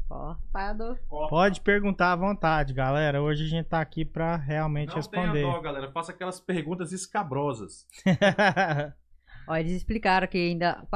[0.09, 0.99] Cortado.
[1.09, 3.23] Pode perguntar à vontade, galera.
[3.23, 5.45] Hoje a gente tá aqui pra realmente responder.
[5.63, 7.87] galera, faça aquelas perguntas escabrosas.
[9.47, 10.83] Ó, eles explicaram que ainda.
[10.83, 10.87] O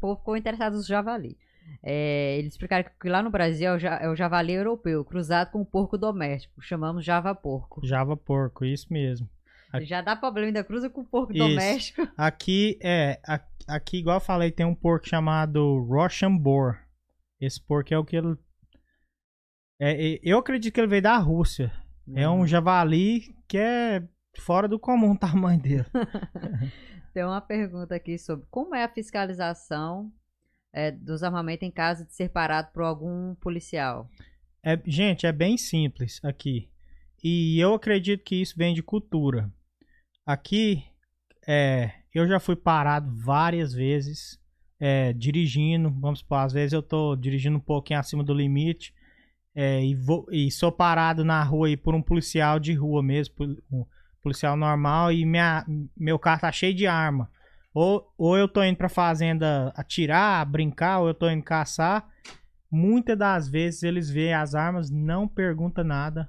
[0.00, 1.38] povo ficou interessado nos javali.
[1.82, 5.66] É, eles explicaram que lá no Brasil é é o javali europeu, cruzado com o
[5.66, 6.60] porco doméstico.
[6.60, 7.80] Chamamos java porco.
[7.86, 9.28] Java porco, isso mesmo.
[9.82, 11.42] Já dá problema, ainda cruza com o porco Isso.
[11.46, 12.08] doméstico.
[12.16, 13.20] Aqui é,
[13.66, 16.86] aqui igual eu falei, tem um porco chamado Russian Boar.
[17.40, 18.36] Esse porco é o que ele
[19.80, 21.72] é, é- eu acredito que ele veio da Rússia.
[22.14, 22.40] É Uhum.
[22.40, 24.06] um javali que é
[24.38, 25.86] fora do comum o tamanho dele.
[27.14, 30.12] Tem uma pergunta aqui sobre como é a fiscalização
[30.72, 34.08] é, dos armamentos em caso de ser parado por algum policial.
[34.62, 36.68] É, gente, é bem simples aqui.
[37.22, 39.50] E eu acredito que isso vem de cultura.
[40.26, 40.82] Aqui,
[41.46, 44.40] é, eu já fui parado várias vezes
[44.80, 45.90] é, dirigindo.
[45.90, 48.94] Vamos supor, às vezes eu tô dirigindo um pouquinho acima do limite
[49.54, 53.34] é, e, vou, e sou parado na rua aí por um policial de rua mesmo,
[53.70, 53.86] um
[54.20, 55.64] policial normal, e minha,
[55.96, 57.30] meu carro tá cheio de arma.
[57.72, 62.08] Ou, ou eu tô indo pra fazenda atirar, brincar, ou eu tô indo caçar.
[62.70, 66.28] Muitas das vezes eles veem as armas, não pergunta nada.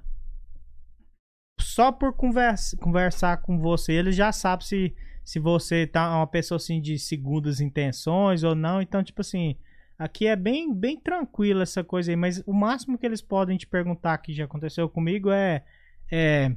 [1.60, 4.94] Só por conversa, conversar com você, eles já sabem se,
[5.24, 8.80] se você tá uma pessoa assim de segundas intenções ou não.
[8.80, 9.56] Então, tipo assim,
[9.98, 12.16] aqui é bem, bem tranquilo essa coisa aí.
[12.16, 15.64] Mas o máximo que eles podem te perguntar que já aconteceu comigo é,
[16.10, 16.54] é,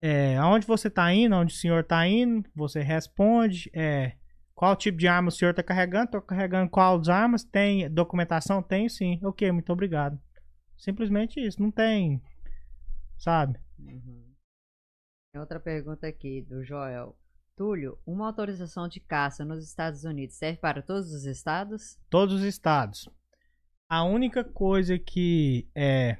[0.00, 2.48] é aonde você tá indo, aonde o senhor tá indo.
[2.54, 4.12] Você responde, é,
[4.54, 6.10] qual tipo de arma o senhor tá carregando?
[6.10, 7.44] Tô carregando quais armas?
[7.44, 8.62] Tem documentação?
[8.62, 9.20] Tenho sim.
[9.22, 10.18] Ok, muito obrigado.
[10.76, 11.62] Simplesmente isso.
[11.62, 12.20] Não tem.
[13.18, 13.58] Sabe?
[13.78, 17.16] Tem outra pergunta aqui do Joel.
[17.56, 21.98] Túlio, uma autorização de caça nos Estados Unidos serve para todos os estados?
[22.08, 23.08] Todos os estados.
[23.88, 26.16] A única coisa que é.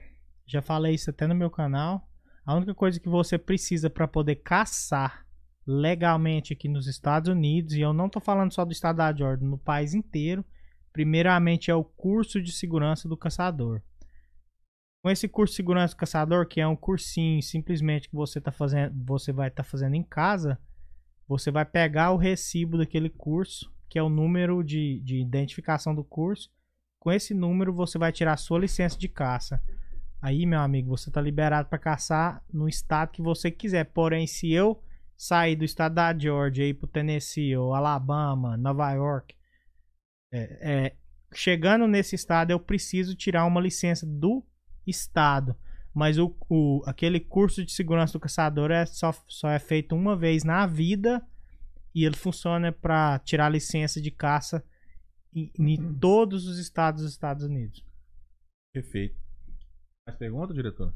[0.47, 2.09] Já falei isso até no meu canal.
[2.45, 5.27] A única coisa que você precisa para poder caçar
[5.67, 9.47] legalmente aqui nos Estados Unidos, e eu não tô falando só do estado da Georgia,
[9.47, 10.43] no país inteiro,
[10.95, 13.83] primeiramente é o curso de segurança do caçador.
[15.09, 18.53] Com esse curso de segurança do caçador, que é um cursinho simplesmente que você tá
[18.53, 20.61] fazendo, você vai estar fazendo em casa,
[21.27, 26.05] você vai pegar o recibo daquele curso, que é o número de, de identificação do
[26.05, 26.51] curso.
[27.01, 29.63] Com esse número você vai tirar a sua licença de caça.
[30.21, 33.85] Aí, meu amigo, você tá liberado para caçar no estado que você quiser.
[33.85, 34.79] Porém, se eu
[35.17, 39.35] sair do estado da Georgia e ir Tennessee ou Alabama, Nova York,
[40.31, 40.97] é, é,
[41.33, 44.45] chegando nesse estado eu preciso tirar uma licença do
[44.89, 45.55] estado.
[45.95, 50.17] Mas o, o- aquele curso de segurança do caçador é só, só é feito uma
[50.17, 51.25] vez na vida
[51.95, 54.65] e ele funciona para tirar licença de caça
[55.35, 57.85] em, em todos os estados dos Estados Unidos.
[58.73, 59.17] Perfeito.
[60.07, 60.95] Mais pergunta, diretor?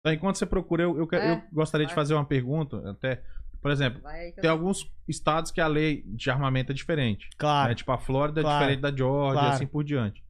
[0.00, 2.02] Então, enquanto você procura, eu, eu, É, eu gostaria de vai.
[2.02, 2.90] fazer uma pergunta.
[2.90, 3.22] Até,
[3.60, 4.06] por exemplo, que
[4.38, 7.28] eu- tem alguns estados que a lei de armamento é diferente.
[7.36, 7.68] Claro.
[7.70, 7.74] né?
[7.74, 8.58] Tipo, a Flórida é Claro.
[8.60, 9.54] diferente da Georgia e Claro.
[9.54, 10.24] assim por diante.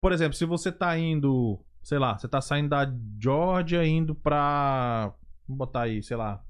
[0.00, 2.86] Por exemplo, se você tá indo, sei lá, você tá saindo da
[3.20, 5.12] Georgia indo pra.
[5.46, 6.42] Vamos botar aí, sei lá.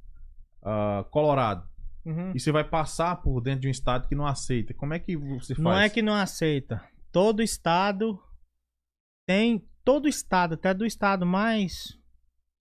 [0.63, 1.67] ah, Colorado.
[2.05, 2.33] Uhum.
[2.35, 4.73] E você vai passar por dentro de um estado que não aceita.
[4.75, 5.63] Como é que você faz?
[5.65, 6.83] Não é que não aceita.
[7.13, 8.21] Todo estado
[9.27, 9.67] tem.
[9.85, 11.99] Todo estado, até do estado mais.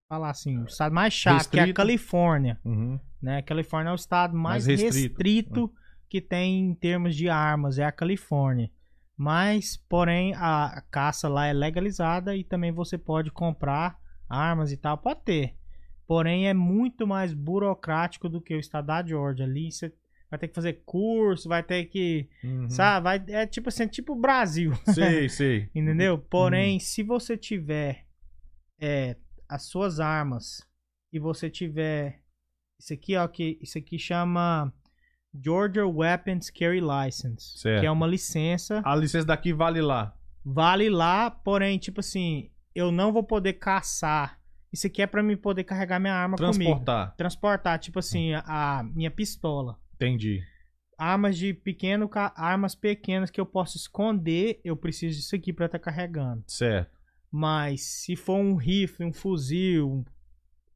[0.09, 1.75] Falar assim, o estado mais chato, que é a Restrito.
[1.75, 2.57] Califórnia.
[2.63, 2.97] Uhum.
[3.21, 3.39] Né?
[3.39, 5.17] A Califórnia é o estado mais, Mais restrito.
[5.17, 5.73] restrito,
[6.09, 8.71] que tem em termos de armas, é a Califórnia.
[9.17, 13.99] Mas, porém, a caça lá é legalizada e também você pode comprar
[14.29, 15.55] armas e tal, pode ter.
[16.05, 19.45] Porém, é muito mais burocrático do que o estado da Georgia.
[19.45, 19.91] Ali você
[20.29, 22.29] vai ter que fazer curso, vai ter que.
[22.43, 22.69] Uhum.
[22.69, 23.03] Sabe?
[23.03, 24.71] Vai, é tipo assim, tipo o Brasil.
[24.93, 25.69] Sei, sei.
[25.75, 26.17] Entendeu?
[26.17, 28.05] Porém, se você tiver
[28.79, 29.17] é,
[29.49, 30.65] as suas armas
[31.11, 32.21] e você tiver
[32.79, 34.71] isso aqui, ó, que isso aqui chama
[35.43, 37.81] Georgia Weapons Carry License, Certo.
[37.81, 40.13] que é uma licença, A licença daqui vale lá.
[40.43, 44.39] vale lá, porém, tipo assim, eu não vou poder caçar.
[44.71, 46.53] Isso aqui é pra mim poder carregar minha arma comigo.
[46.53, 47.15] Transportar.
[47.15, 49.79] Transportar, tipo assim, a, a minha pistola.
[49.95, 50.41] Entendi.
[50.97, 55.79] Armas de pequeno, armas pequenas que eu posso esconder, eu preciso disso aqui pra estar
[55.79, 56.43] carregando.
[56.47, 56.91] Certo.
[57.31, 60.03] Mas se for um rifle, um fuzil,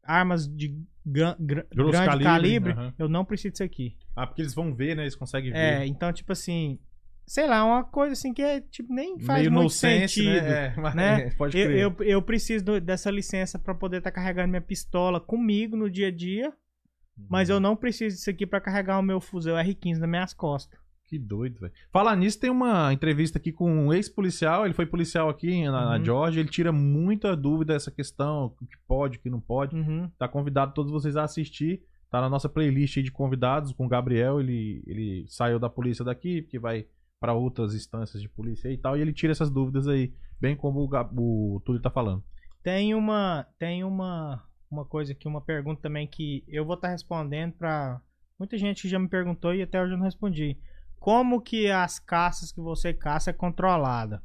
[0.04, 0.76] armas de
[1.06, 2.94] gran- gra- Grosso grande calibre, calibre, aham.
[2.98, 3.96] eu não preciso disso aqui.
[4.16, 5.04] Ah, porque eles vão ver, né?
[5.04, 5.58] Eles conseguem ver.
[5.58, 6.80] É, então, tipo assim,
[7.26, 10.44] sei lá, uma coisa assim que é, tipo, nem faz Meio muito nonsense, sentido.
[10.44, 10.66] né?
[10.68, 11.30] É, mas- né?
[11.38, 11.80] Pode Eu, crer.
[11.80, 16.08] eu, eu preciso do- dessa licença pra poder estar carregando minha pistola comigo no dia
[16.08, 16.52] a dia,
[17.30, 17.56] mas Uhum.
[17.56, 20.80] eu não preciso disso aqui pra carregar o meu fuzil R15 nas minhas costas.
[21.12, 21.74] Que doido, velho.
[21.92, 24.64] Falar nisso, tem uma entrevista aqui com um ex-policial.
[24.64, 26.06] Ele foi policial aqui na, na Uhum.
[26.06, 26.40] Georgia.
[26.40, 29.76] Ele tira muita dúvida dessa questão: o que pode, o que não pode.
[29.76, 30.10] Uhum.
[30.18, 31.84] Tá convidado todos vocês a assistir.
[32.10, 34.40] Tá na nossa playlist aí de convidados com o Gabriel.
[34.40, 36.86] Ele, ele saiu da polícia daqui, porque vai
[37.20, 38.96] pra outras instâncias de polícia e tal.
[38.98, 42.24] E ele tira essas dúvidas aí, bem como o, Gab- o Túlio tá falando.
[42.64, 44.42] Tem uma, tem uma,
[44.72, 48.00] uma coisa aqui, uma pergunta também que eu vou estar respondendo pra
[48.40, 50.58] muita gente que já me perguntou e até hoje eu não respondi.
[51.02, 54.24] Como que as caças que você caça é controlada?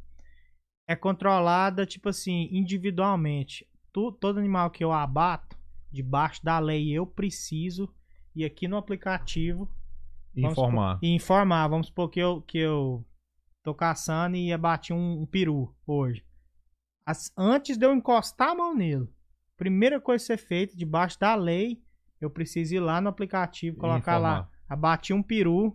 [0.86, 3.66] É controlada, tipo assim, individualmente.
[3.94, 5.58] Tu- todo animal que eu abato,
[5.90, 7.88] debaixo da lei, eu preciso
[8.34, 9.66] ir aqui no aplicativo
[10.36, 10.98] Informar.
[11.02, 11.66] e informar.
[11.66, 13.02] Vamos supor que eu, que eu
[13.64, 16.26] tô caçando e abati um, um peru hoje.
[17.06, 19.08] As- antes de eu encostar a mão nele,
[19.56, 21.82] primeira coisa a ser feita, debaixo da lei,
[22.20, 25.74] eu preciso ir lá no aplicativo, colocar lá, abati um peru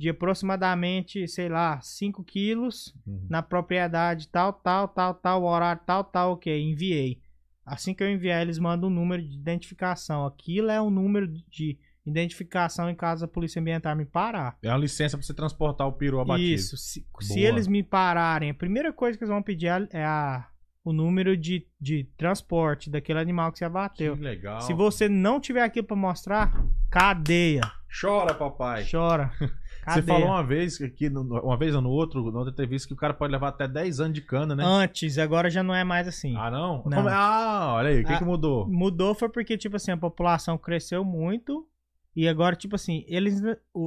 [0.00, 3.26] de aproximadamente, sei lá, 5 quilos Uhum.
[3.28, 7.20] na propriedade tal, tal, tal, tal, horário tal, tal, ok, enviei.
[7.66, 10.24] Assim que eu enviar, eles mandam um número de identificação.
[10.24, 14.56] Aquilo é um número de identificação em caso a polícia ambiental me parar.
[14.62, 16.48] É uma licença pra você transportar o peru abatido.
[16.48, 16.78] Isso.
[16.78, 20.48] Se, se eles me pararem, a primeira coisa que eles vão pedir é, é a,
[20.82, 24.16] o número de, de transporte daquele animal que você abateu.
[24.16, 24.62] Que legal.
[24.62, 26.50] Se você não tiver aquilo pra mostrar,
[26.90, 27.70] cadeia.
[28.00, 28.86] Chora, papai.
[28.90, 29.30] Chora.
[29.80, 30.06] Você Cadeia.
[30.06, 32.96] falou uma vez que aqui, uma vez ou no outro, na outra entrevista, que o
[32.96, 34.62] cara pode levar até 10 anos de cana, né?
[34.64, 36.36] Antes, agora já não é mais assim.
[36.36, 36.82] Ah, não?
[36.84, 37.08] Não.
[37.08, 37.12] É?
[37.12, 38.68] Ah, olha aí, o que, Ah, que mudou?
[38.68, 41.66] Mudou foi porque, tipo assim, a população cresceu muito.
[42.14, 43.40] E agora, tipo assim, eles.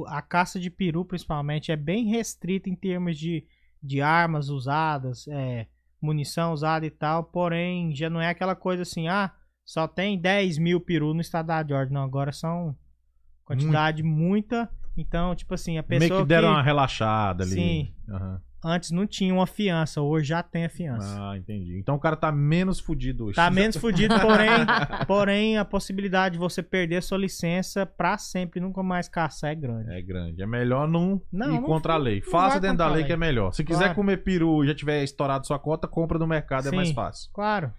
[0.08, 3.46] A caça de peru, principalmente, é bem restrita em termos de,
[3.82, 5.66] de armas usadas, é,
[6.00, 7.22] munição usada e tal.
[7.24, 9.30] Porém, já não é aquela coisa assim, ah,
[9.64, 11.94] só tem 10 mil peru no estado da Georgia.
[11.94, 12.74] Não, agora são
[13.44, 14.68] quantidade muita.
[14.96, 16.08] Então, tipo assim, a pessoa.
[16.08, 17.52] Meio que deram que uma relaxada ali.
[17.52, 17.92] Sim.
[18.08, 18.40] Aham.
[18.66, 21.18] antes não tinha uma fiança, hoje já tem a fiança.
[21.20, 21.78] Ah, entendi.
[21.78, 23.36] Então o cara tá menos fudido hoje.
[23.36, 24.48] Tá menos fudido, porém,
[25.06, 29.92] porém a possibilidade de você perder sua licença pra sempre, nunca mais caçar é grande.
[29.92, 30.40] É grande.
[30.42, 32.20] É melhor não, Não, ir não contra a lei.
[32.22, 33.04] Faça dentro da a lei lei.
[33.04, 33.52] que é melhor.
[33.52, 33.94] Se quiser Claro.
[33.96, 36.76] comer peru e já tiver estourado sua cota, compra no mercado, é Sim.
[36.76, 37.30] mais fácil.
[37.34, 37.70] Claro.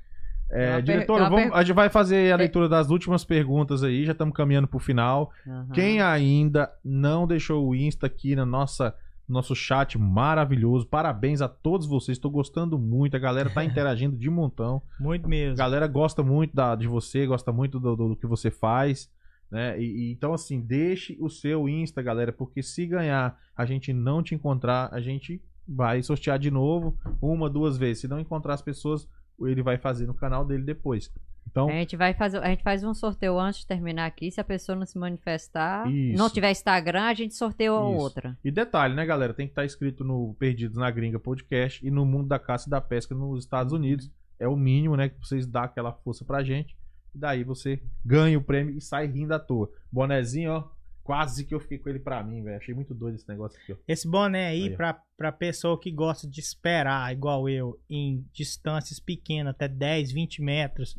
[0.52, 4.36] É, uma vamos- a gente vai fazer a leitura das últimas perguntas aí, já estamos
[4.36, 5.32] caminhando pro final.
[5.48, 5.68] Aham.
[5.74, 8.94] Quem ainda não deixou o Insta aqui na nossa
[9.28, 14.30] nosso chat maravilhoso, parabéns a todos vocês, estou gostando muito, a galera tá interagindo de
[14.30, 14.82] montão.
[15.00, 15.58] Muito A mesmo.
[15.58, 19.10] galera gosta muito da, de você, gosta muito do, do- do que você faz,
[19.50, 19.82] né?
[19.82, 24.22] E, e- então, assim, deixe o seu Insta, galera, porque se ganhar, a gente não
[24.22, 28.02] te encontrar, a gente vai sortear de novo, uma, duas vezes.
[28.02, 29.08] Se não encontrar as pessoas,
[29.42, 31.12] ele vai fazer no canal dele depois.
[31.48, 34.30] Então, A gente vai fazer, a gente faz um sorteio antes de terminar aqui.
[34.32, 36.18] Se a pessoa não se manifestar, Isso.
[36.18, 37.74] não tiver Instagram, a gente sorteia Isso.
[37.76, 38.38] outra.
[38.44, 39.34] E detalhe, né, galera?
[39.34, 42.72] Tem que estar inscrito no Perdidos na Gringa Podcast e no Mundo da Caça e
[42.72, 44.12] da Pesca nos Estados Unidos.
[44.40, 45.08] É o mínimo, né?
[45.10, 46.76] Que vocês dão aquela força pra gente.
[47.14, 49.70] E daí você ganha o prêmio e sai rindo à toa.
[49.90, 50.64] Bonezinho, ó.
[51.06, 52.58] Quase que eu fiquei com ele pra mim, velho.
[52.58, 53.76] Achei muito doido esse negócio aqui, ó.
[53.88, 59.00] Esse boné aí, Aí, pra, pra pessoa que gosta de esperar, igual eu, em distâncias
[59.00, 60.98] pequenas, até 10, 20 metros,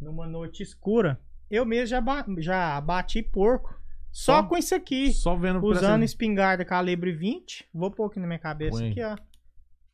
[0.00, 3.72] numa noite escura, eu mesmo já, ba- já bati porco.
[4.10, 4.48] Só, Só?
[4.48, 5.12] com isso aqui.
[5.12, 7.64] Só vendo Usando essa- espingarda calibre 20.
[7.72, 8.90] Vou pôr aqui na minha cabeça Põe.
[8.90, 9.16] aqui, ó.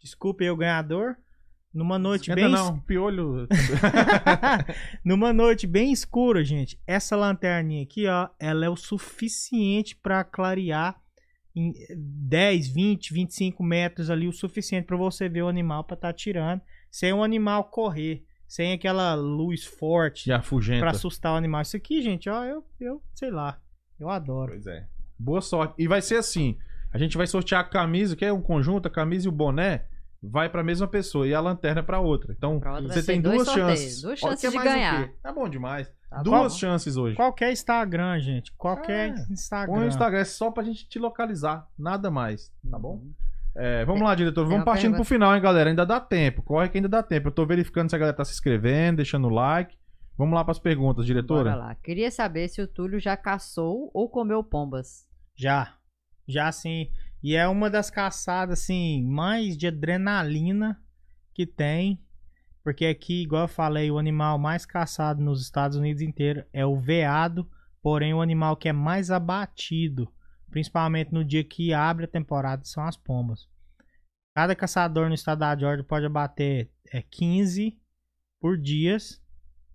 [0.02, 1.16] Desculpe aí o ganhador.
[1.72, 3.46] Numa noite Esquenta bem não, piolho.
[5.04, 11.00] Numa noite bem escura, gente, essa lanterninha aqui, ó, ela é o suficiente para clarear
[11.54, 16.12] em 10, 20, 25 metros ali, o suficiente para você ver o animal para estar
[16.12, 16.60] tirando,
[16.90, 20.28] sem o animal correr, sem aquela luz forte
[20.80, 21.62] para assustar o animal.
[21.62, 23.60] Isso aqui, gente, ó, eu, eu sei lá,
[23.98, 24.52] eu adoro.
[24.52, 24.88] Pois é.
[25.16, 25.74] Boa sorte.
[25.78, 26.58] E vai ser assim:
[26.92, 29.84] a gente vai sortear a camisa, que é um conjunto, a camisa e o boné.
[30.22, 32.34] Vai pra mesma pessoa e a lanterna pra outra.
[32.36, 34.02] Então, Pra outra você tem duas sorteios, chances.
[34.02, 35.08] duas chances de mais o ganhar.
[35.22, 35.90] Tá bom demais.
[36.10, 36.58] Tá duas bom?
[36.58, 37.16] chances hoje.
[37.16, 39.74] Qualquer Instagram, gente, qualquer É, Instagram.
[39.74, 41.66] Põe o Instagram, é só pra gente te localizar.
[41.78, 43.00] Nada mais, tá bom?
[43.56, 44.46] É, vamos lá, diretor.
[44.46, 44.96] Vamos partindo pergunta.
[44.98, 45.70] pro final, hein, galera.
[45.70, 46.42] Ainda dá tempo.
[46.42, 47.28] Corre que ainda dá tempo.
[47.28, 49.76] Eu tô verificando se a galera tá se inscrevendo, deixando o like.
[50.18, 51.54] Vamos lá pras perguntas, Bora diretora.
[51.56, 51.74] lá.
[51.76, 55.06] Queria saber se o Túlio já caçou ou comeu pombas.
[55.34, 55.74] Já.
[56.28, 56.90] Já sim.
[57.22, 60.80] E é uma das caçadas, assim, mais de adrenalina
[61.34, 62.02] que tem.
[62.62, 66.76] Porque aqui, igual eu falei, o animal mais caçado nos Estados Unidos inteiro é o
[66.76, 67.48] veado,
[67.82, 70.12] porém o animal que é mais abatido,
[70.50, 73.48] principalmente no dia que abre a temporada, são as pombas.
[74.34, 77.78] Cada caçador no estado da Georgia pode abater é, 15
[78.40, 79.20] por dias,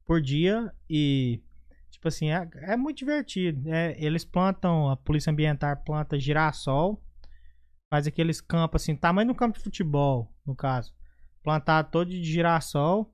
[0.06, 1.42] por dia e
[1.90, 3.68] tipo assim, é, é muito divertido.
[3.72, 7.02] É, eles plantam, a polícia ambiental planta girassol,
[7.90, 10.94] faz aqueles campos assim, tamanho do campo de futebol, no caso
[11.46, 13.14] plantado todo de girassol.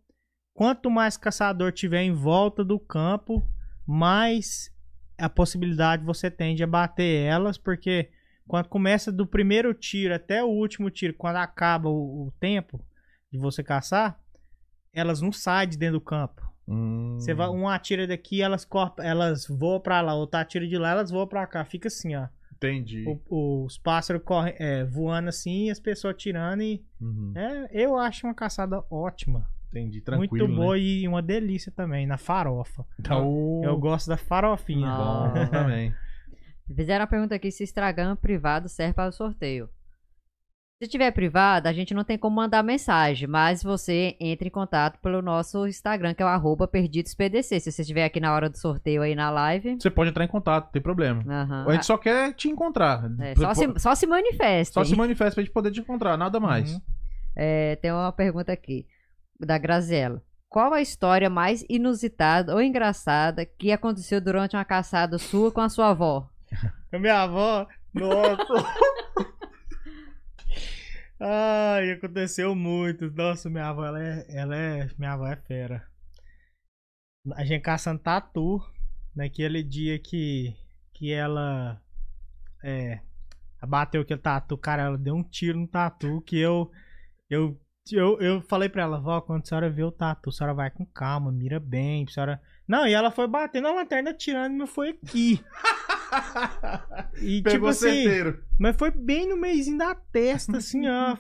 [0.54, 3.46] Quanto mais caçador tiver em volta do campo,
[3.86, 4.74] mais
[5.20, 8.10] a possibilidade você tem de abater elas, porque
[8.48, 12.84] quando começa do primeiro tiro até o último tiro, quando acaba o, o tempo
[13.32, 14.20] de você caçar,
[14.94, 16.50] elas não saem de dentro do campo.
[16.68, 17.18] Hum.
[17.20, 20.92] Você vai, um atira daqui, elas cortam, elas voam para lá, outro atira de lá,
[20.92, 22.28] elas voam para cá, fica assim, ó.
[22.64, 23.04] Entendi.
[23.28, 27.34] O- os pássaros correm, é, voando assim, e as pessoas tirando e Uhum.
[27.36, 29.50] é, eu acho uma caçada ótima.
[29.70, 30.48] Entendi, tranquilo.
[30.48, 30.82] muito boa Né?
[30.82, 32.86] e uma delícia também, na farofa.
[33.00, 34.88] Então, Eu gosto da farofinha.
[34.88, 35.32] Ah.
[35.34, 35.94] bom também.
[36.76, 39.68] Fizeram a pergunta aqui se Instagram privado serve para o sorteio.
[40.82, 44.98] Se tiver privado, a gente não tem como mandar mensagem, mas você entra em contato
[44.98, 47.60] pelo nosso Instagram, que é o arroba perdidospdc.
[47.60, 49.78] Se você estiver aqui na hora do sorteio aí na live.
[49.80, 51.22] Você pode entrar em contato, não tem problema.
[51.32, 51.66] aham.
[51.68, 53.12] A gente só quer te encontrar.
[53.20, 54.74] É, só, se, só se manifeste.
[54.74, 56.74] Só se manifesta pra gente poder te encontrar, nada mais.
[56.74, 56.82] Uhum.
[57.36, 58.88] É, tem uma pergunta aqui,
[59.40, 60.20] da Graziella.
[60.50, 65.70] Qual a história mais inusitada ou engraçada que aconteceu durante uma caçada sua com a
[65.70, 66.28] sua avó?
[66.92, 68.66] A Minha avó, nossa.
[71.24, 73.12] Ai, aconteceu muito.
[73.12, 75.88] Nossa, minha avó, ela é, ela é, minha avó é fera.
[77.36, 78.60] A gente caçando tatu,
[79.16, 80.56] naquele dia que,
[80.92, 81.80] que ela,
[82.64, 83.02] é,
[83.62, 86.72] abateu aquele tatu, cara, ela deu um tiro no tatu que eu,
[87.30, 87.56] eu,
[87.92, 90.72] eu, eu falei pra ela, vó, quando a senhora vê o tatu, a senhora vai
[90.72, 92.42] com calma, mira bem, a senhora...
[92.68, 95.40] Não, e ela foi batendo a lanterna, tirando, mas foi aqui.
[97.22, 98.44] E Pegou tipo assim, certeiro.
[98.60, 101.16] mas foi bem no meizinho da testa, assim, ó.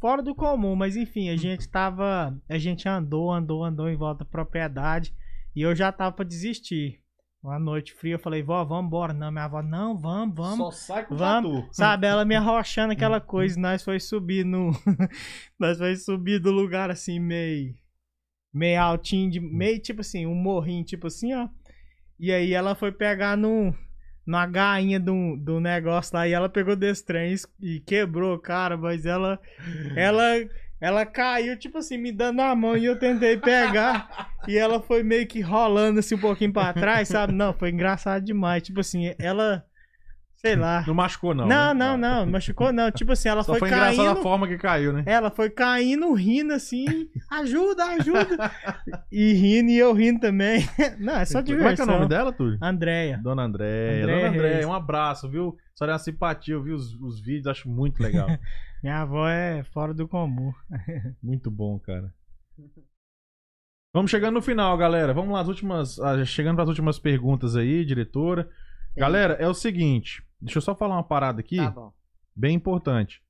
[0.00, 2.36] Fora do comum, mas enfim, a gente tava.
[2.48, 5.14] A gente andou, andou, andou em volta da propriedade.
[5.54, 7.00] E eu já tava pra desistir.
[7.42, 9.12] Uma noite fria, eu falei, vó, vamos embora.
[9.12, 10.56] Não, minha avó, não, vamos, vamos.
[10.56, 11.68] Só sai com Vamos, tatu.
[11.74, 12.06] sabe?
[12.06, 13.56] Ela me arrochando aquela coisa.
[13.58, 14.70] e Nós foi subir no.
[15.58, 17.74] nós foi subir do lugar assim, meio.
[18.52, 21.48] Meio altinho, de, meio tipo assim, um morrinho, tipo assim, ó.
[22.18, 23.72] E aí ela foi pegar no.
[24.28, 29.06] Na gainha do, do negócio lá e ela pegou desse trem e- quebrou, cara, mas
[29.06, 29.40] ela.
[29.96, 30.22] Ela.
[30.80, 34.30] Ela caiu, tipo assim, me dando a mão e eu tentei pegar.
[34.46, 37.32] e ela foi meio que rolando assim um pouquinho pra trás, sabe?
[37.32, 38.62] Não, foi engraçado demais.
[38.62, 39.64] Tipo assim, ela.
[40.38, 40.84] Sei lá.
[40.86, 41.46] Não machucou, não.
[41.48, 41.74] Não, né?
[41.74, 42.92] não, não, não machucou não.
[42.92, 44.08] Tipo assim, ela Só foi, foi, caindo.
[44.08, 45.02] a forma que caiu, né?
[45.04, 46.86] Ela foi caindo, rindo assim.
[47.28, 48.50] Ajuda, ajuda.
[49.10, 50.64] e rindo e eu rindo também.
[51.00, 51.58] Não, é só diversão.
[51.58, 52.56] Como é que é o nome dela, Túlio?
[52.62, 53.18] Andréia.
[53.18, 54.02] Dona Andréia.
[54.04, 55.56] Andréia Dona Andréia, um abraço, viu?
[55.74, 58.28] A senhora é uma simpatia, eu vi os, os vídeos, acho muito legal.
[58.80, 60.52] Minha avó é fora do comum.
[61.20, 62.14] muito bom, cara.
[63.92, 65.12] Vamos chegando no final, galera.
[65.12, 65.98] Vamos lá, as últimas.
[65.98, 68.48] ah, Chegando para as últimas perguntas aí, diretora.
[68.96, 70.22] Galera, é o seguinte.
[70.40, 71.56] Deixa eu só falar uma parada aqui.
[71.56, 71.92] Tá bom.
[72.34, 73.20] bem importante.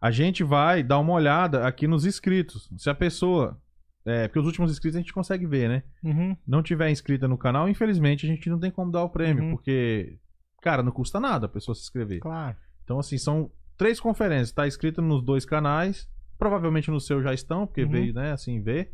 [0.00, 2.68] A gente vai dar uma olhada aqui nos inscritos.
[2.76, 3.60] Se a pessoa.
[4.04, 5.82] É, porque os últimos inscritos a gente consegue ver, né?
[6.02, 6.36] Uhum.
[6.46, 9.50] Não tiver inscrita no canal, infelizmente a gente não tem como dar o prêmio, Uhum.
[9.50, 10.18] porque,
[10.62, 12.20] cara, não custa nada a pessoa se inscrever.
[12.20, 12.56] Claro.
[12.84, 14.50] Então, assim, são três conferências.
[14.52, 16.08] Tá inscrito nos dois canais.
[16.38, 17.90] Provavelmente no seu já estão, porque Uhum.
[17.90, 18.92] veio, né, assim, ver.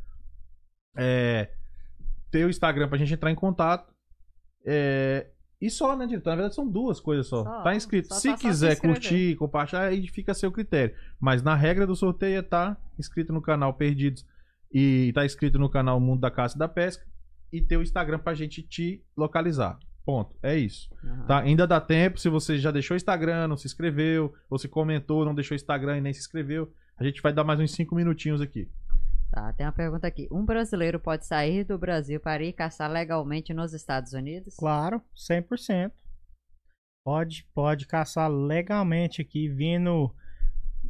[0.97, 1.51] É,
[2.31, 3.93] ter o Instagram pra gente entrar em contato.
[4.67, 5.31] É,
[5.67, 6.31] e só, né, diretor?
[6.31, 7.45] Na verdade, são duas coisas só.
[7.45, 8.09] Só, tá inscrito.
[8.09, 10.95] só- se só- só se quiser curtir, compartilhar, aí fica a seu critério.
[11.21, 14.27] Mas na regra do sorteio é tá inscrito no canal Perdidos
[14.73, 17.05] e tá inscrito no canal Mundo da Caça e da Pesca
[17.53, 19.79] e ter o Instagram pra gente te localizar.
[20.05, 20.37] Ponto.
[20.43, 20.91] É isso.
[21.03, 21.27] Aham.
[21.27, 21.39] Tá?
[21.41, 25.25] Ainda dá tempo, se você já deixou o Instagram, não se inscreveu, ou se comentou,
[25.25, 27.95] não deixou o Instagram e nem se inscreveu, a gente vai dar mais uns 5
[27.95, 28.69] minutinhos aqui.
[29.35, 30.29] Tá, tem uma pergunta aqui.
[30.31, 34.55] Um brasileiro pode sair do Brasil para ir caçar legalmente nos Estados Unidos?
[34.55, 35.91] Claro, 100%.
[37.05, 40.15] Pode, pode caçar legalmente aqui, vindo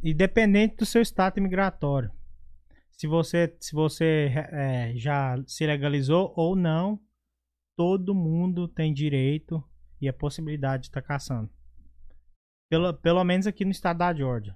[0.03, 2.11] independente do seu status migratório.
[2.91, 7.01] Se você, se você é, já se legalizou ou não,
[7.75, 9.63] todo mundo tem direito
[9.99, 11.49] e a possibilidade de estar caçando.
[12.69, 14.55] Pelo, pelo menos aqui no estado da Georgia.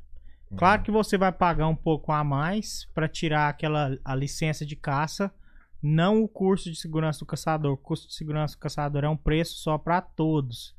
[0.57, 4.75] Claro que você vai pagar um pouco a mais para tirar aquela a licença de
[4.75, 5.33] caça,
[5.81, 7.73] não o curso de segurança do caçador.
[7.73, 10.75] O curso de segurança do caçador é um preço só para todos.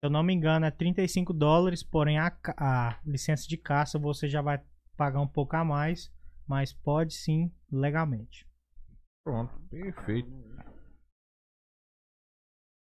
[0.00, 4.28] Se eu não me engano, é 35 dólares, porém a, a licença de caça você
[4.28, 4.60] já vai
[4.96, 6.10] pagar um pouco a mais.
[6.46, 8.48] mas pode sim legalmente.
[9.22, 10.30] Pronto, perfeito.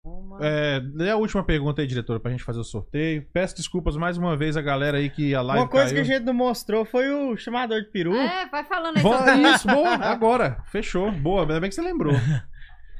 [0.04, 0.38] Uma...
[0.42, 3.24] É, lê a última pergunta aí, diretora, pra gente fazer o sorteio.
[3.32, 5.94] Peço desculpas mais uma vez a galera aí que a live Uma coisa caiu.
[6.04, 8.14] que a gente não mostrou foi o chamador de peru.
[8.16, 9.02] É, vai falando aí.
[9.02, 10.62] Volta sobre- isso, boa, agora.
[10.72, 11.42] Fechou, boa.
[11.42, 12.14] Ainda bem que você lembrou.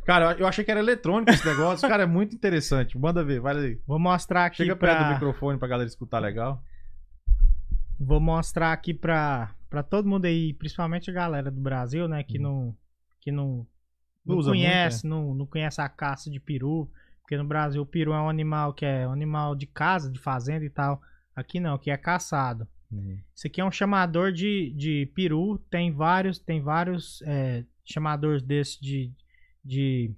[0.06, 1.88] Cara, eu achei que era eletrônico esse negócio.
[1.88, 2.96] Cara, é muito interessante.
[2.96, 3.80] Manda ver, vai aí.
[3.86, 5.12] Vou mostrar aqui Chega perto do pra...
[5.14, 6.62] microfone pra galera escutar legal.
[7.98, 12.38] Vou mostrar aqui pra, pra todo mundo aí, principalmente a galera do Brasil, né, que
[12.38, 12.76] não
[13.20, 13.64] que não,
[14.24, 14.40] não Uhum.
[14.40, 16.90] Usa conhece, não, não conhece a caça de peru,
[17.20, 20.18] porque no Brasil o peru é um animal que é um animal de casa, de
[20.18, 21.00] fazenda e tal.
[21.34, 22.66] Aqui não, aqui é caçado.
[23.34, 28.78] Isso aqui é um chamador de, de peru, tem vários, tem vários é, chamadores desses
[28.78, 29.10] de,
[29.64, 30.14] de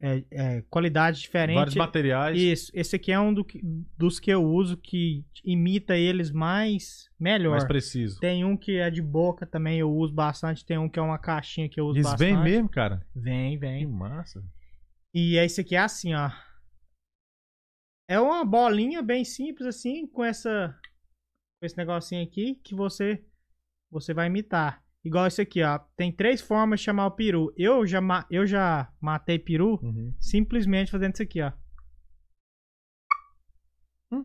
[0.00, 1.56] é, é, qualidade diferente.
[1.56, 2.40] Vários materiais.
[2.40, 3.60] Isso, esse aqui é um do que-
[3.96, 7.50] dos que eu uso que imita eles mais melhor.
[7.52, 8.20] Mais preciso.
[8.20, 10.64] Tem um que é de boca também, eu uso bastante.
[10.64, 12.28] Tem um que é uma caixinha que eu uso Eles bastante.
[12.34, 13.04] vêm mesmo, cara?
[13.14, 13.86] Vem, Que vem.
[13.86, 14.42] massa.
[15.12, 16.30] E esse aqui é assim, ó.
[18.10, 20.74] É uma bolinha bem simples assim, com essa
[21.60, 23.22] com esse negocinho aqui que você
[23.90, 24.82] você vai imitar.
[25.04, 25.78] Igual esse aqui, ó.
[25.96, 27.52] Tem três formas de chamar o peru.
[27.56, 30.14] Eu já ma- eu já matei peru Uhum.
[30.20, 31.52] simplesmente fazendo isso aqui, ó.
[34.12, 34.24] Hum.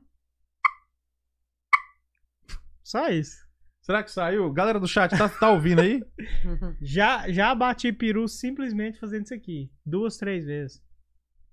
[2.84, 3.44] Só isso.
[3.82, 4.52] Será que saiu?
[4.52, 6.02] Galera do chat, tá, tá ouvindo aí?
[6.82, 9.72] Já, já bati peru simplesmente fazendo isso aqui.
[9.86, 10.82] Duas, três vezes.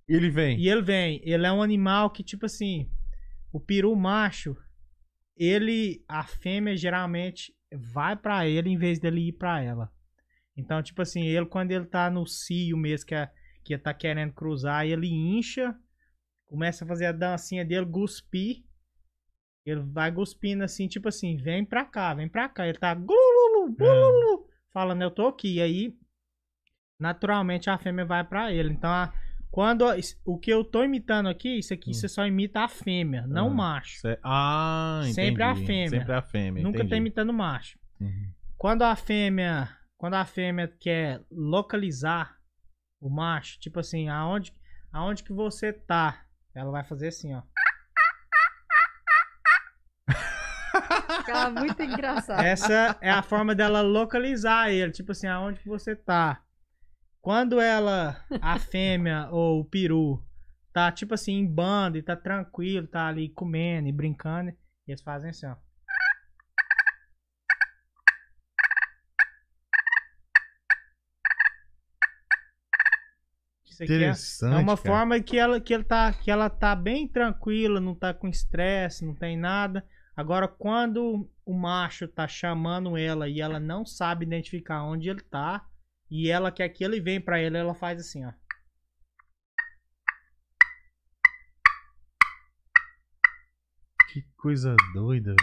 [0.09, 0.59] Ele vem.
[0.59, 1.21] E ele vem.
[1.25, 2.91] Ele é um animal que, tipo assim,
[3.53, 4.57] o peru macho,
[5.37, 9.91] ele, a fêmea geralmente vai pra ele em vez dele ir pra ela.
[10.57, 13.31] Então, tipo assim, ele quando ele tá no cio mesmo, que, é,
[13.65, 15.75] que tá querendo cruzar, ele incha,
[16.47, 18.65] começa a fazer a dancinha dele, cuspir.
[19.65, 22.67] Ele vai cuspindo assim, tipo assim, vem pra cá, vem pra cá.
[22.67, 25.57] Ele tá glululu, glululu, falando, eu tô aqui.
[25.57, 25.97] E aí,
[26.99, 28.73] naturalmente, a fêmea vai pra ele.
[28.73, 29.13] Então, a-
[29.51, 29.85] quando
[30.25, 31.95] o que eu tô imitando aqui, isso aqui Hum.
[31.95, 33.55] você só imita a fêmea, não o Ah.
[33.55, 33.99] macho.
[34.01, 35.15] Cê- Ah, entendi.
[35.15, 35.89] Sempre a fêmea.
[35.91, 36.63] Sempre a fêmea.
[36.63, 36.97] Nunca tá entendi.
[37.01, 37.79] imitando o macho.
[38.01, 38.33] Uhum.
[38.57, 39.69] Quando a fêmea,
[39.99, 42.37] quando a fêmea quer localizar
[43.03, 44.55] o macho, tipo assim, aonde,
[44.93, 46.25] aonde que você tá,
[46.55, 47.43] ela vai fazer assim, ó.
[51.27, 52.41] Cara, muito engraçado.
[52.43, 56.41] Essa é a forma dela localizar ele, tipo assim, aonde que você tá.
[57.21, 60.25] Quando ela, a fêmea ou o peru,
[60.73, 64.53] tá tipo assim em bando e tá tranquilo, tá ali comendo e brincando,
[64.87, 65.57] eles fazem assim, ó.
[73.67, 74.55] Isso aqui é, Interessante.
[74.55, 74.89] é uma cara.
[74.89, 79.05] forma que ela, que, ele tá, que ela tá bem tranquila, não tá com estresse,
[79.05, 79.85] não tem nada.
[80.17, 85.67] Agora, quando o macho tá chamando ela e ela não sabe identificar onde ele tá,
[86.11, 88.33] e ela quer que ele venha pra ele, ela faz assim, ó.
[94.13, 95.37] Que coisa doida.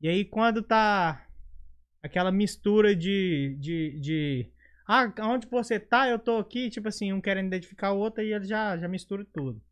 [0.00, 1.28] E aí, quando tá
[2.02, 3.56] aquela mistura de.
[3.60, 4.52] de, de
[4.88, 6.08] ah, onde você tá?
[6.08, 9.24] Eu tô aqui, tipo assim, um querendo identificar o outro, e ele já, já mistura
[9.32, 9.62] tudo.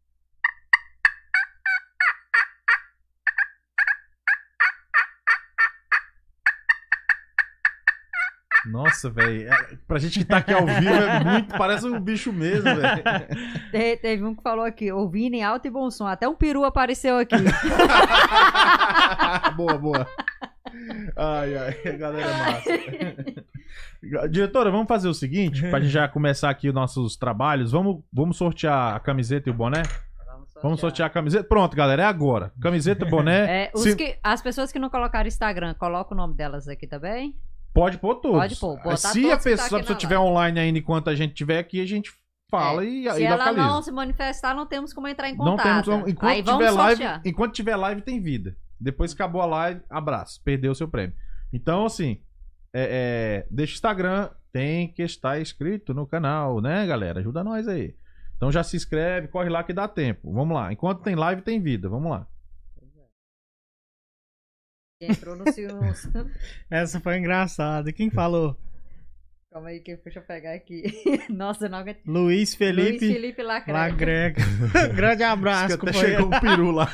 [8.71, 9.53] Nossa, velho.
[9.53, 11.57] é- Pra gente que tá aqui ao vivo é muito.
[11.57, 13.03] Parece um bicho mesmo, velho.
[13.73, 16.07] Te- teve um que falou aqui, ouvindo em alto e bom som.
[16.07, 17.37] Até um peru apareceu aqui.
[19.57, 20.07] boa, boa.
[21.17, 22.71] Ai, ai, galera é massa.
[24.31, 27.73] Diretora, vamos fazer o seguinte, pra gente já começar aqui os nossos trabalhos.
[27.73, 29.83] Vamos, vamos sortear a camiseta e o boné?
[30.63, 31.45] Vamos sortear a camiseta.
[31.45, 32.53] Pronto, galera, é agora.
[32.61, 33.65] Camiseta, boné.
[33.65, 37.35] É, Se- que- as pessoas que não colocaram Instagram, coloca o nome delas aqui também.
[37.73, 38.39] Pode pôr todos.
[38.39, 40.79] Pode pôr, botar Se todos a tá pessoa, aqui a pessoa na tiver online ainda
[40.79, 42.11] enquanto a gente tiver aqui, a gente
[42.51, 43.67] fala e, É, Se e ela localiza.
[43.67, 45.91] não se manifestar, não temos como entrar em Não contato.
[45.91, 46.09] temos.
[46.09, 47.23] Enquanto Aí tiver live, sortear.
[47.25, 48.57] enquanto tiver live tem vida.
[48.81, 51.15] Depois que acabou a live, abraço, perdeu o seu prêmio.
[51.53, 52.21] Então assim,
[52.73, 57.21] é, é, deixa o Instagram, tem que estar inscrito no canal, né, galera?
[57.21, 57.95] Ajuda nós aí.
[58.37, 60.33] Então já se inscreve, corre lá que dá tempo.
[60.33, 60.73] Vamos lá.
[60.73, 61.89] Enquanto tem live tem vida.
[61.89, 62.27] Vamos lá.
[65.01, 66.11] Entrou no silêncio.
[66.71, 67.91] Essa foi engraçada.
[67.93, 68.55] Quem falou?
[69.51, 70.85] Calma aí, que deixa eu pegar aqui.
[71.29, 71.99] Nossa, eu não aguento.
[72.07, 73.43] Luiz Felipe, Luiz Felipe.
[73.43, 74.41] Lagrega.
[74.95, 76.87] Grande abraço, que até chegou um peru lá.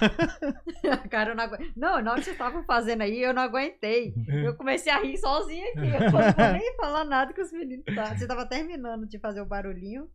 [1.10, 1.70] Cara, eu não aguento.
[1.76, 4.14] Não, na hora que vocês estavam fazendo aí, eu não aguentei.
[4.26, 5.80] Eu comecei a rir sozinha aqui.
[5.86, 6.20] Eu não vou
[6.52, 8.16] nem falar nada que os meninos tá.
[8.16, 10.08] Você tava terminando de fazer o barulhinho.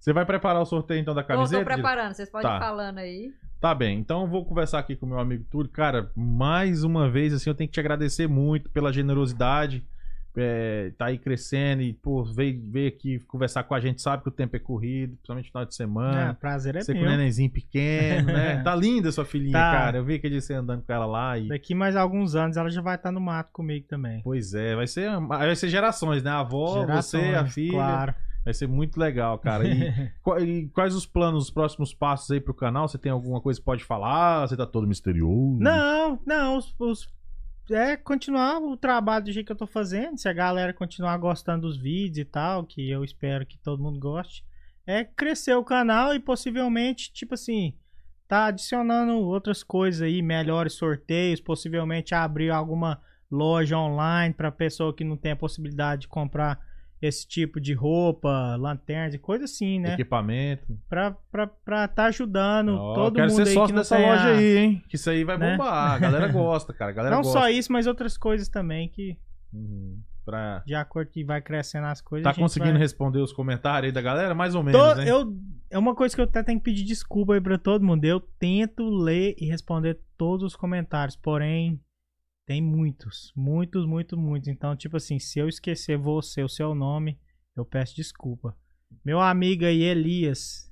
[0.00, 1.62] Você vai preparar o sorteio então da camiseta?
[1.64, 2.56] tô preparando, vocês podem Tá.
[2.56, 3.30] ir falando aí.
[3.60, 5.68] Tá bem, então eu vou conversar aqui com o meu amigo Túlio.
[5.70, 9.84] Cara, mais uma vez, assim, eu tenho que te agradecer muito pela generosidade.
[10.40, 14.28] É, tá aí crescendo e, pô, veio, veio aqui conversar com a gente, sabe que
[14.28, 16.34] o tempo é corrido, principalmente no final de É, semana.
[16.34, 17.10] prazer é você com o meu.
[17.10, 18.62] nenenzinho pequeno, né?
[18.62, 19.72] Tá linda sua filhinha, Tá.
[19.72, 19.98] cara.
[19.98, 21.48] Eu vi dia você andando com ela lá e.
[21.48, 24.20] Daqui mais alguns anos ela já vai estar no mato comigo também.
[24.22, 26.30] Pois é, vai ser, vai ser gerações, né?
[26.30, 27.72] A avó, você, a Gerações, filha.
[27.72, 28.14] Claro.
[28.44, 29.64] Vai ser muito legal, cara.
[29.66, 29.92] E,
[30.46, 32.88] e quais os planos, os próximos passos aí pro canal?
[32.88, 34.46] Você tem alguma coisa que pode falar?
[34.48, 35.58] Você tá todo misterioso?
[35.60, 37.08] Não, não, os, os-
[37.70, 40.16] é continuar o trabalho do jeito que eu tô fazendo.
[40.16, 43.98] Se a galera continuar gostando dos vídeos e tal, que eu espero que todo mundo
[44.00, 44.42] goste,
[44.86, 47.74] é crescer o canal e possivelmente, tipo assim,
[48.26, 55.04] tá adicionando outras coisas aí, melhores sorteios, possivelmente abrir alguma loja online pra pessoa que
[55.04, 56.58] não tem a possibilidade de comprar
[57.00, 59.94] esse tipo de roupa, lanternas e coisa assim, né?
[59.94, 60.78] Equipamento.
[60.88, 64.56] Pra, pra, pra tá ajudando Ó, todo quero mundo ser aí sócio dessa loja aí,
[64.58, 64.82] hein?
[64.88, 65.52] Que isso aí vai né?
[65.52, 65.92] bombar.
[65.92, 66.90] A galera gosta, cara.
[66.90, 67.38] A galera Não gosta.
[67.38, 69.16] só isso, mas outras coisas também que,
[69.52, 69.98] Uhum.
[70.24, 70.62] Pra...
[70.66, 72.24] de acordo que vai crescendo as coisas.
[72.24, 72.82] Tá conseguindo vai...
[72.82, 74.34] responder os comentários aí da galera?
[74.34, 75.34] Mais ou menos, Tô- eu,
[75.70, 78.04] é uma coisa que eu até tenho que pedir desculpa aí pra todo mundo.
[78.04, 81.80] Eu tento ler e responder todos os comentários, porém,
[82.48, 83.30] tem muitos.
[83.36, 84.48] Muitos, muitos, muitos.
[84.48, 87.18] Então, tipo assim, se eu esquecer você, o seu nome,
[87.54, 88.56] eu peço desculpa.
[89.04, 90.70] Meu amigo aí, Elias,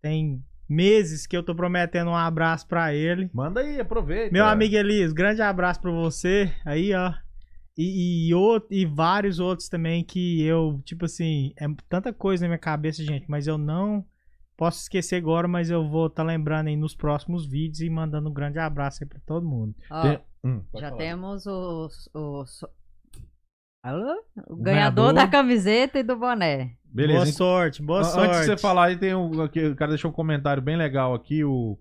[0.00, 3.28] tem meses que eu tô prometendo um abraço pra ele.
[3.34, 4.32] Manda aí, aproveita.
[4.32, 6.52] Meu amigo Elias, grande abraço pra você.
[6.64, 7.12] Aí, ó.
[7.76, 12.50] E, e, out- e vários outros também que eu, tipo assim, é tanta coisa na
[12.50, 14.04] minha cabeça, gente, mas eu não
[14.60, 18.32] posso esquecer agora, mas eu vou estar lembrando aí nos próximos vídeos e mandando um
[18.32, 19.74] grande abraço aí pra todo mundo.
[19.90, 20.98] Ó, Tem- Hum, pode já falar.
[21.02, 21.88] temos o,
[23.82, 24.12] Alô?
[24.46, 24.62] o ganhador.
[24.62, 26.72] ganhador da camiseta e do boné.
[26.84, 27.20] Beleza.
[27.20, 28.26] boa sorte, boa An- sorte.
[28.28, 31.14] Antes de você falar aí, tem um, aqui, o cara deixou um comentário bem legal
[31.14, 31.78] aqui, o.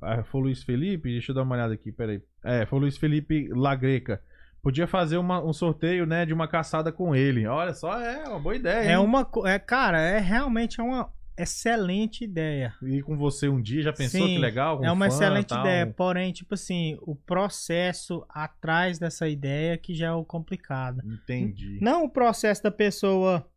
[0.00, 1.10] Ah, foi o Luiz Felipe?
[1.10, 2.22] Deixa eu dar uma olhada aqui, peraí.
[2.44, 4.22] É, foi o Luiz Felipe Lagreca.
[4.62, 7.46] Podia fazer uma- um sorteio, né, de uma caçada com ele.
[7.46, 8.88] Olha só, é uma boa ideia.
[8.88, 8.98] É hein?
[8.98, 12.74] uma, co- é, cara, é realmente uma excelente ideia.
[12.82, 14.84] Ir com você um dia, já pensou Sim, que legal?
[14.84, 15.60] É uma fã, excelente tal?
[15.60, 21.02] ideia, porém, tipo assim, o processo atrás dessa ideia que já é o complicado.
[21.04, 21.78] Entendi.
[21.80, 23.48] Não o processo da pessoa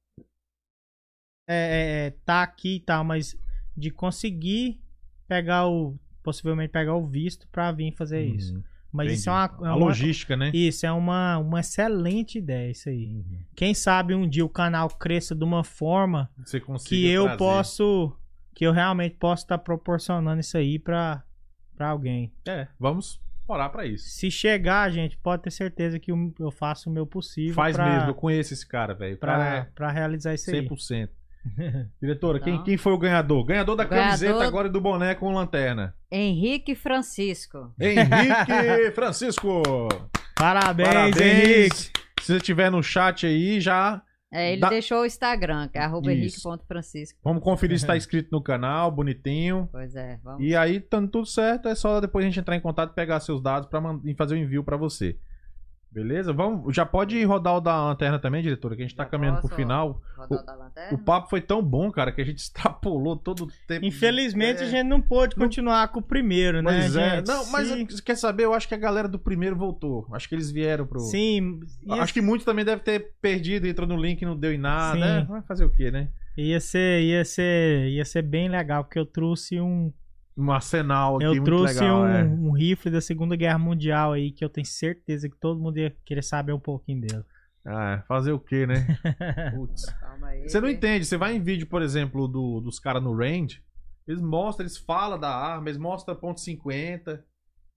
[1.49, 3.37] é, é, tá aqui e tal, mas
[3.75, 4.81] de conseguir
[5.27, 5.97] pegar o.
[6.23, 8.63] Possivelmente pegar o visto pra vir fazer isso.
[8.91, 9.57] Mas isso é entendi.
[9.61, 9.67] uma.
[9.67, 10.51] é A uma- logística, né?
[10.53, 13.07] Isso é uma, uma excelente ideia, isso aí.
[13.07, 13.39] Uhum.
[13.55, 16.29] Quem sabe um dia o canal cresça de uma forma
[16.85, 17.37] que eu trazer.
[17.37, 18.17] posso.
[18.53, 21.23] Que eu realmente posso estar proporcionando isso aí pra,
[21.75, 22.33] pra alguém.
[22.45, 24.09] É, vamos orar pra isso.
[24.09, 28.09] Se chegar, gente, pode ter certeza que eu faço o meu possível Faz pra, mesmo,
[28.09, 29.17] eu conheço esse cara, velho.
[29.17, 30.67] Cara pra, pra realizar é isso aí.
[30.67, 31.09] 100%.
[32.01, 32.63] Diretora, quem, Então.
[32.65, 33.43] quem foi o ganhador?
[33.45, 35.93] Ganhador da ganhador- camiseta agora e do boné com lanterna.
[36.11, 37.73] Henrique Francisco.
[37.79, 39.61] Henrique Francisco.
[40.35, 41.17] Parabéns, Parabéns.
[41.21, 41.75] Henrique.
[42.21, 44.01] Se você estiver no chat aí, já
[44.31, 47.19] É, ele Dá- deixou o Instagram, que é henrique.francisco.
[47.23, 49.67] vamos conferir se está inscrito no canal, bonitinho.
[49.71, 50.41] Pois é, vamos.
[50.43, 53.19] E aí, estando tudo certo, é só depois a gente entrar em contato e pegar
[53.19, 53.81] seus dados para
[54.17, 55.17] fazer o envio para você.
[55.91, 56.31] Beleza?
[56.31, 59.41] Vamos, já pode rodar o da lanterna também, diretora, que a gente tá Já caminhando
[59.41, 60.01] pro final.
[60.15, 60.93] Rodar da lanterna?
[60.93, 63.85] O papo foi tão bom, cara, que a gente extrapolou todo o tempo.
[63.85, 64.65] Infelizmente É.
[64.65, 67.15] a gente não pôde continuar com o primeiro, né, Pois é.
[67.17, 67.27] gente?
[67.27, 68.45] Não, mas você quer saber?
[68.45, 70.07] Eu acho que a galera do primeiro voltou.
[70.13, 70.99] Acho que eles vieram pro.
[71.01, 71.59] Sim,
[71.89, 74.93] Acho que muitos também devem ter perdido, entrou no link e não deu em nada.
[74.93, 74.99] Sim.
[75.01, 75.25] né?
[75.27, 76.07] Vai fazer o quê, né?
[76.37, 79.91] ia ser, ia ser, ia ser bem legal porque eu trouxe um,
[80.37, 82.01] Um arsenal aqui eu muito trouxe legal.
[82.01, 82.23] um, é.
[82.23, 85.95] um rifle da Segunda Guerra Mundial aí que eu tenho certeza que todo mundo ia
[86.05, 87.23] querer saber um pouquinho dele.
[87.65, 88.87] Ah, fazer o quê, né?
[89.53, 89.85] Putz.
[89.99, 90.49] Calma aí.
[90.49, 91.05] Você não entende.
[91.05, 93.61] Você vai em vídeo, por exemplo, do, dos caras no range,
[94.07, 97.07] eles mostram, eles falam da arma, eles mostram ponto .50.
[97.09, 97.19] A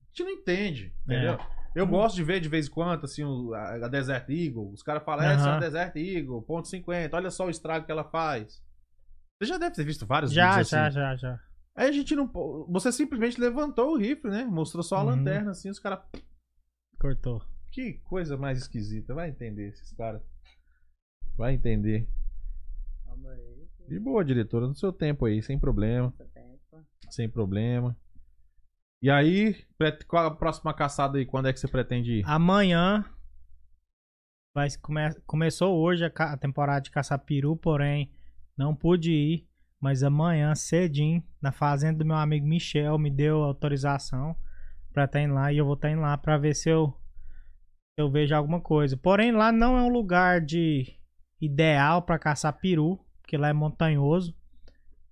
[0.09, 1.35] gente não entende, entendeu?
[1.35, 1.39] É.
[1.75, 4.71] Eu gosto de ver de vez em quando, assim, o- a, Desert Eagle.
[4.73, 5.59] Os caras falam, essa é a.
[5.59, 7.11] Desert Eagle, ponto .50.
[7.13, 8.63] Olha só o estrago que ela faz.
[9.43, 10.95] Você já deve ter visto vários Já, vídeos já, assim.
[10.95, 11.39] já, já.
[11.77, 12.27] Aí a gente não...
[12.69, 14.45] Você simplesmente levantou o rifle, né?
[14.45, 15.07] Mostrou só a Uhum.
[15.07, 16.01] lanterna, assim, os caras...
[17.01, 17.43] Cortou.
[17.73, 19.13] Que coisa mais esquisita.
[19.15, 20.23] Vai entender esses caras.
[21.37, 22.09] Vai entender.
[23.05, 23.69] Calma aí.
[23.89, 26.15] De boa, diretora, no seu tempo aí, sem problema.
[27.11, 27.97] Sem problema.
[29.03, 29.67] E aí,
[30.07, 31.27] qual a próxima caçada aí?
[31.27, 32.25] Quando é que você pretende ir?
[32.27, 33.05] Amanhã
[34.55, 38.11] vai come, começou hoje a, ca- a temporada de caçar peru, porém
[38.57, 39.49] não pude ir,
[39.85, 44.35] mas amanhã cedinho na fazenda do meu amigo Michel me deu autorização
[44.95, 46.99] pra estar indo lá e eu vou estar indo lá pra ver se eu
[47.99, 48.97] eu vejo alguma coisa.
[48.97, 50.87] Porém lá não é um lugar de
[51.39, 54.35] ideal pra caçar peru, porque lá é montanhoso,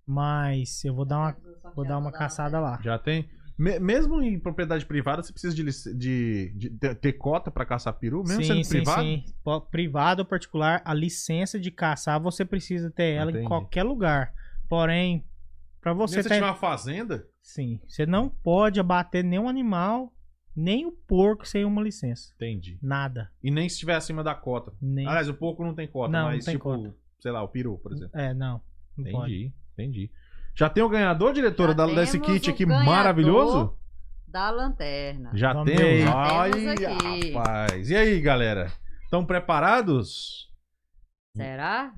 [0.07, 1.37] mas eu vou dar uma
[1.77, 2.79] Vou dar uma caçada lá.
[2.83, 3.29] Já tem?
[3.59, 7.93] Me- mesmo em propriedade privada, você precisa de, lic- de- de ter- cota pra caçar
[7.95, 8.23] peru?
[8.27, 9.07] Mesmo sendo privado?
[9.45, 13.45] Po- Privado ou particular, a licença de caçar você precisa ter ela Entendi.
[13.45, 14.33] em qualquer lugar.
[14.73, 15.23] Porém,
[15.83, 16.35] pra Se você você ter...
[16.37, 20.11] tiver uma fazenda, Sim, você não pode abater nenhum animal,
[20.57, 22.33] nem o porco sem uma licença.
[22.37, 22.79] entendi.
[22.81, 23.31] Nada.
[23.43, 24.73] E nem se estiver acima da cota.
[24.81, 25.07] Nem...
[25.07, 26.97] Aliás, o porco não tem cota, Não, mas não tem tipo, cota.
[27.21, 28.19] sei lá, o peru, por exemplo.
[28.19, 28.63] É, não.
[28.97, 29.35] Não pode.
[29.35, 30.11] Entendi, entendi.
[30.55, 33.79] Já tem o ganhador, diretora, da, desse kit aqui maravilhoso?
[34.27, 35.33] Da lanterna.
[35.35, 36.09] Já ver.
[36.09, 36.51] Ai,
[37.35, 37.91] rapaz.
[37.91, 38.73] E aí, galera?
[39.05, 40.51] Estão preparados?
[41.37, 41.93] Será?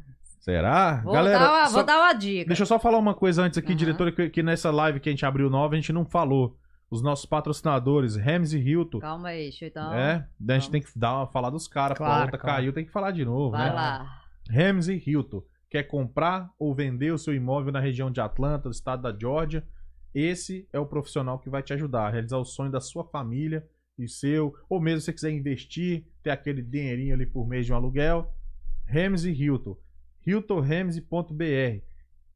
[0.44, 0.96] Será?
[1.02, 2.48] Vou, galera, dar, uma, só- vou dar uma dica.
[2.48, 3.76] deixa eu só falar uma coisa antes aqui, Aham.
[3.76, 6.58] diretora, que, que nessa live que a gente abriu nova, a gente não falou.
[6.90, 8.98] Os nossos patrocinadores, Rems e Hilton.
[9.00, 9.94] Calma aí, deixa eu então.
[9.94, 12.56] é, a gente tem que dar falar dos caras, porque a Claro, outra claro.
[12.58, 13.74] caiu, tem que falar de novo, Vai né?
[13.74, 14.20] lá.
[14.50, 15.42] Rems e Hilton.
[15.70, 19.64] Quer comprar ou vender o seu imóvel na região de Atlanta, do estado da Georgia?
[20.14, 23.66] Esse é o profissional que vai te ajudar a realizar o sonho da sua família
[23.98, 27.72] e seu, ou mesmo se você quiser investir, ter aquele dinheirinho ali por mês de
[27.72, 28.30] um aluguel.
[28.84, 29.74] Rems e Hilton.
[30.26, 31.84] HiltonRems.br.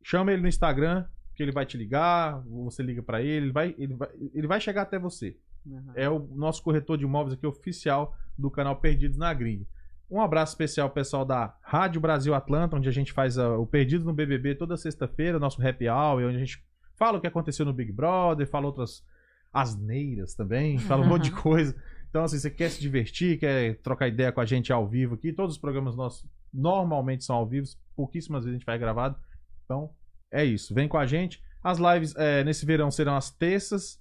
[0.02, 3.74] Chama ele no Instagram, que ele vai te ligar, você liga pra ele, ele vai,
[3.78, 5.36] ele vai, ele vai chegar até você
[5.66, 5.92] Uhum.
[5.94, 9.66] é o nosso corretor de imóveis aqui oficial do canal Perdidos na Gringa.
[10.10, 13.66] Um abraço especial ao pessoal da Rádio Brasil Atlanta, onde a gente faz ah, o
[13.66, 16.64] Perdidos no BBB toda sexta-feira, nosso happy hour, onde a gente
[16.96, 19.04] fala o que aconteceu no Big Brother, fala outras
[19.52, 21.76] asneiras também, fala um monte de coisa.
[22.08, 25.32] Então, assim, você quer se divertir, quer trocar ideia com a gente ao vivo aqui,
[25.32, 27.66] todos os programas nossos normalmente são ao vivo,
[27.96, 29.16] pouquíssimas vezes a gente faz gravado.
[29.64, 29.90] Então,
[30.32, 30.74] é isso.
[30.74, 31.42] Vem com a gente.
[31.62, 34.00] As lives eh, nesse verão serão as terças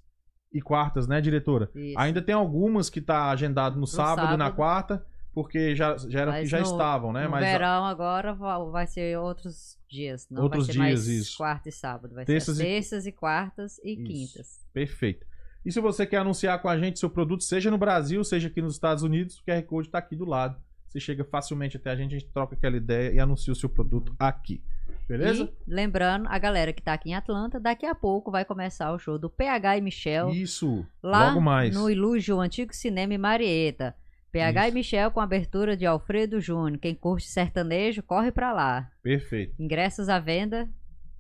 [0.53, 1.69] e quartas, né, diretora?
[1.76, 1.99] Isso.
[1.99, 4.56] Ainda tem algumas que tá agendado no, sábado, e na sábado.
[4.56, 7.26] quarta, porque já, já era já no- estavam, né?
[7.26, 10.28] no Mas verão agora va- vai ser outros dias.
[10.30, 11.38] Não Outros vai ser mais dias, isso.
[11.38, 12.15] quarta e sábado.
[12.15, 14.03] Vai Terças ser e- terças e quartas e Isso.
[14.03, 14.65] quintas.
[14.74, 15.26] perfeito.
[15.65, 18.61] E se você quer anunciar com a gente seu produto, seja no Brasil, seja aqui
[18.61, 20.57] nos Estados Unidos, o QR Code tá aqui do lado.
[20.98, 23.69] Você chega facilmente até a gente, a gente troca aquela ideia e anuncia o seu
[23.69, 24.64] produto aqui.
[25.07, 25.44] Beleza?
[25.68, 28.98] E lembrando, a galera que tá aqui em Atlanta, daqui a pouco vai começar o
[28.98, 30.30] show do PH e Michel.
[30.32, 30.84] Isso.
[31.03, 31.74] lá Logo mais.
[31.76, 33.95] no Ilúgio Antigo Cinema em Marieta.
[34.32, 34.72] PH Isso.
[34.72, 36.80] e Michel com abertura de Alfredo Júnior.
[36.80, 38.90] Quem curte sertanejo, corre pra lá.
[39.03, 39.53] Perfeito.
[39.61, 40.68] Ingressos à venda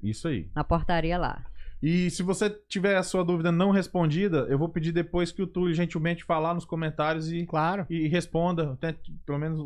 [0.01, 0.49] Isso aí.
[0.55, 1.45] na portaria lá.
[1.81, 5.47] E se você tiver a sua dúvida não respondida, eu vou pedir depois que o
[5.47, 8.75] Túlio gentilmente falar nos comentários e, Claro, e responda.
[8.81, 9.61] Tente, pelo menos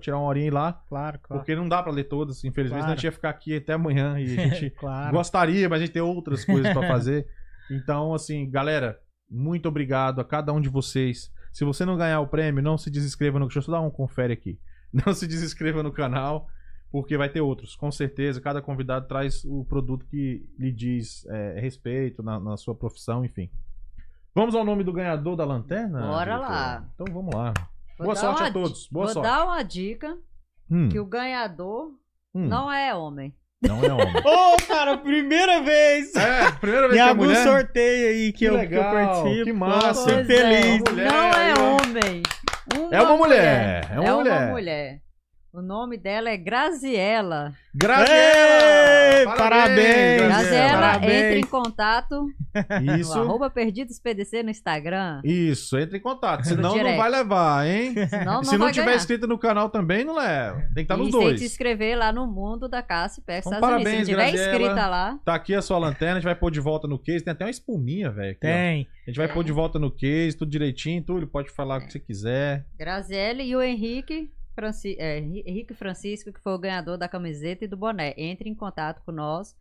[0.00, 0.72] tirar uma horinha aí lá.
[0.88, 1.40] claro, claro.
[1.42, 2.94] Porque não dá pra ler todas, infelizmente, Claro.
[2.96, 5.12] gente ia ficar aqui até amanhã e a gente Claro.
[5.16, 7.26] gostaria, mas a gente tem outras coisas pra fazer.
[7.68, 11.32] Então, assim, galera, muito obrigado a cada um de vocês.
[11.52, 13.46] Se você não ganhar o prêmio, não se desinscreva no.
[13.46, 14.58] Deixa eu só dar um confere aqui.
[15.04, 16.46] Não se desinscreva no canal,
[16.96, 18.40] porque vai ter outros, com certeza.
[18.40, 23.50] Cada convidado traz o produto que lhe diz é, respeito na, na sua profissão, enfim.
[24.34, 26.00] Vamos ao nome do ganhador da lanterna?
[26.00, 26.40] Bora diretor?
[26.50, 26.88] lá.
[26.94, 27.52] Então vamos lá.
[27.98, 28.88] Vou Boa sorte uma a todos.
[28.88, 29.28] Boa Vou sorte.
[29.28, 30.16] dar uma dica
[30.70, 31.92] Hum, que o ganhador
[32.34, 33.34] hum, não é homem.
[33.60, 34.14] não é homem.
[34.24, 36.14] Ô, cara, primeira vez!
[36.16, 37.44] É, primeira vez Em que é algum mulher.
[37.44, 39.44] sorteio aí que, Que eu, que eu legal, participo.
[39.44, 40.12] que massa.
[40.14, 40.82] Pois feliz.
[40.86, 40.90] é.
[40.90, 42.22] mulher não é homem.
[42.90, 44.50] É uma mulher, é uma mulher.
[44.50, 45.05] mulher.
[45.56, 47.54] O nome dela é Graziela.
[47.74, 49.18] Graziela!
[49.20, 51.12] Ei, parabéns, Graziela, Parabéns.
[51.12, 52.26] entre em contato
[52.98, 53.14] Isso.
[53.16, 55.22] no arroba Perdidos PDC no Instagram.
[55.24, 56.44] Isso, entre em contato.
[56.46, 57.94] Senão não vai levar, hein?
[58.06, 58.96] Senão não Se não vai tiver ganhar.
[58.98, 60.58] inscrito no canal também, não leva.
[60.74, 61.40] Tem que estar nos e tem que dois.
[61.40, 63.88] se inscrever lá no mundo da caça e pesca Então, Estados Unidos.
[63.88, 64.56] Se parabéns, tiver Graziela.
[64.62, 67.24] inscrita lá, Tá aqui a sua lanterna, a gente vai pôr de volta no case.
[67.24, 68.32] Tem até uma espuminha, velho.
[68.32, 68.50] aqui, ó.
[68.52, 68.86] Tem.
[69.06, 69.34] A gente vai Tem.
[69.34, 71.02] pôr de volta no case, tudo direitinho.
[71.02, 72.66] Túlio, pode falar o que você quiser.
[72.78, 77.68] Graziele e o Henrique, Franci é, Henrique Francisco, que foi o ganhador da camiseta e
[77.68, 78.12] do boné.
[78.16, 79.54] Entre em contato com nós.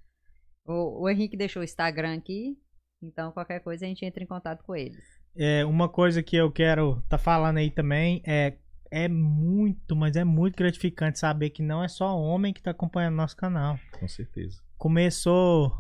[0.66, 2.58] O, o Henrique deixou o Instagram aqui.
[3.04, 5.04] Então, qualquer coisa, a gente entra em contato com eles.
[5.38, 8.58] É, uma coisa que eu quero tá falando aí também é
[8.92, 13.16] é muito, mas é muito gratificante saber que não é só homem que tá acompanhando
[13.16, 13.78] nosso canal.
[14.00, 14.62] Com certeza.
[14.78, 15.76] Começou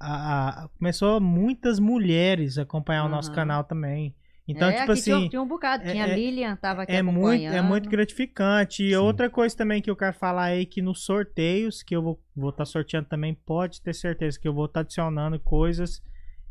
[0.00, 4.14] a, a- começou muitas mulheres a acompanhar o nosso canal também.
[4.48, 5.84] Então, é, tipo aqui tinha, assim, tinha um bocado.
[5.86, 8.82] é- Tinha a é- Lilian, tava aqui é muito, é muito gratificante.
[8.82, 8.96] E Sim.
[8.96, 12.50] outra coisa também que eu quero falar aí que nos sorteios que eu vou vou
[12.50, 16.02] estar sorteando também, pode ter certeza que eu vou estar adicionando coisas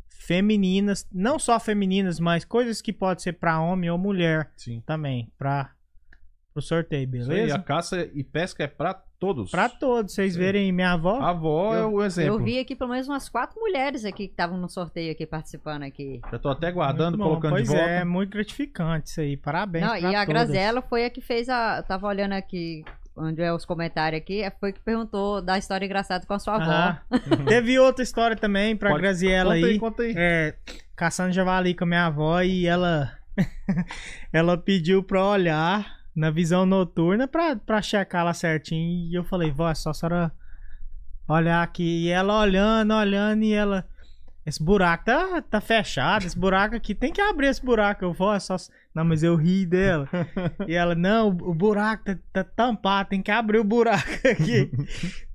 [0.06, 4.82] femininas, não só femininas, mas coisas que pode ser para homem ou mulher Sim.
[4.84, 5.72] também, para
[6.54, 7.54] o sorteio, Isso aí, beleza?
[7.56, 9.50] a caça e pesca é pra todos.
[9.50, 10.38] Pra todos, vocês Sim.
[10.38, 11.18] verem minha avó.
[11.20, 12.34] A avó é Eu- o exemplo.
[12.34, 15.82] Eu vi aqui pelo menos umas quatro mulheres aqui que estavam no sorteio aqui, participando
[15.82, 16.20] aqui.
[16.30, 17.90] Já tô até guardando, colocando pois de volta.
[17.90, 19.36] é, muito gratificante isso aí.
[19.36, 20.28] Parabéns Não, pra e a todas.
[20.28, 21.78] Graziella foi a que fez a.
[21.78, 22.84] Eu tava olhando aqui
[23.20, 26.54] onde é os comentários aqui, é- foi que perguntou da história engraçada com a sua
[26.54, 26.70] avó.
[26.70, 26.98] Aham.
[27.48, 29.72] Teve outra história também pra Pode- Graziella conta aí.
[29.72, 30.14] aí, conta aí.
[30.16, 30.54] É,
[30.94, 33.10] caçando javali com a minha avó e ela
[34.32, 39.08] ela pediu pra olhar na visão noturna pra, pra checar lá certinho.
[39.08, 40.32] E eu falei, vó, é só a senhora
[41.28, 42.06] olhar aqui.
[42.06, 43.86] E ela olhando, olhando, e ela.
[44.44, 48.04] Esse buraco tá, tá fechado, esse buraco aqui tem que abrir esse buraco.
[48.04, 48.56] Eu vou, é só.
[48.94, 50.08] Não, mas eu ri dela.
[50.66, 54.70] E ela, não, o buraco tá, tá tampado, tem que abrir o buraco aqui.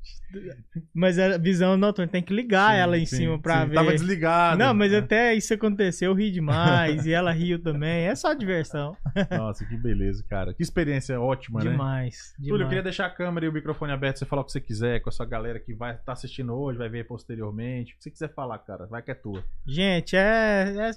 [0.94, 3.70] Mas a visão noturna tem que ligar Sim, ela em sim, cima pra sim.
[3.70, 3.76] ver.
[3.76, 4.58] Tava desligado.
[4.60, 4.98] Não, mas É.
[4.98, 7.06] até isso aconteceu, eu ri demais.
[7.06, 8.06] e ela riu também.
[8.08, 8.96] É só diversão.
[9.38, 10.54] Nossa, que beleza, cara.
[10.54, 11.72] Que experiência ótima, né?
[11.72, 12.34] demais.
[12.38, 12.70] Túlio, eu demais.
[12.70, 15.10] queria deixar a câmera e o microfone aberto, você falar o que você quiser com
[15.10, 17.94] a sua galera que vai estar assistindo hoje, vai ver posteriormente.
[17.94, 19.44] O que você quiser falar, cara, vai que é tua.
[19.66, 20.92] Gente, é, é,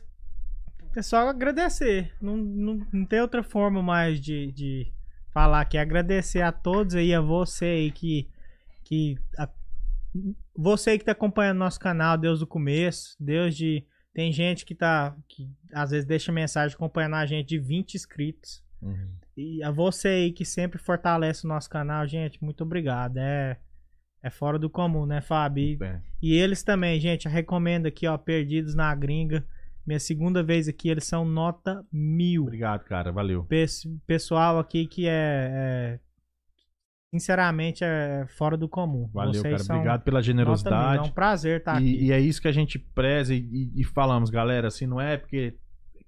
[0.99, 2.13] é só agradecer.
[2.21, 4.87] Não, não, não tem outra forma mais de, de
[5.33, 8.29] falar que é agradecer a todos aí, a você aí que.
[8.87, 9.51] Que a-
[10.57, 13.85] você que tá acompanhando nosso canal desde o começo, desde.
[14.15, 15.15] Tem gente que tá.
[15.29, 18.65] que às vezes deixa mensagem acompanhando a gente de 20 inscritos.
[19.37, 23.19] E a você aí que sempre fortalece o nosso canal, gente, muito obrigado.
[23.19, 23.59] É,
[24.23, 25.65] é fora do comum, né, Fábio?
[25.65, 29.45] E- Bem, e eles também, gente, eu recomendo aqui, ó, Perdidos na Gringa.
[29.87, 32.43] Minha segunda vez aqui, eles são nota mil.
[32.45, 33.45] obrigado, cara, valeu.
[33.45, 36.01] Pes- pessoal aqui que é, é-
[37.13, 39.09] Sinceramente, é fora do comum.
[39.13, 39.59] Valeu, Vocês cara.
[39.65, 40.21] são Obrigado pela mil.
[40.21, 41.09] É generosidade.
[41.09, 42.05] um prazer estar E, aqui.
[42.07, 44.69] e é isso que a gente preza e, e- e falamos, galera.
[44.69, 45.55] Assim, não é porque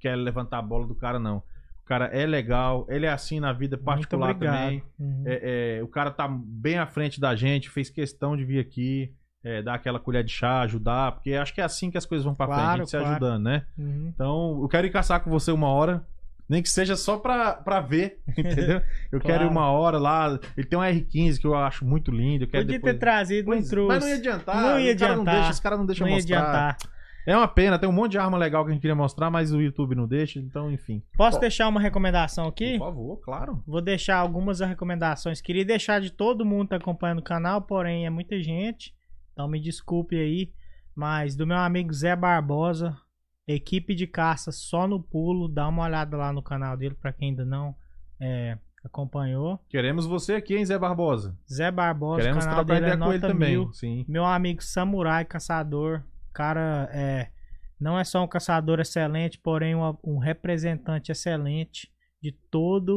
[0.00, 1.38] quer levantar a bola do cara, não.
[1.82, 4.82] O cara é legal, ele é assim na vida particular também.
[4.98, 5.22] Uhum.
[5.26, 9.12] É, é, o cara tá bem à frente da gente, fez questão de vir aqui,
[9.42, 12.24] é, dar aquela colher de chá, ajudar, porque acho que é assim que as coisas
[12.24, 13.10] vão pra frente, a Claro, gente se claro.
[13.12, 13.64] ajudando, né?
[13.78, 14.10] Uhum.
[14.14, 16.04] Então, eu quero ir caçar com você uma hora.
[16.48, 18.80] Nem que seja só pra, pra ver, entendeu?
[19.12, 19.50] Eu quero ir Claro.
[19.50, 20.38] uma hora lá.
[20.56, 22.44] Ele tem um R15 que eu acho muito lindo.
[22.44, 22.94] Eu quero Podia depois...
[22.94, 23.88] ter trazido, não Pois, trouxe.
[23.88, 24.56] Mas não ia adiantar.
[24.56, 25.34] Não ia cara não adiantar.
[25.34, 26.38] deixa, os caras não deixam Não ia mostrar.
[26.38, 26.76] adiantar.
[27.26, 29.52] É uma pena, tem um monte de arma legal que a gente queria mostrar, mas
[29.52, 31.02] o YouTube não deixa, então, enfim.
[31.14, 32.78] Posso Ó, deixar uma recomendação aqui?
[32.78, 33.62] Por favor, claro.
[33.66, 35.42] Vou deixar algumas recomendações.
[35.42, 38.94] Queria deixar de todo mundo que tá acompanhando o canal, porém é muita gente.
[39.34, 40.50] Então me desculpe aí.
[40.96, 42.96] Mas do meu amigo Zé Barbosa,
[43.48, 45.48] equipe de caça só no pulo.
[45.48, 47.74] Dá uma olhada lá no canal dele para quem ainda não
[48.20, 49.58] é, acompanhou.
[49.68, 51.36] Queremos você aqui, hein, Zé Barbosa?
[51.50, 53.50] Zé Barbosa, Queremos canal dele é com ele também.
[53.50, 53.72] mil.
[53.72, 54.04] Sim.
[54.06, 57.30] Meu amigo Samurai Caçador, cara, é,
[57.80, 61.90] não é só um caçador excelente, porém um, um representante excelente
[62.22, 62.92] de toda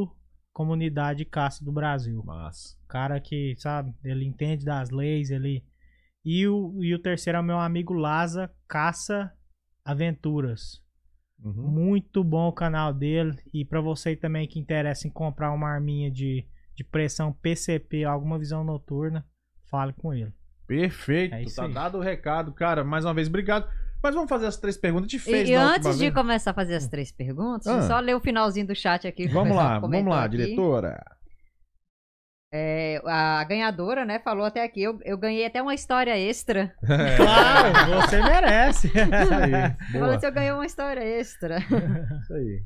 [0.52, 2.22] comunidade de caça do Brasil.
[2.26, 2.78] Mas.
[2.90, 5.64] Cara que, sabe, ele entende das leis, ele.
[6.24, 9.32] E o, e o terceiro é o meu amigo Laza Caça
[9.84, 10.82] Aventuras.
[11.44, 11.54] Uhum.
[11.70, 13.38] Muito bom o canal dele.
[13.54, 16.46] E pra você também que interessa em comprar uma arminha de,
[16.76, 19.26] de pressão PCP, alguma visão noturna,
[19.70, 20.32] fale com ele.
[20.68, 21.34] Perfeito.
[21.34, 21.74] É tá aí.
[21.74, 22.84] dado o recado, cara.
[22.84, 23.68] Mais uma vez, obrigado.
[24.04, 25.08] Mas vamos fazer as três perguntas.
[25.08, 26.14] A gente E, fez e na antes de vez.
[26.14, 27.82] começar a fazer as três perguntas, Ah.
[27.84, 29.28] só ler o finalzinho do chat aqui.
[29.28, 30.38] Vamos lá, vamos lá, aqui.
[30.38, 31.04] diretora.
[32.54, 34.82] É, a ganhadora, né, falou até aqui.
[34.84, 36.74] Eu, eu ganhei até uma história extra.
[36.84, 37.16] É.
[37.18, 38.88] Claro, você merece.
[38.88, 38.96] Isso
[39.34, 39.92] aí.
[40.00, 41.60] Falou assim, eu ganhei uma história extra.
[41.60, 42.64] Isso aí.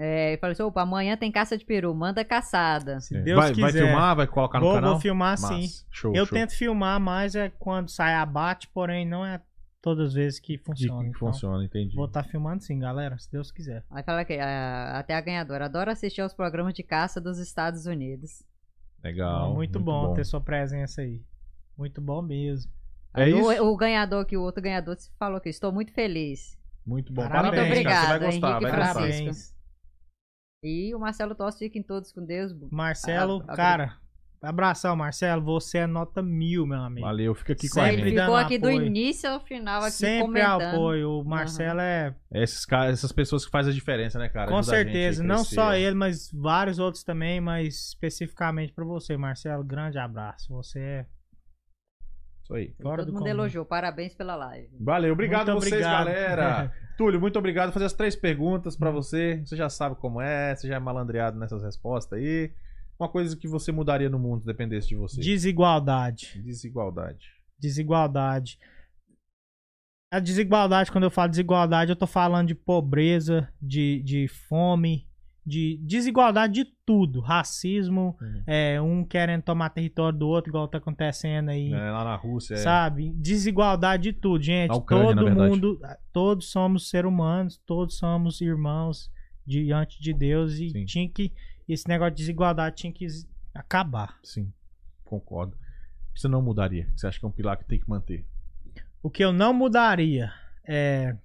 [0.00, 3.00] É, falei assim, opa, amanhã tem caça de peru, manda caçada.
[3.00, 3.62] Se Deus vai, quiser.
[3.62, 4.90] vai filmar, vai colocar no vou, canal?
[4.92, 5.48] vou filmar Massa.
[5.54, 5.66] sim.
[5.90, 6.38] Show, Eu show.
[6.38, 9.40] tento filmar, mas é quando sai abate, porém não é
[9.82, 11.00] todas as vezes que De funciona.
[11.02, 11.94] que então, funciona, entendi.
[11.96, 13.84] Vou estar filmando sim, galera, se Deus quiser.
[13.90, 15.66] Aí fala aqui, a- até a ganhadora.
[15.66, 18.42] Adoro assistir aos programas de caça dos Estados Unidos.
[19.02, 19.54] Legal.
[19.54, 21.22] muito, bom, ter sua presença aí.
[21.76, 22.72] Muito bom mesmo.
[23.14, 23.64] É Aí isso?
[23.64, 26.58] O, ganhador que o outro ganhador falou que estou muito feliz.
[26.84, 27.22] Muito bom.
[27.28, 27.68] Parabéns.
[27.74, 28.00] Muito cara.
[28.00, 28.94] Você vai gostar, Henrique vai gostar.
[28.94, 29.54] Parabéns.
[30.64, 32.52] E o Marcelo Tossi, fiquem todos com Deus.
[32.72, 33.98] Marcelo, Ah, cara,
[34.42, 35.42] abração, Marcelo.
[35.44, 37.06] Você é nota mil, meu amigo.
[37.06, 38.20] Valeu, fica aqui com a Sempre Ele gente.
[38.20, 38.86] ficou aqui do apoio.
[38.86, 40.62] início ao final aqui Sempre comentando.
[40.62, 41.10] apoio.
[41.20, 44.50] O Marcelo é, Esses caras, essas pessoas que fazem a diferença, né, cara?
[44.50, 48.84] com Ajuda a certeza, a não só ele, mas vários outros também, mas especificamente pra
[48.84, 49.64] você, Marcelo.
[49.64, 50.52] Grande abraço.
[50.54, 51.06] Você é
[52.42, 52.74] Isso aí.
[52.80, 53.30] fora Todo do mundo comum.
[53.30, 53.64] elogiou.
[53.64, 54.68] Parabéns pela live.
[54.80, 56.06] Valeu, obrigado a Muito vocês, obrigado.
[56.06, 56.72] galera.
[56.96, 57.66] Túlio, muito obrigado.
[57.66, 58.78] Vou fazer as três perguntas Hum.
[58.78, 59.40] pra você.
[59.44, 62.52] Você já sabe como é, você já é malandreado nessas respostas aí.
[62.98, 65.20] Uma coisa que você mudaria no mundo, se dependesse de você.
[65.20, 66.40] Desigualdade.
[66.42, 67.28] Desigualdade.
[67.58, 68.58] Desigualdade.
[70.10, 75.06] A desigualdade, quando eu falo desigualdade, eu tô falando de pobreza, de, de fome,
[75.44, 77.20] de desigualdade de tudo.
[77.20, 78.42] Racismo, Uhum.
[78.46, 81.72] é, um querendo tomar território do outro, igual tá acontecendo aí.
[81.72, 82.54] É, lá na Rússia.
[82.54, 83.12] é- Sabe?
[83.16, 84.72] Desigualdade de tudo, gente.
[84.72, 85.78] Ucrânia, Todo mundo,
[86.12, 89.10] todos somos seres humanos, todos somos irmãos
[89.46, 90.84] diante de Deus e Sim.
[90.86, 91.32] tinha que
[91.72, 93.06] esse negócio de desigualdade tinha que
[93.54, 94.18] Acabar.
[94.22, 94.52] Sim,
[95.04, 95.56] concordo.
[96.14, 96.88] Você não mudaria?
[96.96, 98.24] Você acha que é um pilar que tem que manter?
[99.02, 100.32] O que eu não mudaria
[100.66, 101.16] é.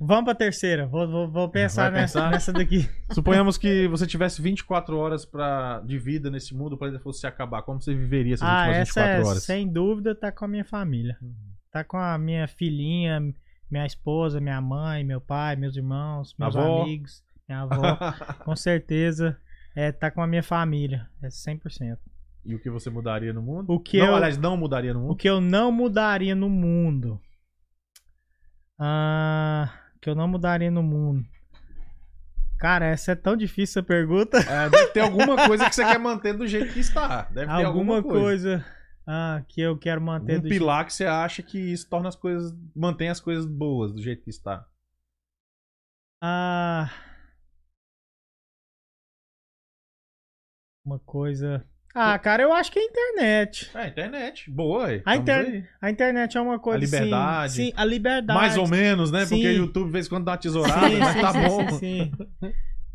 [0.00, 0.86] Vamos pra terceira.
[0.86, 2.30] Vou, vou, vou pensar, Vai nessa, pensar?
[2.30, 2.88] nessa daqui.
[3.12, 7.26] Suponhamos que você tivesse 24 horas pra, de vida nesse mundo, o planeta fosse se
[7.26, 7.62] acabar.
[7.62, 9.42] Como você viveria essas Ah, últimas essa 24 é, horas?
[9.42, 11.16] sem dúvida, tá com a minha família.
[11.70, 13.20] Tá com a minha filhinha,
[13.70, 16.82] minha esposa, minha mãe, meu pai, meus irmãos, meus Avó.
[16.82, 17.96] amigos, minha avó.
[18.44, 19.38] com certeza,
[19.76, 21.08] é, tá com a minha família.
[21.22, 21.98] É 100%.
[22.44, 23.70] e o que você mudaria no mundo?
[23.72, 25.16] O que não, eu- aliás, não mudaria no O mundo?
[25.16, 27.20] que eu não mudaria no mundo.
[28.78, 31.24] Ah, o que eu não mudaria no mundo.
[32.58, 34.38] Cara, essa é tão difícil essa pergunta.
[34.38, 37.22] É, deve ter alguma coisa que você quer manter do jeito que está.
[37.30, 38.58] Deve ter Alguma alguma coisa.
[38.58, 38.66] coisa,
[39.08, 42.14] ah, que eu quero manter Um do pilar que você acha que isso torna as
[42.16, 42.54] coisas.
[42.76, 44.66] mantém as coisas boas do jeito que está.
[46.22, 46.90] Ah.
[50.84, 51.64] Uma coisa.
[51.94, 53.70] Ah, cara, eu acho que é a internet.
[53.76, 54.50] É, internet.
[54.50, 55.02] Boa, aí.
[55.04, 55.64] A inter- aí.
[55.80, 56.78] A internet é uma coisa.
[56.78, 57.52] A liberdade.
[57.52, 58.38] Sim, sim, a liberdade.
[58.38, 59.20] Mais ou menos, né?
[59.20, 59.56] Porque o Sim.
[59.58, 61.68] YouTube, de vez em quando, dá uma tesourada, Sim, mas sim, tá sim, bom.
[61.70, 62.12] sim, sim.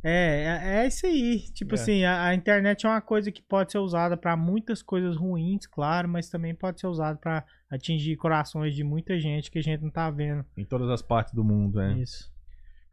[0.03, 1.39] É, é, é isso aí.
[1.53, 1.75] Tipo É.
[1.75, 5.65] assim, a, a internet é uma coisa que pode ser usada pra muitas coisas ruins,
[5.65, 9.81] claro, mas também pode ser usada pra atingir corações de muita gente que a gente
[9.81, 10.45] não tá vendo.
[10.57, 11.93] Em todas as partes do mundo, é.
[11.93, 12.31] Isso.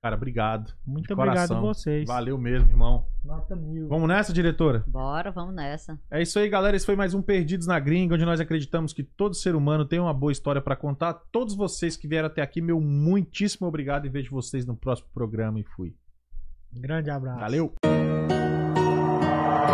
[0.03, 0.73] Cara, obrigado.
[0.87, 2.09] Muito obrigado a vocês.
[2.09, 3.05] Valeu mesmo, irmão.
[3.23, 3.87] Nota mil.
[3.87, 4.83] Vamos nessa, diretora?
[4.87, 6.01] Bora, vamos nessa.
[6.11, 6.75] É isso aí, galera.
[6.75, 9.99] Esse foi mais um Perdidos na Gringa, onde nós acreditamos que todo ser humano tem
[9.99, 11.13] uma boa história pra contar.
[11.31, 15.61] Todos vocês que vieram até aqui, meu muitíssimo obrigado e vejo vocês no próximo programa
[15.61, 15.95] e fui.
[16.73, 17.41] Grande abraço.
[17.41, 17.73] Valeu!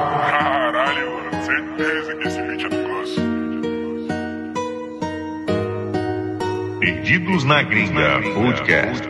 [0.09, 3.16] Caralho, mano, certeza que esse vídeo é do Gus.
[6.81, 9.06] Perdidos na Gringa Podcast.